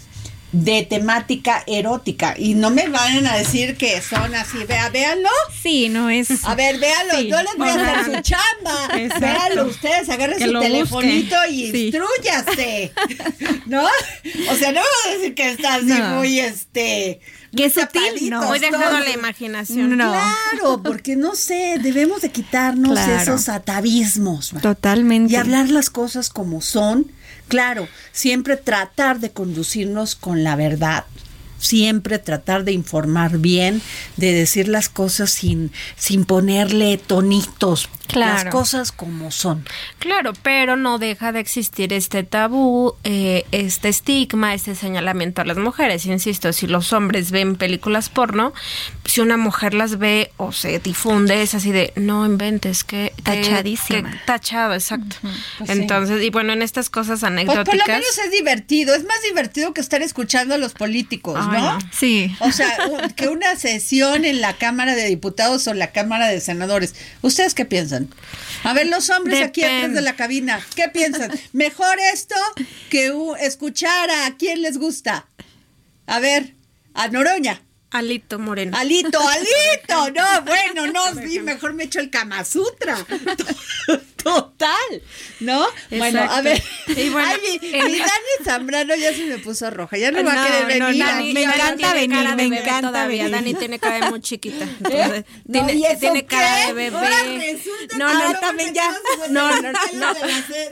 de 0.53 0.83
temática 0.83 1.63
erótica 1.67 2.35
y 2.37 2.53
no 2.53 2.69
me 2.69 2.87
vayan 2.87 3.25
a 3.27 3.35
decir 3.35 3.75
que 3.75 3.99
son 4.01 4.33
así, 4.35 4.59
vea, 4.67 4.89
véanlo. 4.89 5.29
Sí, 5.61 5.89
no 5.89 6.09
es. 6.09 6.29
A 6.45 6.53
ver, 6.55 6.79
véanlo, 6.79 7.13
Sí. 7.19 7.27
yo 7.27 7.37
les 7.41 7.57
voy 7.57 7.69
a 7.69 7.73
hacer 7.73 8.05
su 8.15 8.21
chamba. 8.21 8.97
Exacto. 8.97 9.19
Véanlo 9.25 9.65
ustedes, 9.67 10.09
agarren 10.09 10.37
Que 10.37 10.45
su 10.45 10.59
telefonito 10.59 11.35
busquen. 11.35 11.53
y 11.55 11.71
Sí. 11.71 11.85
instruyase. 11.87 12.93
¿No? 13.65 13.83
O 13.83 14.55
sea, 14.55 14.71
no 14.71 14.79
me 14.79 14.85
voy 14.85 15.11
a 15.13 15.17
decir 15.17 15.35
que 15.35 15.49
está 15.51 15.75
así 15.75 15.85
No. 15.87 16.15
muy 16.17 16.39
este 16.39 17.19
Que 17.55 17.63
muy 17.63 17.69
sutil, 17.71 18.29
no. 18.29 18.41
A 18.41 18.59
todos. 18.59 19.05
la 19.05 19.11
imaginación. 19.11 19.97
No. 19.97 20.11
Claro, 20.11 20.81
porque 20.83 21.15
no 21.15 21.35
sé, 21.35 21.77
debemos 21.81 22.21
de 22.21 22.29
quitarnos 22.31 22.91
Claro. 22.99 23.21
esos 23.21 23.49
atavismos. 23.49 24.53
Totalmente. 24.61 25.33
Y 25.33 25.35
hablar 25.35 25.69
las 25.69 25.89
cosas 25.89 26.29
como 26.29 26.61
son. 26.61 27.11
Claro, 27.47 27.87
siempre 28.11 28.57
tratar 28.57 29.19
de 29.19 29.31
conducirnos 29.31 30.15
con 30.15 30.43
la 30.43 30.55
verdad. 30.55 31.05
Siempre 31.59 32.19
tratar 32.19 32.65
de 32.65 32.73
informar 32.73 33.37
bien, 33.37 33.81
de 34.17 34.33
decir 34.33 34.67
las 34.67 34.89
cosas 34.89 35.31
sin, 35.31 35.71
sin 35.95 36.25
ponerle 36.25 36.97
tonitos. 36.97 37.87
Claro. 38.07 38.43
Las 38.43 38.51
cosas 38.51 38.91
como 38.91 39.31
son. 39.31 39.65
Claro, 39.97 40.33
pero 40.43 40.75
no 40.75 40.99
deja 40.99 41.31
de 41.31 41.39
existir 41.39 41.93
este 41.93 42.23
tabú, 42.23 42.95
eh, 43.05 43.45
este 43.51 43.87
estigma, 43.87 44.53
este 44.53 44.75
señalamiento 44.75 45.41
a 45.41 45.45
las 45.45 45.57
mujeres. 45.57 46.05
Insisto, 46.05 46.51
si 46.51 46.67
los 46.67 46.91
hombres 46.91 47.31
ven 47.31 47.55
películas 47.55 48.09
porno, 48.09 48.53
si 49.05 49.21
una 49.21 49.37
mujer 49.37 49.73
las 49.73 49.97
ve 49.99 50.31
o 50.37 50.51
se 50.51 50.79
difunde, 50.79 51.41
es 51.41 51.53
así 51.53 51.71
de, 51.71 51.91
no 51.95 52.25
inventes, 52.25 52.83
que... 52.83 53.13
Tachadísima. 53.23 54.11
que- 54.11 54.17
tachado, 54.25 54.73
exacto. 54.73 55.17
Pues 55.21 55.69
sí. 55.69 55.77
Entonces, 55.77 56.23
y 56.23 56.29
bueno, 56.29 56.53
en 56.53 56.61
estas 56.61 56.89
cosas 56.89 57.19
Pues 57.19 57.23
anecdóticas... 57.23 57.65
por 57.65 57.75
lo 57.75 57.85
menos 57.93 58.17
es 58.17 58.31
divertido, 58.31 58.95
es 58.95 59.03
más 59.03 59.21
divertido 59.21 59.73
que 59.73 59.81
estar 59.81 60.01
escuchando 60.01 60.55
a 60.55 60.57
los 60.57 60.73
políticos, 60.73 61.37
Ay, 61.39 61.61
¿no? 61.61 61.73
no. 61.73 61.79
Sí. 61.91 62.35
O 62.39 62.51
sea, 62.51 62.75
que 63.15 63.27
una 63.27 63.55
sesión 63.57 64.25
en 64.25 64.41
la 64.41 64.53
Cámara 64.53 64.95
de 64.95 65.05
Diputados 65.07 65.67
o 65.67 65.73
la 65.73 65.91
Cámara 65.91 66.27
de 66.29 66.39
Senadores. 66.39 66.95
¿Ustedes 67.21 67.53
qué 67.53 67.65
piensan? 67.65 68.07
A 68.63 68.73
ver, 68.73 68.87
los 68.87 69.09
hombres 69.09 69.41
aquí 69.41 69.63
atrás 69.63 69.93
de 69.93 70.01
la 70.01 70.15
cabina, 70.15 70.59
¿qué 70.75 70.87
piensan? 70.87 71.31
¿Mejor 71.51 71.97
esto 72.13 72.35
que 72.89 73.13
escuchar 73.41 74.09
a 74.09 74.35
quién 74.37 74.61
les 74.61 74.77
gusta? 74.77 75.27
A 76.07 76.19
ver, 76.19 76.53
a 76.93 77.09
Noroña. 77.09 77.61
Alito 77.93 78.39
Moreno. 78.39 78.75
Alito, 78.75 79.19
Alito, 79.19 80.11
no, 80.15 80.41
bueno, 80.41 80.91
no, 80.91 81.21
sí, 81.21 81.39
mejor 81.39 81.73
me 81.73 81.83
echo 81.83 81.99
el 81.99 82.09
Kama 82.09 82.43
Sutra. 82.43 82.97
Total, 84.23 85.01
¿no? 85.41 85.65
Bueno, 85.91 86.21
a 86.21 86.41
ver. 86.41 86.61
Y 86.87 87.09
bueno, 87.09 87.27
Ay, 87.33 87.59
mi, 87.61 87.69
Dani 87.99 88.45
Zambrano 88.45 88.95
ya 88.95 89.13
se 89.13 89.25
me 89.25 89.37
puso 89.39 89.69
roja, 89.69 89.97
ya 89.97 90.11
no, 90.11 90.23
va 90.23 90.31
a 90.31 90.35
No, 90.35 90.43
querer 90.45 90.79
no, 90.79 90.85
venir. 90.87 91.05
Dani, 91.05 91.33
me 91.33 91.43
encanta 91.43 91.93
venir, 91.93 92.17
cara 92.17 92.29
de 92.31 92.35
me 92.37 92.43
bebé 92.49 92.61
encanta 92.61 92.87
todavía. 92.87 93.23
venir. 93.25 93.35
Dani 93.37 93.53
tiene 93.55 93.79
cara 93.79 94.05
de 94.05 94.09
muy 94.11 94.21
chiquita. 94.21 94.63
Entonces, 94.83 95.25
No, 95.45 95.65
tiene, 95.65 95.73
¿y 95.73 95.85
eso 95.85 95.99
tiene 95.99 96.25
cara 96.25 96.67
de 96.67 96.73
bebé. 96.73 96.97
No, 97.97 98.13
no, 98.13 98.39
también 98.39 98.73
ya. 98.73 98.91
No, 99.29 99.61
no, 99.61 99.71
no. 99.71 100.13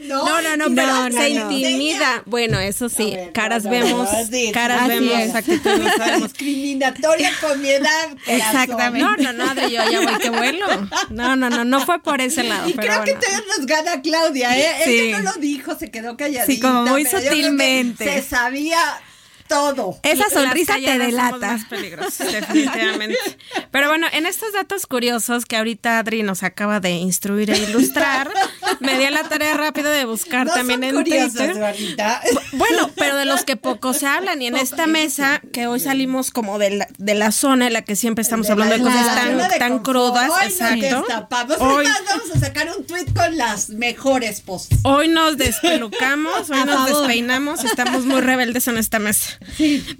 No, 0.01 0.41
no, 0.41 0.57
no, 0.57 0.69
No, 0.69 0.75
pero 0.75 1.09
no, 1.09 1.11
se 1.21 1.33
no. 1.33 1.51
intimida. 1.51 2.23
Bueno, 2.25 2.59
eso 2.59 2.87
sí, 2.89 3.15
ver, 3.15 3.31
caras 3.33 3.63
no, 3.65 3.71
no, 3.71 3.77
vemos, 3.83 4.09
no, 4.11 4.51
caras 4.53 4.87
vemos, 4.87 5.13
es. 5.19 5.35
actitudes 5.35 5.79
no 5.79 5.89
sabemos. 5.97 6.33
Discriminatoria 6.33 7.31
con 7.41 7.61
mi 7.61 7.69
edad. 7.69 8.15
Exactamente. 8.27 9.05
No, 9.05 9.33
no, 9.33 9.33
no, 9.33 9.67
yo 9.67 9.83
ya 9.89 9.99
voy 10.01 10.17
que 10.19 10.29
vuelo. 10.29 10.67
No, 11.09 11.35
no, 11.35 11.49
no, 11.49 11.65
no 11.65 11.85
fue 11.85 12.01
por 12.01 12.21
ese 12.21 12.43
lado, 12.43 12.69
creo 12.75 13.03
que 13.03 13.13
bueno. 13.15 13.40
Nos 13.45 13.65
gana 13.65 14.01
Claudia, 14.01 14.57
¿eh? 14.57 14.81
Sí. 14.85 14.99
Ella 14.99 15.21
no 15.21 15.31
lo 15.31 15.39
dijo, 15.39 15.77
se 15.77 15.91
quedó 15.91 16.17
calladita. 16.17 16.45
Sí, 16.45 16.59
como 16.59 16.83
muy 16.85 17.05
sutilmente. 17.05 18.05
Se 18.05 18.21
sabía 18.27 18.79
todo. 19.51 19.99
Esa 20.03 20.29
sonrisa 20.29 20.75
te 20.75 20.97
delata. 20.97 21.57
más 21.57 21.69
definitivamente. 21.69 23.17
Pero 23.71 23.89
bueno, 23.89 24.07
en 24.13 24.25
estos 24.25 24.53
datos 24.53 24.87
curiosos 24.87 25.45
que 25.45 25.57
ahorita 25.57 25.99
Adri 25.99 26.23
nos 26.23 26.43
acaba 26.43 26.79
de 26.79 26.91
instruir 26.91 27.49
e 27.51 27.57
ilustrar, 27.57 28.31
me 28.79 28.97
di 28.97 29.05
a 29.05 29.11
la 29.11 29.23
tarea 29.23 29.55
rápido 29.55 29.89
de 29.89 30.05
buscar 30.05 30.47
No 30.47 30.53
también 30.53 30.81
son 30.81 30.97
en 30.97 31.03
Twitter. 31.03 31.77
Bueno, 32.53 32.89
pero 32.95 33.15
de 33.15 33.25
los 33.25 33.43
que 33.43 33.55
poco 33.55 33.93
se 33.93 34.07
hablan 34.07 34.41
y 34.41 34.47
en 34.47 34.55
esta 34.55 34.87
mesa 34.87 35.41
que 35.51 35.67
hoy 35.67 35.79
salimos 35.79 36.31
como 36.31 36.59
de 36.59 36.71
la, 36.71 36.87
de 36.97 37.15
la 37.15 37.31
zona 37.31 37.67
en 37.67 37.73
la 37.73 37.81
que 37.83 37.95
siempre 37.95 38.21
estamos 38.21 38.47
De 38.47 38.53
hablando 38.53 38.75
de 38.75 38.81
cosas 38.81 39.15
tan, 39.15 39.37
de 39.37 39.59
tan 39.59 39.79
crudas, 39.79 40.29
Hoy 40.29 40.43
nos 40.45 40.51
exacto. 40.51 40.97
destapamos. 40.99 41.57
Hoy, 41.59 41.85
vamos 42.07 42.35
a 42.35 42.39
sacar 42.39 42.69
un 42.77 42.85
tweet 42.85 43.05
con 43.15 43.37
las 43.37 43.69
mejores 43.69 44.41
posts. 44.41 44.75
hoy 44.83 45.07
nos 45.07 45.37
despelucamos, 45.37 46.49
hoy 46.49 46.59
nos 46.65 46.85
despeinamos, 46.85 47.63
estamos 47.63 48.05
muy 48.05 48.21
rebeldes 48.21 48.67
en 48.67 48.77
esta 48.77 48.99
mesa. 48.99 49.39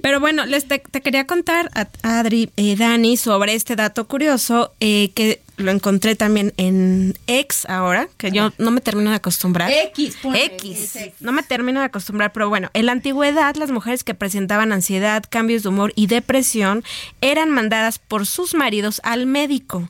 Pero 0.01 0.19
bueno, 0.19 0.45
les 0.45 0.67
te, 0.67 0.79
te 0.79 1.01
quería 1.01 1.27
contar 1.27 1.69
a 1.73 1.87
Adri, 2.03 2.51
eh, 2.57 2.75
Dani, 2.75 3.17
sobre 3.17 3.55
este 3.55 3.75
dato 3.75 4.07
curioso 4.07 4.73
eh, 4.79 5.11
que 5.15 5.41
lo 5.61 5.71
encontré 5.71 6.15
también 6.15 6.53
en 6.57 7.17
X 7.27 7.65
ahora, 7.69 8.07
que 8.17 8.31
yo 8.31 8.51
no 8.57 8.71
me 8.71 8.81
termino 8.81 9.09
de 9.09 9.17
acostumbrar. 9.17 9.71
X, 9.71 10.17
ponle, 10.21 10.45
X. 10.45 10.97
No 11.19 11.31
me 11.31 11.43
termino 11.43 11.79
de 11.79 11.87
acostumbrar, 11.87 12.33
pero 12.33 12.49
bueno, 12.49 12.69
en 12.73 12.85
la 12.85 12.91
antigüedad 12.91 13.55
las 13.55 13.71
mujeres 13.71 14.03
que 14.03 14.13
presentaban 14.13 14.71
ansiedad, 14.71 15.23
cambios 15.29 15.63
de 15.63 15.69
humor 15.69 15.93
y 15.95 16.07
depresión 16.07 16.83
eran 17.21 17.49
mandadas 17.49 17.99
por 17.99 18.25
sus 18.25 18.53
maridos 18.53 19.01
al 19.03 19.25
médico 19.25 19.89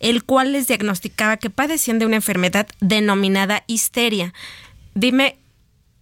el 0.00 0.22
cual 0.22 0.52
les 0.52 0.68
diagnosticaba 0.68 1.38
que 1.38 1.48
padecían 1.48 1.98
de 1.98 2.04
una 2.04 2.16
enfermedad 2.16 2.66
denominada 2.80 3.64
histeria. 3.66 4.34
Dime, 4.94 5.38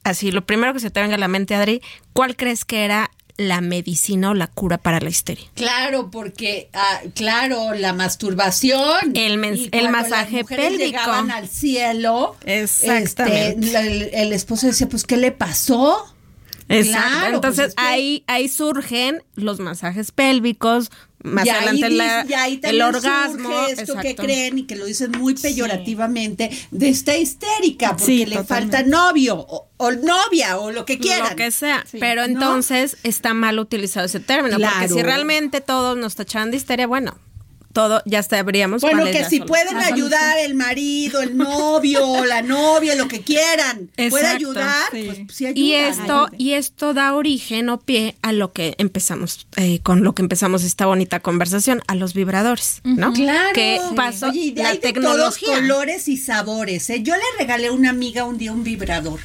así, 0.03 0.33
lo 0.33 0.45
primero 0.45 0.73
que 0.73 0.81
se 0.81 0.91
te 0.91 1.01
venga 1.01 1.15
a 1.15 1.19
la 1.19 1.29
mente, 1.29 1.55
Adri, 1.55 1.83
¿cuál 2.13 2.35
crees 2.35 2.65
que 2.65 2.85
era 2.85 3.13
la 3.49 3.61
medicina 3.61 4.31
o 4.31 4.35
la 4.35 4.47
cura 4.47 4.79
para 4.79 5.01
la 5.01 5.09
histeria? 5.11 5.45
Claro, 5.55 6.11
porque, 6.11 6.69
ah, 6.73 7.01
claro, 7.15 7.75
la 7.75 7.93
masturbación. 7.93 9.15
El, 9.15 9.69
el 9.73 9.89
masaje 9.91 10.45
pélvico. 10.45 10.79
llegaban 10.85 11.31
al 11.31 11.49
cielo. 11.49 12.37
Exactamente. 12.45 13.67
este, 13.67 13.73
la- 13.73 13.81
el, 13.83 14.03
el 14.13 14.33
esposo 14.33 14.67
decía, 14.67 14.89
pues, 14.89 15.05
¿qué 15.05 15.17
le 15.17 15.33
pasó? 15.33 16.07
Exacto. 16.79 17.09
Claro, 17.19 17.35
Entonces 17.37 17.59
pues, 17.65 17.69
es 17.69 17.75
que- 17.75 17.83
ahí, 17.83 18.25
ahí 18.27 18.49
surgen 18.49 19.23
los 19.35 19.61
masajes 19.61 20.11
pélvicos, 20.13 20.91
más 21.25 21.47
y 21.47 21.51
ahí, 21.51 21.57
adelante 21.57 21.91
la- 21.91 22.27
y 22.29 22.33
ahí 22.35 22.61
el 22.65 22.83
orgasmo. 22.83 23.49
surge 23.49 23.73
esto 23.81 23.95
que 23.95 24.09
exacto. 24.11 24.23
creen 24.25 24.59
y 24.59 24.63
que 24.65 24.75
lo 24.75 24.87
dicen 24.87 25.13
muy 25.13 25.35
peyorativamente 25.35 26.51
de 26.71 26.89
esta 26.89 27.17
histérica 27.17 27.91
porque 27.91 28.05
Sí, 28.05 28.27
le 28.27 28.37
totalmente. 28.37 28.77
falta 28.79 28.83
novio 28.91 29.37
o, 29.39 29.69
o 29.77 29.91
novia 29.93 30.59
o 30.59 30.71
lo 30.73 30.85
que 30.85 30.99
quieran. 30.99 31.31
Lo 31.31 31.37
que 31.37 31.51
sea. 31.51 31.85
Sí. 31.89 31.99
Pero 32.01 32.23
¿No? 32.23 32.27
entonces 32.33 32.97
está 33.05 33.35
mal 33.35 33.59
utilizado 33.59 34.07
ese 34.07 34.21
término. 34.21 34.59
Porque 34.59 34.89
si 34.89 35.03
realmente 35.03 35.61
todos 35.61 35.97
nos 35.97 36.15
tacharan 36.17 36.51
de 36.51 36.57
histeria, 36.57 36.87
bueno, 36.87 37.17
todo 37.73 38.03
ya 38.07 38.23
sabríamos 38.23 38.83
Bueno, 38.83 39.05
que 39.05 39.25
si 39.25 39.41
pueden 39.41 39.77
ayudar 39.79 40.39
el 40.39 40.55
marido, 40.55 41.21
el 41.23 41.37
novio, 41.37 42.25
la 42.25 42.43
novia, 42.43 42.95
lo 42.95 43.09
que 43.09 43.21
quieran, 43.23 43.91
puede 43.97 44.07
Exacto. 44.07 44.37
ayudar, 44.37 44.91
pues 44.91 45.19
sí 45.37 45.47
ayuda. 45.47 45.61
Y 45.61 45.75
esto, 45.75 46.29
y 46.39 46.53
esto 46.53 46.95
da 46.95 47.15
origen 47.15 47.69
o 47.69 47.81
pie 47.81 48.17
a 48.23 48.33
lo 48.33 48.53
que 48.53 48.75
empezamos, 48.79 49.47
eh, 49.57 49.81
con 49.83 50.05
lo 50.05 50.15
que 50.15 50.23
empezamos 50.23 50.63
esta 50.65 50.87
bonita 50.87 51.21
conversación, 51.21 51.83
a 51.87 51.95
los 51.95 52.15
vibradores, 52.15 52.81
¿no? 52.85 53.13
Claro. 53.13 53.53
Que 53.55 53.81
pasó 53.97 54.29
Oye, 54.29 54.41
y 54.41 54.51
de- 54.53 54.63
la 54.63 54.69
hay 54.71 54.79
de 54.79 54.81
todos 54.93 54.95
tecnología. 54.95 55.55
colores 55.55 56.09
y 56.09 56.17
sabores. 56.17 56.89
¿eh? 56.91 57.03
Yo 57.03 57.15
le 57.17 57.23
regalé 57.39 57.69
a 57.69 57.73
una 57.73 57.91
amiga 57.91 58.25
un 58.25 58.39
día 58.39 58.53
un 58.53 58.63
vibrador. 58.65 59.21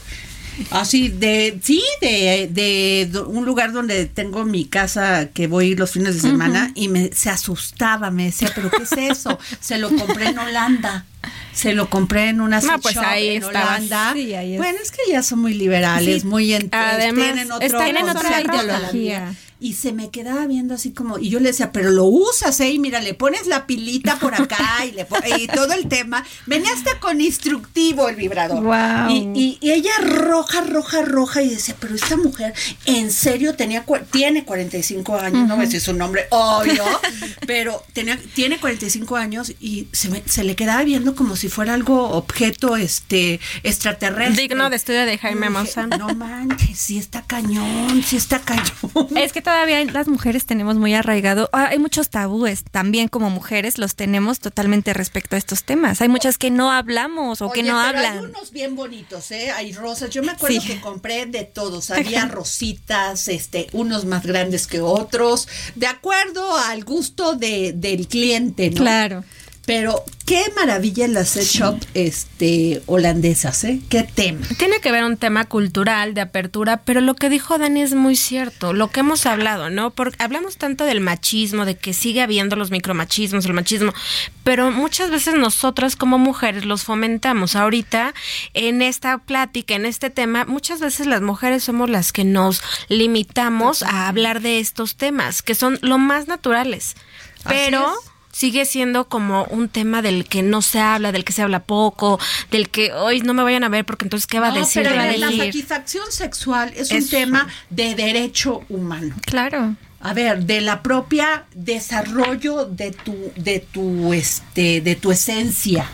Así, 0.71 1.09
de, 1.09 1.59
sí, 1.61 1.83
de, 2.01 2.49
de 2.51 3.19
un 3.21 3.45
lugar 3.45 3.71
donde 3.71 4.05
tengo 4.05 4.43
mi 4.45 4.65
casa 4.65 5.29
que 5.33 5.47
voy 5.47 5.75
los 5.75 5.91
fines 5.91 6.15
de 6.15 6.21
semana 6.21 6.71
y 6.75 6.87
me, 6.87 7.11
se 7.13 7.29
asustaba, 7.29 8.09
me 8.11 8.25
decía, 8.25 8.51
pero 8.55 8.69
¿qué 8.71 8.83
es 8.83 8.91
eso? 8.93 9.37
Se 9.59 9.77
lo 9.77 9.89
compré 9.95 10.27
en 10.29 10.39
Holanda. 10.39 11.05
Se 11.53 11.73
lo 11.73 11.89
compré 11.89 12.29
en 12.29 12.39
una 12.41 12.59
No, 12.61 12.79
pues 12.79 12.95
shop 12.95 13.03
ahí 13.05 13.29
en 13.35 13.43
estabas. 13.43 13.77
Holanda. 13.79 14.11
Sí, 14.13 14.33
ahí 14.33 14.53
es. 14.53 14.57
Bueno, 14.59 14.79
es 14.81 14.91
que 14.91 15.01
ya 15.11 15.23
son 15.23 15.39
muy 15.39 15.53
liberales, 15.53 16.21
Sí. 16.21 16.27
muy 16.27 16.53
Además, 16.53 17.25
tienen 17.25 17.51
otro 17.51 17.83
tienen 17.83 18.09
otra 18.09 18.41
ideología. 18.41 19.33
Y 19.59 19.73
se 19.73 19.91
me 19.91 20.09
quedaba 20.11 20.45
viendo 20.45 20.75
así 20.75 20.91
como, 20.91 21.17
y 21.17 21.29
yo 21.29 21.39
le 21.39 21.49
decía, 21.49 21.71
pero 21.71 21.89
lo 21.89 22.05
usas, 22.05 22.59
¿eh? 22.59 22.69
Y 22.71 22.79
mira, 22.79 23.01
le 23.01 23.13
pones 23.15 23.47
la 23.47 23.65
pilita 23.65 24.17
por 24.19 24.35
acá 24.35 24.85
y, 24.85 24.91
le 24.91 25.07
y 25.39 25.47
todo 25.47 25.73
el 25.73 25.87
tema. 25.87 26.23
Venía 26.45 26.71
hasta 26.73 26.99
con 26.99 27.19
instructivo 27.21 28.07
el 28.09 28.15
vibrador. 28.15 28.63
Guau. 28.63 29.09
Y, 29.09 29.15
y- 29.33 29.57
y 29.61 29.71
ella 29.71 29.91
roja, 30.01 30.61
roja, 30.61 31.01
roja, 31.01 31.41
y 31.41 31.49
decía, 31.49 31.75
pero 31.79 31.95
esta 31.95 32.17
mujer, 32.17 32.53
en 32.85 33.11
serio, 33.11 33.55
tenía 33.55 33.83
tiene 34.11 34.43
45 34.45 35.15
años, 35.17 35.47
no 35.47 35.55
voy 35.55 35.63
a 35.63 35.65
decir 35.65 35.81
su 35.81 35.93
nombre, 35.93 36.27
obvio, 36.29 36.83
pero 37.47 37.83
tenía, 37.93 38.19
tiene 38.35 38.59
45 38.59 39.15
años 39.15 39.53
y 39.59 39.87
se, 39.91 40.09
me- 40.09 40.21
se 40.27 40.43
le 40.43 40.55
quedaba 40.55 40.83
viendo 40.83 41.15
como 41.15 41.35
si 41.35 41.49
fuera 41.49 41.73
algo 41.73 42.09
objeto 42.11 42.75
este 42.77 43.39
extraterrestre. 43.63 44.43
Digno 44.43 44.69
de 44.69 44.75
estudio 44.75 45.05
de 45.05 45.17
Jaime 45.17 45.49
Maussan. 45.49 45.89
No 45.89 46.13
manches, 46.13 46.77
sí 46.77 46.97
está 46.97 47.23
cañón, 47.23 48.03
sí 48.03 48.17
está 48.17 48.39
cañón. 48.39 48.67
Es 49.15 49.33
que 49.33 49.41
todavía 49.47 49.81
las 49.85 50.09
mujeres 50.09 50.45
tenemos 50.45 50.75
muy 50.75 50.93
arraigado, 50.93 51.49
ah, 51.53 51.67
hay 51.69 51.79
muchos 51.79 52.09
tabúes, 52.09 52.65
también 52.69 53.07
como 53.07 53.29
mujeres 53.29 53.77
los 53.77 53.95
tenemos 53.95 54.39
totalmente 54.41 54.93
respecto 54.93 55.37
a 55.37 55.39
estos 55.39 55.63
temas. 55.63 56.01
Hay 56.01 56.09
muchas 56.09 56.37
que 56.37 56.51
no 56.51 56.69
hablamos 56.69 57.41
o 57.41 57.49
que 57.49 57.63
no 57.63 57.75
pero 57.75 57.79
hablan. 57.79 58.17
Hay 58.17 58.25
unos 58.25 58.51
bien 58.51 58.75
bonitos, 58.75 59.31
¿eh? 59.31 59.51
Hay 59.51 59.71
rosas. 59.71 60.09
Yo 60.09 60.21
me 60.21 60.33
acuerdo 60.33 60.59
Sí. 60.59 60.67
que 60.67 60.81
compré 60.81 61.27
de 61.27 61.45
todos. 61.45 61.91
Había 61.91 62.25
rositas, 62.25 63.29
este, 63.29 63.67
unos 63.71 64.03
más 64.03 64.25
grandes 64.25 64.67
que 64.67 64.81
otros, 64.81 65.47
de 65.75 65.87
acuerdo 65.87 66.57
al 66.57 66.83
gusto 66.83 67.35
de, 67.35 67.71
del 67.73 68.09
cliente, 68.09 68.69
¿no? 68.71 68.81
Claro. 68.81 69.23
Pero 69.67 70.05
qué 70.25 70.45
maravilla 70.55 71.09
las 71.09 71.27
sex 71.27 71.51
shop 71.51 71.77
este, 71.93 72.81
holandesas, 72.85 73.65
¿eh? 73.65 73.81
Qué 73.89 74.03
tema. 74.03 74.47
Tiene 74.57 74.79
que 74.79 74.93
ver 74.93 75.03
un 75.03 75.17
tema 75.17 75.43
cultural, 75.43 76.13
de 76.13 76.21
apertura, 76.21 76.77
pero 76.85 77.01
lo 77.01 77.15
que 77.15 77.29
dijo 77.29 77.57
Dani 77.57 77.81
es 77.81 77.93
muy 77.93 78.15
cierto, 78.15 78.71
lo 78.71 78.89
que 78.91 79.01
hemos 79.01 79.25
hablado, 79.25 79.69
¿no? 79.69 79.91
Porque 79.91 80.23
hablamos 80.23 80.55
tanto 80.55 80.85
del 80.85 81.01
machismo, 81.01 81.65
de 81.65 81.75
que 81.75 81.91
sigue 81.93 82.21
habiendo 82.21 82.55
los 82.55 82.71
micromachismos, 82.71 83.45
el 83.45 83.51
machismo, 83.51 83.93
pero 84.45 84.71
muchas 84.71 85.09
veces 85.09 85.35
nosotras 85.35 85.97
como 85.97 86.17
mujeres 86.17 86.63
los 86.63 86.85
fomentamos. 86.85 87.57
Ahorita, 87.57 88.13
en 88.53 88.81
esta 88.81 89.17
plática, 89.17 89.75
en 89.75 89.85
este 89.85 90.09
tema, 90.09 90.45
muchas 90.45 90.79
veces 90.79 91.07
las 91.07 91.21
mujeres 91.21 91.65
somos 91.65 91.89
las 91.89 92.13
que 92.13 92.23
nos 92.23 92.61
limitamos 92.87 93.83
a 93.83 94.07
hablar 94.07 94.39
de 94.39 94.61
estos 94.61 94.95
temas, 94.95 95.41
que 95.41 95.55
son 95.55 95.77
lo 95.81 95.97
más 95.97 96.29
naturales. 96.29 96.95
Pero. 97.45 97.93
Sigue 98.37 98.65
siendo 98.65 99.09
como 99.09 99.45
un 99.45 99.67
tema 99.67 100.03
del 100.03 100.25
que 100.25 100.43
no 100.43 100.61
se 100.61 100.79
habla, 100.79 101.11
del 101.11 101.25
que 101.25 101.33
se 101.33 101.41
habla 101.41 101.63
poco, 101.63 102.19
del 102.51 102.69
que 102.69 102.93
hoy 102.93 103.21
no 103.21 103.33
me 103.33 103.41
vayan 103.41 103.63
a 103.63 103.69
ver 103.69 103.83
porque 103.83 104.05
entonces 104.05 104.27
qué 104.27 104.39
va 104.39 104.49
a 104.49 104.51
No, 104.51 104.59
decir 104.59 104.83
pero 104.83 105.01
de 105.01 105.17
la, 105.17 105.31
satisfacción 105.31 106.11
sexual 106.11 106.71
es 106.75 106.91
un 106.91 107.07
tema 107.09 107.47
de 107.71 107.95
derecho 107.95 108.61
humano. 108.69 109.15
Claro. 109.25 109.75
A 110.01 110.13
ver, 110.13 110.45
de 110.45 110.61
la 110.61 110.83
propia 110.83 111.45
desarrollo 111.55 112.65
de 112.65 112.91
tu, 112.91 113.15
de 113.37 113.59
tu, 113.59 114.13
este, 114.13 114.81
de 114.81 114.95
tu 114.95 115.11
esencia. 115.11 115.89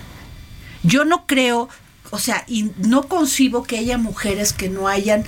Yo 0.84 1.06
no 1.06 1.26
creo, 1.26 1.70
o 2.12 2.20
sea, 2.20 2.44
y 2.46 2.72
no 2.76 3.08
concibo 3.08 3.64
que 3.64 3.78
haya 3.78 3.98
mujeres 3.98 4.52
que 4.52 4.68
no 4.68 4.90
hayan, 4.90 5.24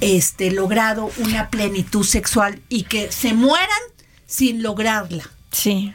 este, 0.00 0.52
logrado 0.52 1.10
una 1.18 1.50
plenitud 1.50 2.04
sexual 2.04 2.60
y 2.68 2.84
que 2.84 3.10
se 3.10 3.34
mueran 3.34 3.82
sin 4.26 4.62
lograrla. 4.62 5.28
Sí. 5.50 5.92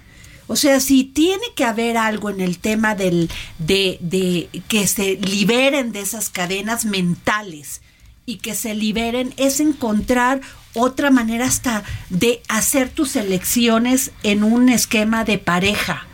O 0.48 0.56
sea, 0.56 0.80
si 0.80 1.04
tiene 1.04 1.44
que 1.56 1.66
haber 1.66 1.98
algo 1.98 2.30
en 2.30 2.42
el 2.42 2.58
tema 2.58 2.96
del, 2.96 3.30
de, 3.60 3.98
de 4.02 4.50
que 4.68 4.88
se 4.88 5.16
liberen 5.16 5.92
de 5.92 6.00
esas 6.00 6.30
cadenas 6.30 6.86
mentales 6.86 7.82
y 8.26 8.38
que 8.38 8.56
se 8.56 8.74
liberen, 8.74 9.34
es 9.38 9.60
encontrar 9.60 10.42
otra 10.74 11.12
manera 11.12 11.46
hasta 11.46 11.84
de 12.10 12.42
hacer 12.48 12.90
tus 12.90 13.16
elecciones 13.16 14.12
en 14.24 14.44
un 14.44 14.70
esquema 14.70 15.24
de 15.24 15.38
pareja. 15.38 16.08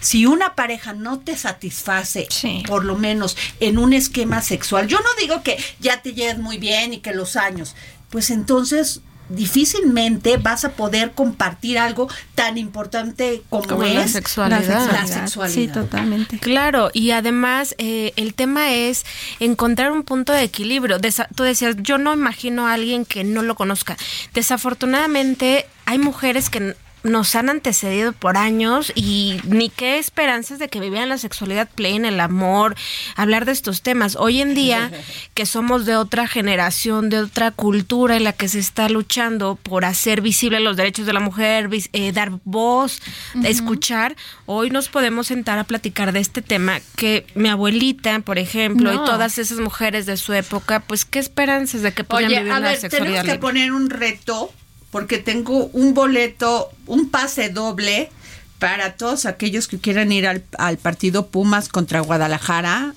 Si 0.00 0.26
una 0.26 0.54
pareja 0.54 0.92
no 0.92 1.20
te 1.20 1.36
satisface, 1.36 2.28
por 2.66 2.84
lo 2.84 2.96
menos 2.96 3.36
en 3.60 3.78
un 3.78 3.92
esquema 3.92 4.40
sexual, 4.40 4.88
yo 4.88 4.98
no 4.98 5.08
digo 5.20 5.42
que 5.42 5.62
ya 5.78 6.00
te 6.00 6.14
lleves 6.14 6.38
muy 6.38 6.58
bien 6.58 6.94
y 6.94 6.98
que 6.98 7.12
los 7.12 7.36
años, 7.36 7.74
pues 8.10 8.30
entonces 8.30 9.00
difícilmente 9.28 10.36
vas 10.36 10.64
a 10.64 10.72
poder 10.72 11.12
compartir 11.12 11.78
algo 11.78 12.08
tan 12.34 12.58
importante 12.58 13.42
como, 13.48 13.64
Como 13.64 13.82
es 13.84 13.94
la 13.94 14.08
sexualidad. 14.08 14.90
La 14.92 15.06
sexualidad. 15.06 15.54
Sí, 15.54 15.68
totalmente. 15.68 16.38
Claro, 16.38 16.90
y 16.92 17.10
además 17.12 17.74
eh, 17.78 18.12
el 18.16 18.34
tema 18.34 18.72
es 18.72 19.04
encontrar 19.40 19.92
un 19.92 20.02
punto 20.02 20.32
de 20.32 20.42
equilibrio. 20.42 20.98
Desa- 20.98 21.28
tú 21.34 21.42
decías, 21.42 21.76
yo 21.80 21.98
no 21.98 22.12
imagino 22.12 22.66
a 22.66 22.74
alguien 22.74 23.04
que 23.04 23.24
no 23.24 23.42
lo 23.42 23.54
conozca. 23.54 23.96
Desafortunadamente 24.34 25.66
hay 25.86 25.98
mujeres 25.98 26.50
que 26.50 26.74
nos 27.04 27.34
han 27.36 27.48
antecedido 27.50 28.12
por 28.12 28.36
años 28.36 28.90
y 28.96 29.38
ni 29.44 29.68
qué 29.68 29.98
esperanzas 29.98 30.58
de 30.58 30.68
que 30.68 30.80
vivieran 30.80 31.08
la 31.10 31.18
sexualidad 31.18 31.68
plena, 31.68 32.08
el 32.08 32.18
amor, 32.18 32.74
hablar 33.14 33.44
de 33.44 33.52
estos 33.52 33.82
temas. 33.82 34.16
Hoy 34.16 34.40
en 34.40 34.54
día, 34.54 34.90
que 35.34 35.46
somos 35.46 35.86
de 35.86 35.94
otra 35.96 36.26
generación, 36.26 37.10
de 37.10 37.18
otra 37.20 37.50
cultura 37.52 38.16
en 38.16 38.24
la 38.24 38.32
que 38.32 38.48
se 38.48 38.58
está 38.58 38.88
luchando 38.88 39.56
por 39.56 39.84
hacer 39.84 40.20
visibles 40.22 40.60
los 40.62 40.76
derechos 40.76 41.06
de 41.06 41.12
la 41.12 41.20
mujer, 41.20 41.68
vis- 41.68 41.90
eh, 41.92 42.10
dar 42.12 42.32
voz, 42.44 43.00
escuchar, 43.44 44.16
hoy 44.46 44.70
nos 44.70 44.88
podemos 44.88 45.26
sentar 45.26 45.58
a 45.58 45.64
platicar 45.64 46.12
de 46.12 46.20
este 46.20 46.42
tema 46.42 46.80
que 46.96 47.26
mi 47.34 47.48
abuelita, 47.48 48.18
por 48.20 48.38
ejemplo, 48.38 48.92
No. 48.92 49.02
y 49.02 49.06
todas 49.06 49.38
esas 49.38 49.58
mujeres 49.60 50.06
de 50.06 50.16
su 50.16 50.32
época, 50.32 50.80
pues 50.80 51.04
qué 51.04 51.18
esperanzas 51.18 51.82
de 51.82 51.92
que 51.92 52.04
Oye, 52.08 52.28
vivir 52.28 52.50
a 52.52 52.58
una 52.58 52.70
ver, 52.70 52.78
sexualidad 52.78 53.20
tenemos 53.22 53.34
que 53.34 53.38
poner 53.40 53.72
un 53.72 53.90
reto 53.90 54.50
porque 54.94 55.18
tengo 55.18 55.66
un 55.72 55.92
boleto, 55.92 56.70
un 56.86 57.10
pase 57.10 57.48
doble 57.48 58.12
para 58.60 58.94
todos 58.94 59.26
aquellos 59.26 59.66
que 59.66 59.80
quieran 59.80 60.12
ir 60.12 60.24
al, 60.24 60.44
al 60.56 60.78
partido 60.78 61.26
Pumas 61.26 61.68
contra 61.68 61.98
Guadalajara, 61.98 62.94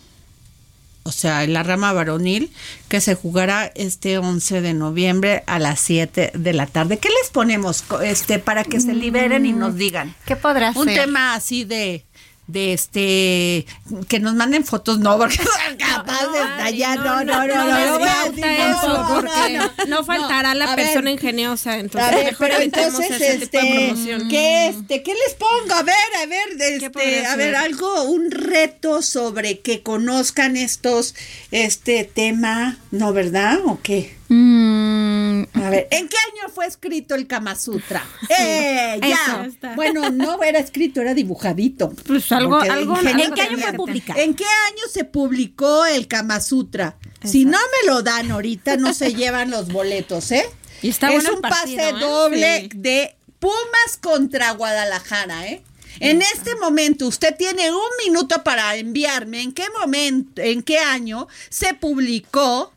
o 1.02 1.12
sea, 1.12 1.44
en 1.44 1.54
la 1.54 1.64
rama 1.64 1.94
varonil, 1.94 2.52
que 2.88 3.02
se 3.02 3.16
jugará 3.16 3.72
este 3.74 4.20
11 4.20 4.62
de 4.62 4.76
noviembre 4.76 5.44
a 5.48 5.58
las 5.58 5.80
7 5.80 6.34
de 6.36 6.54
la 6.54 6.68
tarde. 6.68 7.00
¿Qué 7.00 7.10
les 7.10 7.32
ponemos 7.32 7.84
este 8.04 8.38
para 8.38 8.64
que 8.64 8.80
se 8.80 8.94
liberen 8.94 9.48
y 9.48 9.54
nos 9.54 9.76
digan? 9.76 10.14
¿Qué 10.28 10.36
podrá 10.36 10.74
Un 10.76 10.86
ser? 10.86 11.06
tema 11.06 11.34
así 11.34 11.64
de 11.64 12.06
de 12.48 12.74
este 12.74 13.66
que 14.08 14.20
nos 14.20 14.34
manden 14.34 14.64
fotos, 14.64 15.00
no, 15.00 15.18
porque 15.18 15.38
capaz 15.78 16.32
de 16.32 16.40
allá, 16.64 16.96
no, 16.96 17.24
no, 17.24 17.46
no, 17.46 17.68
no, 17.68 18.00
no, 18.00 19.72
no 19.88 20.04
faltará 20.06 20.56
la 20.56 20.76
persona 20.76 21.12
ingeniosa, 21.12 21.78
entonces 21.78 22.10
a 22.10 22.16
ver, 22.16 22.26
mejor 22.28 22.50
pero 22.50 22.62
entonces, 22.62 23.12
ese 23.12 23.48
tipo 23.48 23.62
de 23.62 23.90
este. 23.90 24.28
¿qué, 24.30 24.68
este, 24.68 25.04
¿qué 25.04 25.14
les 25.14 25.36
pongo? 25.36 25.74
A 25.74 25.84
ver, 25.84 25.96
a 26.24 26.26
ver, 26.26 26.48
este, 26.60 27.26
a 27.26 27.36
ver, 27.36 27.56
algo, 27.56 28.04
un 28.04 28.32
reto 28.32 29.02
sobre 29.02 29.60
que 29.60 29.82
conozcan 29.82 30.56
estos, 30.56 31.16
este 31.52 32.06
tema, 32.06 32.78
¿no, 32.92 33.12
verdad? 33.12 33.60
¿O 33.66 33.80
qué? 33.84 34.16
Mm, 34.30 35.07
A 35.54 35.70
ver, 35.70 35.88
¿en 35.92 36.08
qué 36.08 36.16
año 36.18 36.54
fue 36.54 36.66
escrito 36.66 37.16
el 37.16 37.28
Kama 37.28 37.56
Sutra? 37.56 38.06
¡Eh! 38.30 39.00
Ya. 39.02 39.50
Bueno, 39.76 40.10
no 40.10 40.42
era 40.44 40.60
escrito, 40.60 41.02
era 41.02 41.14
dibujadito. 41.14 41.90
Pues 42.06 42.32
algo- 42.32 42.60
algo- 42.60 42.98
¿En 43.00 43.34
qué 43.34 43.42
año 43.42 43.58
fue 43.58 43.74
publicado? 43.74 44.20
¿En 44.20 44.34
qué 44.36 44.46
año 44.46 44.84
se 44.92 45.04
publicó 45.06 45.86
el 45.86 46.08
Kama 46.08 46.40
Sutra? 46.40 46.96
Si 47.24 47.46
no 47.46 47.58
me 47.58 47.92
lo 47.92 48.04
dan 48.04 48.32
ahorita, 48.32 48.78
no 48.78 48.94
se 48.94 49.14
llevan 49.14 49.52
los 49.52 49.68
boletos, 49.70 50.32
¿eh? 50.32 50.46
Y 50.82 50.90
está 50.90 51.12
es 51.14 51.28
un 51.28 51.42
partido, 51.42 51.78
pase 51.78 51.90
¿eh? 51.90 51.94
doble 52.00 52.62
Sí. 52.62 52.70
de 52.76 53.16
Pumas 53.40 53.98
contra 54.02 54.52
Guadalajara, 54.52 55.48
¿eh? 55.48 55.64
En 56.00 56.22
este 56.22 56.56
momento, 56.56 57.08
usted 57.08 57.36
tiene 57.36 57.72
un 57.72 57.80
minuto 58.06 58.44
para 58.44 58.76
enviarme 58.76 59.42
en 59.42 59.52
qué 59.52 59.66
momento, 59.80 60.42
en 60.44 60.62
qué 60.62 60.78
año 60.78 61.28
se 61.50 61.74
publicó 61.74 62.72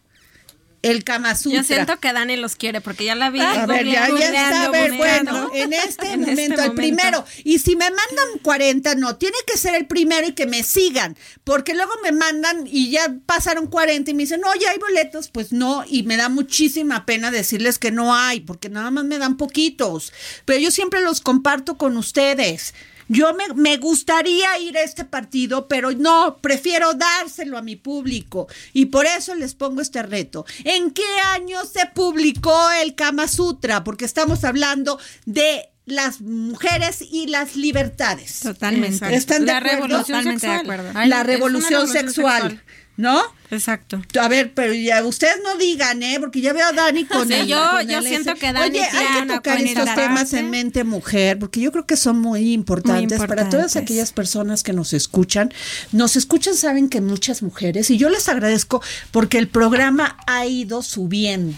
el 0.82 1.04
Kama 1.04 1.34
Sutra. 1.34 1.58
Yo 1.58 1.64
siento 1.64 2.00
que 2.00 2.12
Dani 2.12 2.36
los 2.36 2.56
quiere 2.56 2.80
porque 2.80 3.04
ya 3.04 3.14
la 3.14 3.30
vi. 3.30 3.40
A 3.40 3.66
ver, 3.66 3.86
ya, 3.86 4.08
ya 4.08 4.26
está, 4.26 4.64
a 4.64 4.70
ver, 4.70 4.92
bueno, 4.94 5.50
en 5.54 5.72
este 5.74 6.12
En 6.12 6.20
momento, 6.20 6.40
este 6.40 6.44
el 6.44 6.58
momento. 6.58 6.74
primero. 6.74 7.24
Y 7.44 7.58
si 7.58 7.76
me 7.76 7.84
mandan 7.90 8.38
40, 8.42 8.94
no, 8.94 9.16
tiene 9.16 9.36
que 9.46 9.58
ser 9.58 9.74
el 9.74 9.86
primero 9.86 10.26
y 10.26 10.32
que 10.32 10.46
me 10.46 10.62
sigan, 10.62 11.16
porque 11.44 11.74
luego 11.74 11.92
me 12.02 12.12
mandan 12.12 12.66
y 12.66 12.90
ya 12.90 13.14
pasaron 13.26 13.66
40 13.66 14.10
y 14.10 14.14
me 14.14 14.22
dicen, 14.22 14.40
no, 14.40 14.54
ya 14.54 14.70
hay 14.70 14.78
boletos, 14.78 15.28
pues 15.28 15.52
no, 15.52 15.84
y 15.86 16.02
me 16.04 16.16
da 16.16 16.28
muchísima 16.28 17.04
pena 17.06 17.30
decirles 17.30 17.78
que 17.78 17.90
no 17.90 18.14
hay, 18.14 18.40
porque 18.40 18.68
nada 18.68 18.90
más 18.90 19.04
me 19.04 19.18
dan 19.18 19.36
poquitos, 19.36 20.12
pero 20.44 20.58
yo 20.58 20.70
siempre 20.70 21.00
los 21.02 21.20
comparto 21.20 21.76
con 21.76 21.96
ustedes. 21.96 22.74
Yo 23.12 23.34
me, 23.34 23.52
me 23.54 23.76
gustaría 23.78 24.56
ir 24.60 24.78
a 24.78 24.82
este 24.82 25.04
partido, 25.04 25.66
pero 25.66 25.90
no, 25.90 26.38
prefiero 26.40 26.92
dárselo 26.94 27.58
a 27.58 27.62
mi 27.62 27.74
público. 27.74 28.46
Y 28.72 28.86
por 28.86 29.04
eso 29.04 29.34
les 29.34 29.54
pongo 29.54 29.80
este 29.80 30.00
reto. 30.04 30.46
¿En 30.62 30.92
qué 30.92 31.02
año 31.34 31.58
se 31.64 31.86
publicó 31.92 32.56
el 32.82 32.94
Kama 32.94 33.26
Sutra? 33.26 33.82
Porque 33.82 34.04
estamos 34.04 34.44
hablando 34.44 35.00
de 35.26 35.70
las 35.86 36.20
mujeres 36.20 37.02
y 37.02 37.26
las 37.26 37.56
libertades. 37.56 38.40
Totalmente. 38.40 39.12
¿Están 39.12 39.40
de 39.44 39.52
La 39.52 39.58
acuerdo? 39.58 39.76
revolución 39.76 40.06
Totalmente 40.06 40.46
de 40.46 40.52
acuerdo. 40.52 40.90
Ay, 40.94 41.08
La 41.08 41.22
revolución 41.24 41.88
sexual. 41.88 42.62
¿No? 42.96 43.20
Exacto. 43.50 44.00
A 44.20 44.28
ver, 44.28 44.52
pero 44.54 44.72
ya 44.72 45.04
ustedes 45.04 45.36
no 45.42 45.56
digan, 45.56 46.02
¿eh? 46.02 46.18
Porque 46.20 46.40
ya 46.40 46.52
veo 46.52 46.66
a 46.68 46.72
Dani 46.72 47.04
con 47.04 47.26
Sí, 47.26 47.34
el- 47.34 47.46
yo- 47.48 47.56
con 47.72 47.88
yo 47.88 47.98
el 47.98 48.04
siento 48.04 48.30
ese. 48.30 48.40
que 48.40 48.52
Dani 48.52 48.78
Oye, 48.78 48.88
tiene 48.90 48.98
hay 49.06 49.06
que 49.16 49.22
una 49.22 49.34
tocar 49.36 49.60
estos 49.60 49.94
temas 49.94 50.32
en 50.34 50.50
mente 50.50 50.84
mujer, 50.84 51.38
porque 51.38 51.60
yo 51.60 51.72
creo 51.72 51.86
que 51.86 51.96
son 51.96 52.18
muy 52.20 52.52
importantes, 52.52 53.18
Muy 53.18 53.26
para 53.28 53.48
todas 53.48 53.76
aquellas 53.76 54.12
personas 54.12 54.62
que 54.62 54.72
nos 54.72 54.92
escuchan. 54.92 55.52
Nos 55.92 56.16
escuchan, 56.16 56.54
saben 56.54 56.88
que 56.88 57.00
muchas 57.00 57.42
mujeres, 57.42 57.90
y 57.90 57.96
yo 57.98 58.08
les 58.08 58.28
agradezco 58.28 58.82
porque 59.10 59.38
el 59.38 59.48
programa 59.48 60.16
ha 60.26 60.46
ido 60.46 60.82
subiendo. 60.82 61.56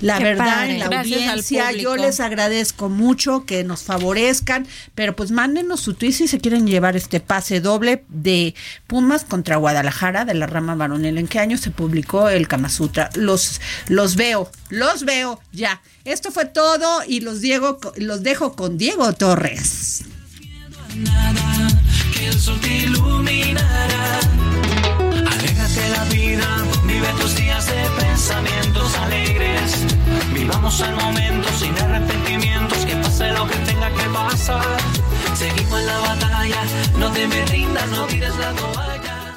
La 0.00 0.18
Qué 0.18 0.24
verdad, 0.24 0.44
padre. 0.44 0.72
en 0.72 0.78
la 0.80 0.88
Gracias 0.88 1.20
audiencia, 1.22 1.72
yo 1.72 1.96
les 1.96 2.20
agradezco 2.20 2.88
mucho 2.88 3.44
que 3.44 3.64
nos 3.64 3.82
favorezcan, 3.82 4.66
pero 4.94 5.14
pues 5.16 5.30
mándenos 5.30 5.80
su 5.80 5.94
tweet 5.94 6.12
si 6.12 6.28
se 6.28 6.38
quieren 6.40 6.66
llevar 6.66 6.96
este 6.96 7.20
pase 7.20 7.60
doble 7.60 8.04
de 8.08 8.54
Pumas 8.86 9.24
contra 9.24 9.56
Guadalajara 9.56 10.24
de 10.24 10.34
la 10.34 10.46
rama 10.46 10.74
varonil. 10.74 11.18
¿En 11.18 11.28
qué 11.28 11.38
año 11.38 11.58
se 11.58 11.70
publicó 11.70 12.28
el 12.28 12.48
Kama 12.48 12.68
Sutra? 12.68 13.10
Los, 13.14 13.60
los 13.88 14.16
veo, 14.16 14.50
los 14.70 15.04
veo 15.04 15.40
ya. 15.52 15.80
Esto 16.04 16.30
fue 16.30 16.46
todo 16.46 17.02
y 17.06 17.20
los, 17.20 17.40
Diego, 17.40 17.78
los 17.96 18.22
dejo 18.22 18.54
con 18.54 18.78
Diego 18.78 19.12
Torres. 19.12 20.04
nada, 20.96 21.68
que 22.14 22.26
el 22.28 22.38
sol 22.40 22.58
te 22.60 22.78
iluminará. 22.78 24.20
Alégrate 25.30 25.88
la 25.90 26.04
vida, 26.04 26.64
vive 26.86 27.08
tus 27.20 27.34
días 27.36 27.66
de 27.66 27.82
pensamientos 28.28 28.94
alegres. 28.98 29.86
Vivamos 30.34 30.80
el 30.80 30.94
momento 30.96 31.48
sin 31.58 31.76
arrepentimientos, 31.78 32.84
que 32.84 32.96
pase 32.96 33.32
lo 33.32 33.48
que 33.48 33.56
tenga 33.56 33.90
que 33.90 34.04
pasar. 34.10 34.76
Seguimos 35.34 35.80
en 35.80 35.86
la 35.86 35.98
batalla, 35.98 36.62
no 36.98 37.10
te 37.10 37.26
me 37.26 37.46
rindas, 37.46 37.88
no 37.88 38.04
tires 38.04 38.36
la 38.36 38.52
toalla. 38.52 39.34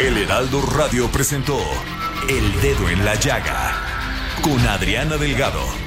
El 0.00 0.16
Heraldo 0.16 0.62
Radio 0.62 1.10
presentó 1.10 1.58
El 2.28 2.60
Dedo 2.62 2.88
en 2.88 3.04
la 3.04 3.16
Llaga 3.16 3.74
con 4.42 4.66
Adriana 4.66 5.16
Delgado. 5.18 5.86